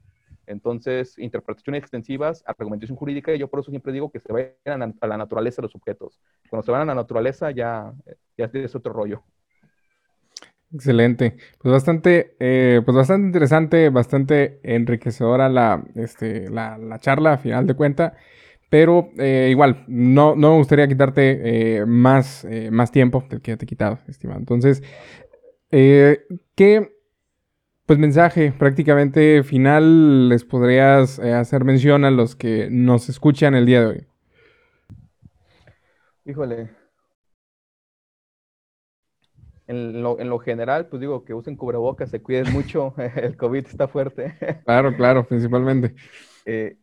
Entonces, 0.47 1.17
interpretaciones 1.19 1.81
extensivas, 1.81 2.43
argumentación 2.47 2.97
jurídica, 2.97 3.33
y 3.33 3.39
yo 3.39 3.49
por 3.49 3.59
eso 3.59 3.69
siempre 3.71 3.93
digo 3.93 4.11
que 4.11 4.19
se 4.19 4.33
vayan 4.33 4.95
a 4.99 5.07
la 5.07 5.17
naturaleza 5.17 5.61
los 5.61 5.75
objetos. 5.75 6.19
Cuando 6.49 6.65
se 6.65 6.71
van 6.71 6.81
a 6.81 6.85
la 6.85 6.95
naturaleza 6.95 7.51
ya, 7.51 7.93
ya 8.37 8.49
es 8.53 8.75
otro 8.75 8.91
rollo. 8.93 9.23
Excelente. 10.73 11.35
Pues 11.59 11.71
bastante, 11.73 12.35
eh, 12.39 12.81
pues 12.85 12.95
bastante 12.95 13.27
interesante, 13.27 13.89
bastante 13.89 14.59
enriquecedora 14.63 15.49
la, 15.49 15.83
este, 15.95 16.49
la, 16.49 16.77
la 16.77 16.97
charla 16.99 17.33
a 17.33 17.37
final 17.37 17.67
de 17.67 17.73
cuenta. 17.73 18.15
Pero 18.69 19.09
eh, 19.17 19.49
igual, 19.51 19.83
no, 19.87 20.33
no 20.35 20.51
me 20.51 20.57
gustaría 20.57 20.87
quitarte 20.87 21.79
eh, 21.79 21.85
más, 21.85 22.47
más 22.71 22.91
tiempo 22.91 23.25
del 23.29 23.41
que 23.41 23.51
ya 23.51 23.57
te 23.57 23.65
he 23.65 23.67
quitado, 23.67 23.99
estimado. 24.07 24.39
Entonces, 24.39 24.81
¿qué 25.71 26.91
pues 27.85 27.99
mensaje 27.99 28.53
prácticamente 28.53 29.43
final 29.43 30.29
les 30.29 30.45
podrías 30.45 31.19
hacer 31.19 31.65
mención 31.65 32.05
a 32.05 32.11
los 32.11 32.35
que 32.35 32.69
nos 32.71 33.09
escuchan 33.09 33.55
el 33.55 33.65
día 33.65 33.81
de 33.81 33.87
hoy? 33.87 34.07
Híjole, 36.25 36.69
en 39.67 40.01
lo, 40.03 40.19
en 40.19 40.29
lo, 40.29 40.39
general, 40.39 40.87
pues 40.87 40.99
digo 40.99 41.23
que 41.23 41.33
usen 41.33 41.55
cubrebocas, 41.55 42.09
se 42.09 42.21
cuiden 42.21 42.51
mucho, 42.51 42.93
el 43.15 43.37
COVID 43.37 43.65
está 43.65 43.87
fuerte. 43.87 44.35
Claro, 44.65 44.95
claro, 44.95 45.25
principalmente. 45.25 45.95
Eh, 46.45 46.77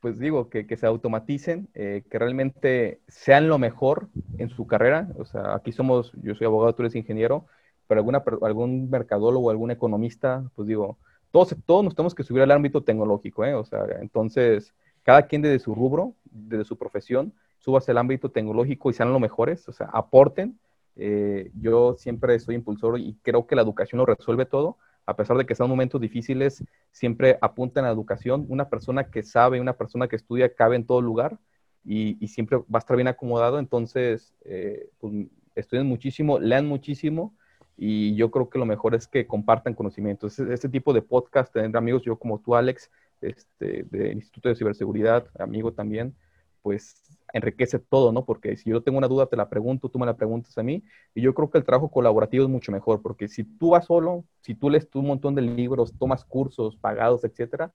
pues 0.00 0.18
digo 0.18 0.48
que, 0.48 0.66
que 0.66 0.76
se 0.76 0.86
automaticen, 0.86 1.68
eh, 1.74 2.04
que 2.08 2.18
realmente 2.18 3.00
sean 3.08 3.48
lo 3.48 3.58
mejor 3.58 4.08
en 4.38 4.48
su 4.48 4.66
carrera. 4.66 5.08
O 5.18 5.24
sea, 5.24 5.54
aquí 5.54 5.72
somos, 5.72 6.12
yo 6.22 6.34
soy 6.34 6.46
abogado, 6.46 6.74
tú 6.74 6.82
eres 6.82 6.94
ingeniero, 6.94 7.46
pero 7.86 8.00
alguna, 8.00 8.22
algún 8.42 8.90
mercadólogo, 8.90 9.50
algún 9.50 9.70
economista, 9.70 10.44
pues 10.54 10.68
digo, 10.68 10.98
todos, 11.30 11.56
todos 11.66 11.84
nos 11.84 11.94
tenemos 11.94 12.14
que 12.14 12.22
subir 12.22 12.42
al 12.42 12.50
ámbito 12.52 12.82
tecnológico, 12.84 13.44
¿eh? 13.44 13.54
O 13.54 13.64
sea, 13.64 13.84
entonces, 14.00 14.72
cada 15.02 15.26
quien 15.26 15.42
desde 15.42 15.58
su 15.58 15.74
rubro, 15.74 16.14
desde 16.24 16.64
su 16.64 16.78
profesión, 16.78 17.32
subas 17.58 17.88
al 17.88 17.98
ámbito 17.98 18.30
tecnológico 18.30 18.90
y 18.90 18.94
sean 18.94 19.12
los 19.12 19.20
mejores, 19.20 19.68
o 19.68 19.72
sea, 19.72 19.88
aporten 19.92 20.58
eh, 20.98 21.52
yo 21.54 21.94
siempre 21.96 22.38
soy 22.40 22.56
impulsor 22.56 22.98
y 22.98 23.16
creo 23.22 23.46
que 23.46 23.56
la 23.56 23.62
educación 23.62 23.98
lo 23.98 24.06
resuelve 24.06 24.46
todo. 24.46 24.78
A 25.06 25.16
pesar 25.16 25.38
de 25.38 25.46
que 25.46 25.54
sean 25.54 25.70
momentos 25.70 26.00
difíciles, 26.00 26.62
siempre 26.90 27.38
apunta 27.40 27.80
en 27.80 27.86
la 27.86 27.92
educación. 27.92 28.44
Una 28.48 28.68
persona 28.68 29.10
que 29.10 29.22
sabe, 29.22 29.60
una 29.60 29.76
persona 29.76 30.08
que 30.08 30.16
estudia, 30.16 30.54
cabe 30.54 30.76
en 30.76 30.84
todo 30.84 31.00
lugar 31.00 31.38
y, 31.84 32.26
siempre 32.28 32.58
va 32.58 32.64
a 32.74 32.78
estar 32.78 32.96
bien 32.96 33.08
acomodado. 33.08 33.58
Entonces, 33.58 34.34
eh, 34.44 34.90
pues, 34.98 35.14
estudien 35.54 35.86
muchísimo, 35.86 36.38
lean 36.38 36.66
muchísimo 36.66 37.34
y 37.76 38.16
yo 38.16 38.30
creo 38.30 38.50
que 38.50 38.58
lo 38.58 38.66
mejor 38.66 38.94
es 38.94 39.06
que 39.06 39.26
compartan 39.26 39.74
conocimientos. 39.74 40.38
Este, 40.40 40.68
tipo 40.68 40.92
de 40.92 41.00
podcast, 41.00 41.52
tener 41.52 41.74
amigos, 41.76 42.02
yo 42.02 42.18
como 42.18 42.40
tú, 42.40 42.56
Alex, 42.56 42.90
este, 43.20 43.84
del 43.84 44.14
Instituto 44.14 44.48
de 44.48 44.56
Ciberseguridad, 44.56 45.28
amigo 45.38 45.72
también, 45.72 46.14
pues 46.60 47.07
enriquece 47.32 47.78
todo, 47.78 48.12
¿no? 48.12 48.24
Porque 48.24 48.56
si 48.56 48.70
yo 48.70 48.82
tengo 48.82 48.98
una 48.98 49.08
duda, 49.08 49.26
te 49.26 49.36
la 49.36 49.48
pregunto, 49.48 49.88
tú 49.88 49.98
me 49.98 50.06
la 50.06 50.16
preguntas 50.16 50.56
a 50.58 50.62
mí, 50.62 50.82
y 51.14 51.22
yo 51.22 51.34
creo 51.34 51.50
que 51.50 51.58
el 51.58 51.64
trabajo 51.64 51.90
colaborativo 51.90 52.44
es 52.44 52.50
mucho 52.50 52.72
mejor, 52.72 53.02
porque 53.02 53.28
si 53.28 53.44
tú 53.44 53.70
vas 53.70 53.86
solo, 53.86 54.24
si 54.42 54.54
tú 54.54 54.70
lees 54.70 54.88
un 54.94 55.06
montón 55.06 55.34
de 55.34 55.42
libros, 55.42 55.92
tomas 55.98 56.24
cursos 56.24 56.76
pagados, 56.76 57.24
etcétera, 57.24 57.72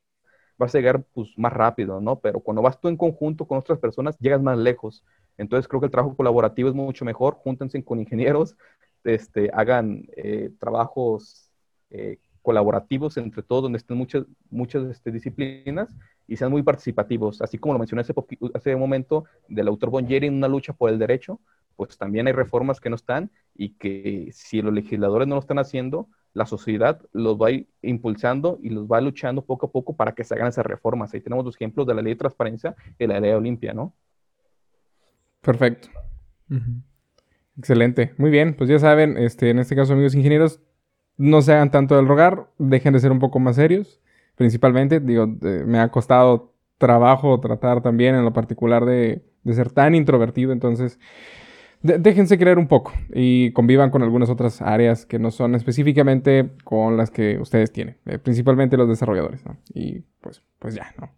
vas 0.57 0.73
a 0.75 0.77
llegar 0.77 1.03
pues, 1.13 1.29
más 1.37 1.53
rápido, 1.53 2.01
¿no? 2.01 2.19
Pero 2.19 2.39
cuando 2.39 2.61
vas 2.61 2.79
tú 2.79 2.87
en 2.87 2.97
conjunto 2.97 3.45
con 3.45 3.57
otras 3.57 3.79
personas, 3.79 4.17
llegas 4.19 4.41
más 4.41 4.57
lejos. 4.57 5.03
Entonces 5.37 5.67
creo 5.67 5.79
que 5.81 5.87
el 5.87 5.91
trabajo 5.91 6.15
colaborativo 6.15 6.69
es 6.69 6.75
mucho 6.75 7.05
mejor, 7.05 7.35
júntense 7.35 7.83
con 7.83 7.99
ingenieros, 7.99 8.55
este, 9.03 9.49
hagan 9.53 10.07
eh, 10.15 10.51
trabajos 10.59 11.49
eh, 11.89 12.19
colaborativos 12.43 13.17
entre 13.17 13.41
todos, 13.41 13.63
donde 13.63 13.77
estén 13.77 13.97
muchas, 13.97 14.25
muchas 14.51 14.83
este, 14.91 15.11
disciplinas 15.11 15.89
y 16.27 16.35
sean 16.35 16.51
muy 16.51 16.61
participativos. 16.61 17.41
Así 17.41 17.57
como 17.57 17.73
lo 17.73 17.79
mencioné 17.79 18.01
hace, 18.01 18.13
hace 18.53 18.75
un 18.75 18.81
momento 18.81 19.25
del 19.47 19.67
autor 19.67 19.89
Bonjeri 19.89 20.27
en 20.27 20.35
una 20.35 20.47
lucha 20.47 20.73
por 20.73 20.91
el 20.91 20.99
derecho, 20.99 21.39
pues 21.75 21.97
también 21.97 22.27
hay 22.27 22.33
reformas 22.33 22.79
que 22.79 22.89
no 22.89 22.95
están 22.95 23.31
y 23.55 23.69
que 23.69 24.29
si 24.31 24.61
los 24.61 24.73
legisladores 24.73 25.27
no 25.27 25.35
lo 25.35 25.41
están 25.41 25.57
haciendo, 25.57 26.07
la 26.33 26.45
sociedad 26.45 27.01
los 27.13 27.37
va 27.37 27.49
impulsando 27.81 28.59
y 28.61 28.69
los 28.69 28.87
va 28.87 29.01
luchando 29.01 29.43
poco 29.45 29.67
a 29.67 29.71
poco 29.71 29.95
para 29.95 30.13
que 30.13 30.23
se 30.23 30.33
hagan 30.35 30.47
esas 30.47 30.65
reformas. 30.65 31.13
Ahí 31.13 31.21
tenemos 31.21 31.45
los 31.45 31.55
ejemplos 31.55 31.87
de 31.87 31.95
la 31.95 32.01
ley 32.01 32.13
de 32.13 32.19
transparencia 32.19 32.75
y 32.99 33.07
la 33.07 33.19
ley 33.19 33.31
Olimpia, 33.31 33.73
¿no? 33.73 33.95
Perfecto. 35.41 35.89
Excelente. 37.57 38.13
Muy 38.17 38.31
bien, 38.31 38.55
pues 38.55 38.69
ya 38.69 38.79
saben, 38.79 39.17
este, 39.17 39.49
en 39.49 39.59
este 39.59 39.75
caso, 39.75 39.93
amigos 39.93 40.15
ingenieros, 40.15 40.59
no 41.17 41.41
se 41.41 41.53
hagan 41.53 41.71
tanto 41.71 41.95
del 41.95 42.07
rogar, 42.07 42.47
dejen 42.57 42.93
de 42.93 42.99
ser 42.99 43.11
un 43.11 43.19
poco 43.19 43.39
más 43.39 43.55
serios, 43.55 43.99
principalmente, 44.35 44.99
digo, 44.99 45.27
me 45.65 45.79
ha 45.79 45.89
costado 45.89 46.53
trabajo 46.77 47.39
tratar 47.39 47.81
también 47.81 48.15
en 48.15 48.25
lo 48.25 48.33
particular 48.33 48.85
de, 48.85 49.21
ser 49.51 49.71
tan 49.71 49.95
introvertido, 49.95 50.51
entonces 50.51 50.99
déjense 51.81 52.37
creer 52.37 52.57
un 52.57 52.67
poco 52.67 52.93
y 53.13 53.51
convivan 53.51 53.89
con 53.89 54.03
algunas 54.03 54.29
otras 54.29 54.61
áreas 54.61 55.05
que 55.05 55.19
no 55.19 55.31
son 55.31 55.53
específicamente 55.53 56.51
con 56.63 56.95
las 56.95 57.11
que 57.11 57.37
ustedes 57.39 57.73
tienen, 57.73 57.97
eh, 58.05 58.19
principalmente 58.19 58.77
los 58.77 58.87
desarrolladores. 58.87 59.43
Y 59.73 59.99
pues, 60.21 60.41
pues 60.59 60.75
ya, 60.75 60.93
¿no? 60.97 61.09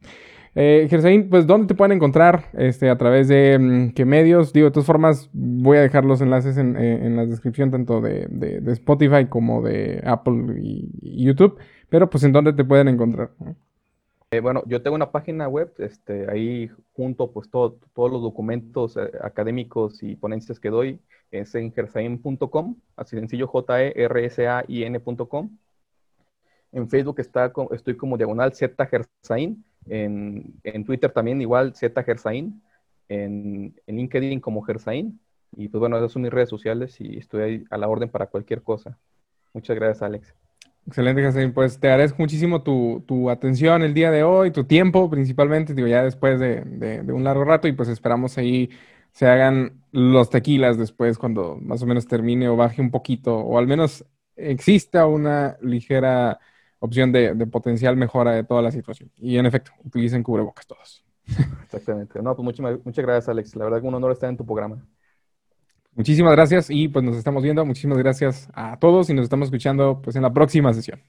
Eh, 0.58 0.88
pues, 1.30 1.46
¿dónde 1.46 1.68
te 1.68 1.76
pueden 1.76 1.98
encontrar? 1.98 2.46
Este, 2.54 2.90
a 2.90 2.98
través 2.98 3.28
de 3.28 3.60
mm, 3.60 3.90
qué 3.94 4.06
medios. 4.06 4.54
Digo, 4.54 4.68
de 4.68 4.72
todas 4.72 4.88
formas, 4.88 5.30
voy 5.34 5.78
a 5.78 5.82
dejar 5.82 6.06
los 6.06 6.22
enlaces 6.22 6.58
en, 6.58 6.78
eh, 6.78 7.10
la 7.10 7.26
descripción 7.26 7.72
tanto 7.72 8.00
de, 8.00 8.62
Spotify 8.68 9.26
como 9.28 9.62
de 9.62 10.02
Apple 10.06 10.62
y, 10.62 11.26
YouTube. 11.26 11.60
Pero, 11.90 12.10
pues, 12.10 12.24
¿en 12.24 12.32
dónde 12.32 12.54
te 12.54 12.64
pueden 12.64 12.88
encontrar? 12.88 13.32
Eh, 14.32 14.40
bueno, 14.40 14.64
yo 14.66 14.82
tengo 14.82 14.96
una 14.96 15.12
página 15.12 15.50
web, 15.50 15.74
este, 15.78 16.30
ahí 16.32 16.72
junto 16.94 17.32
pues 17.32 17.50
todo, 17.50 17.78
todos 17.94 18.12
los 18.12 18.22
documentos 18.22 18.98
eh, 18.98 19.12
académicos 19.22 20.02
y 20.04 20.16
ponencias 20.16 20.60
que 20.60 20.70
doy, 20.70 21.00
es 21.32 21.54
en 21.56 21.72
gersain.com, 21.72 22.76
así 22.96 23.16
sencillo, 23.18 23.48
J-E-R-S-A-I-N.com. 23.48 23.98
En 26.72 26.90
Facebook 26.90 27.20
está, 27.20 27.54
estoy 27.72 27.96
como 27.96 28.18
diagonal 28.18 28.54
Z 28.54 28.86
Gersain, 28.88 29.64
en, 29.88 30.54
en, 30.64 30.86
Twitter 30.86 31.12
también 31.12 31.42
igual 31.42 31.76
Z 31.76 32.04
Gersain, 32.04 32.62
en, 33.10 33.76
en 33.86 33.96
LinkedIn 33.96 34.40
como 34.40 34.62
Gersain, 34.62 35.20
y 35.56 35.68
pues 35.70 35.80
bueno, 35.80 35.98
esas 35.98 36.12
son 36.12 36.24
mis 36.24 36.32
redes 36.32 36.50
sociales 36.50 37.00
y 37.00 37.18
estoy 37.18 37.42
ahí 37.42 37.64
a 37.70 37.78
la 37.78 37.88
orden 37.88 38.10
para 38.10 38.28
cualquier 38.28 38.62
cosa. 38.62 38.98
Muchas 39.54 39.76
gracias, 39.76 40.02
Alex. 40.02 40.36
Excelente, 40.88 41.24
Jacín. 41.24 41.52
Pues 41.54 41.80
te 41.80 41.88
agradezco 41.88 42.18
muchísimo 42.20 42.62
tu, 42.62 43.30
atención 43.30 43.82
el 43.82 43.94
día 43.94 44.12
de 44.12 44.24
hoy, 44.24 44.52
tu 44.52 44.66
tiempo 44.66 45.10
principalmente, 45.10 45.74
digo, 45.74 45.88
ya 45.88 46.04
después 46.04 46.40
de, 46.40 47.04
un 47.12 47.24
largo 47.24 47.44
rato 47.44 47.68
y 47.68 47.72
pues 47.72 47.90
esperamos 47.90 48.38
ahí 48.38 48.70
se 49.12 49.28
hagan 49.28 49.82
los 49.92 50.30
tequilas 50.30 50.78
después 50.78 51.18
cuando 51.18 51.58
más 51.62 51.82
o 51.82 51.86
menos 51.86 52.06
termine 52.06 52.50
o 52.50 52.58
baje 52.58 52.82
un 52.82 52.92
poquito 52.92 53.38
o 53.38 53.58
al 53.58 53.66
menos 53.66 54.06
exista 54.36 55.08
una 55.08 55.58
ligera 55.62 56.40
opción 56.80 57.12
de, 57.12 57.34
potencial 57.48 57.96
mejora 57.98 58.32
de 58.32 58.44
toda 58.44 58.62
la 58.62 58.72
situación. 58.72 59.12
Y 59.18 59.38
en 59.38 59.46
efecto, 59.46 59.72
utilicen 59.84 60.24
cubrebocas 60.24 60.68
todos. 60.68 61.04
Exactamente. 61.64 62.22
No, 62.22 62.36
pues 62.36 62.44
muchas, 62.44 62.86
muchas 62.86 63.06
gracias, 63.06 63.30
Alex. 63.30 63.56
La 63.56 63.66
verdad 63.66 63.82
que 63.82 63.88
un 63.88 63.96
honor 63.96 64.12
estar 64.12 64.30
en 64.30 64.38
tu 64.38 64.46
programa. 64.46 64.86
Muchísimas 65.94 66.34
gracias 66.34 66.70
y 66.70 66.90
pues 66.90 67.06
nos 67.06 67.16
estamos 67.16 67.42
viendo. 67.42 67.66
Muchísimas 67.66 67.98
gracias 67.98 68.50
a 68.54 68.78
todos 68.78 69.10
y 69.10 69.14
nos 69.14 69.24
estamos 69.24 69.48
escuchando 69.48 70.02
pues 70.04 70.16
en 70.16 70.24
la 70.24 70.34
próxima 70.34 70.74
sesión. 70.74 71.02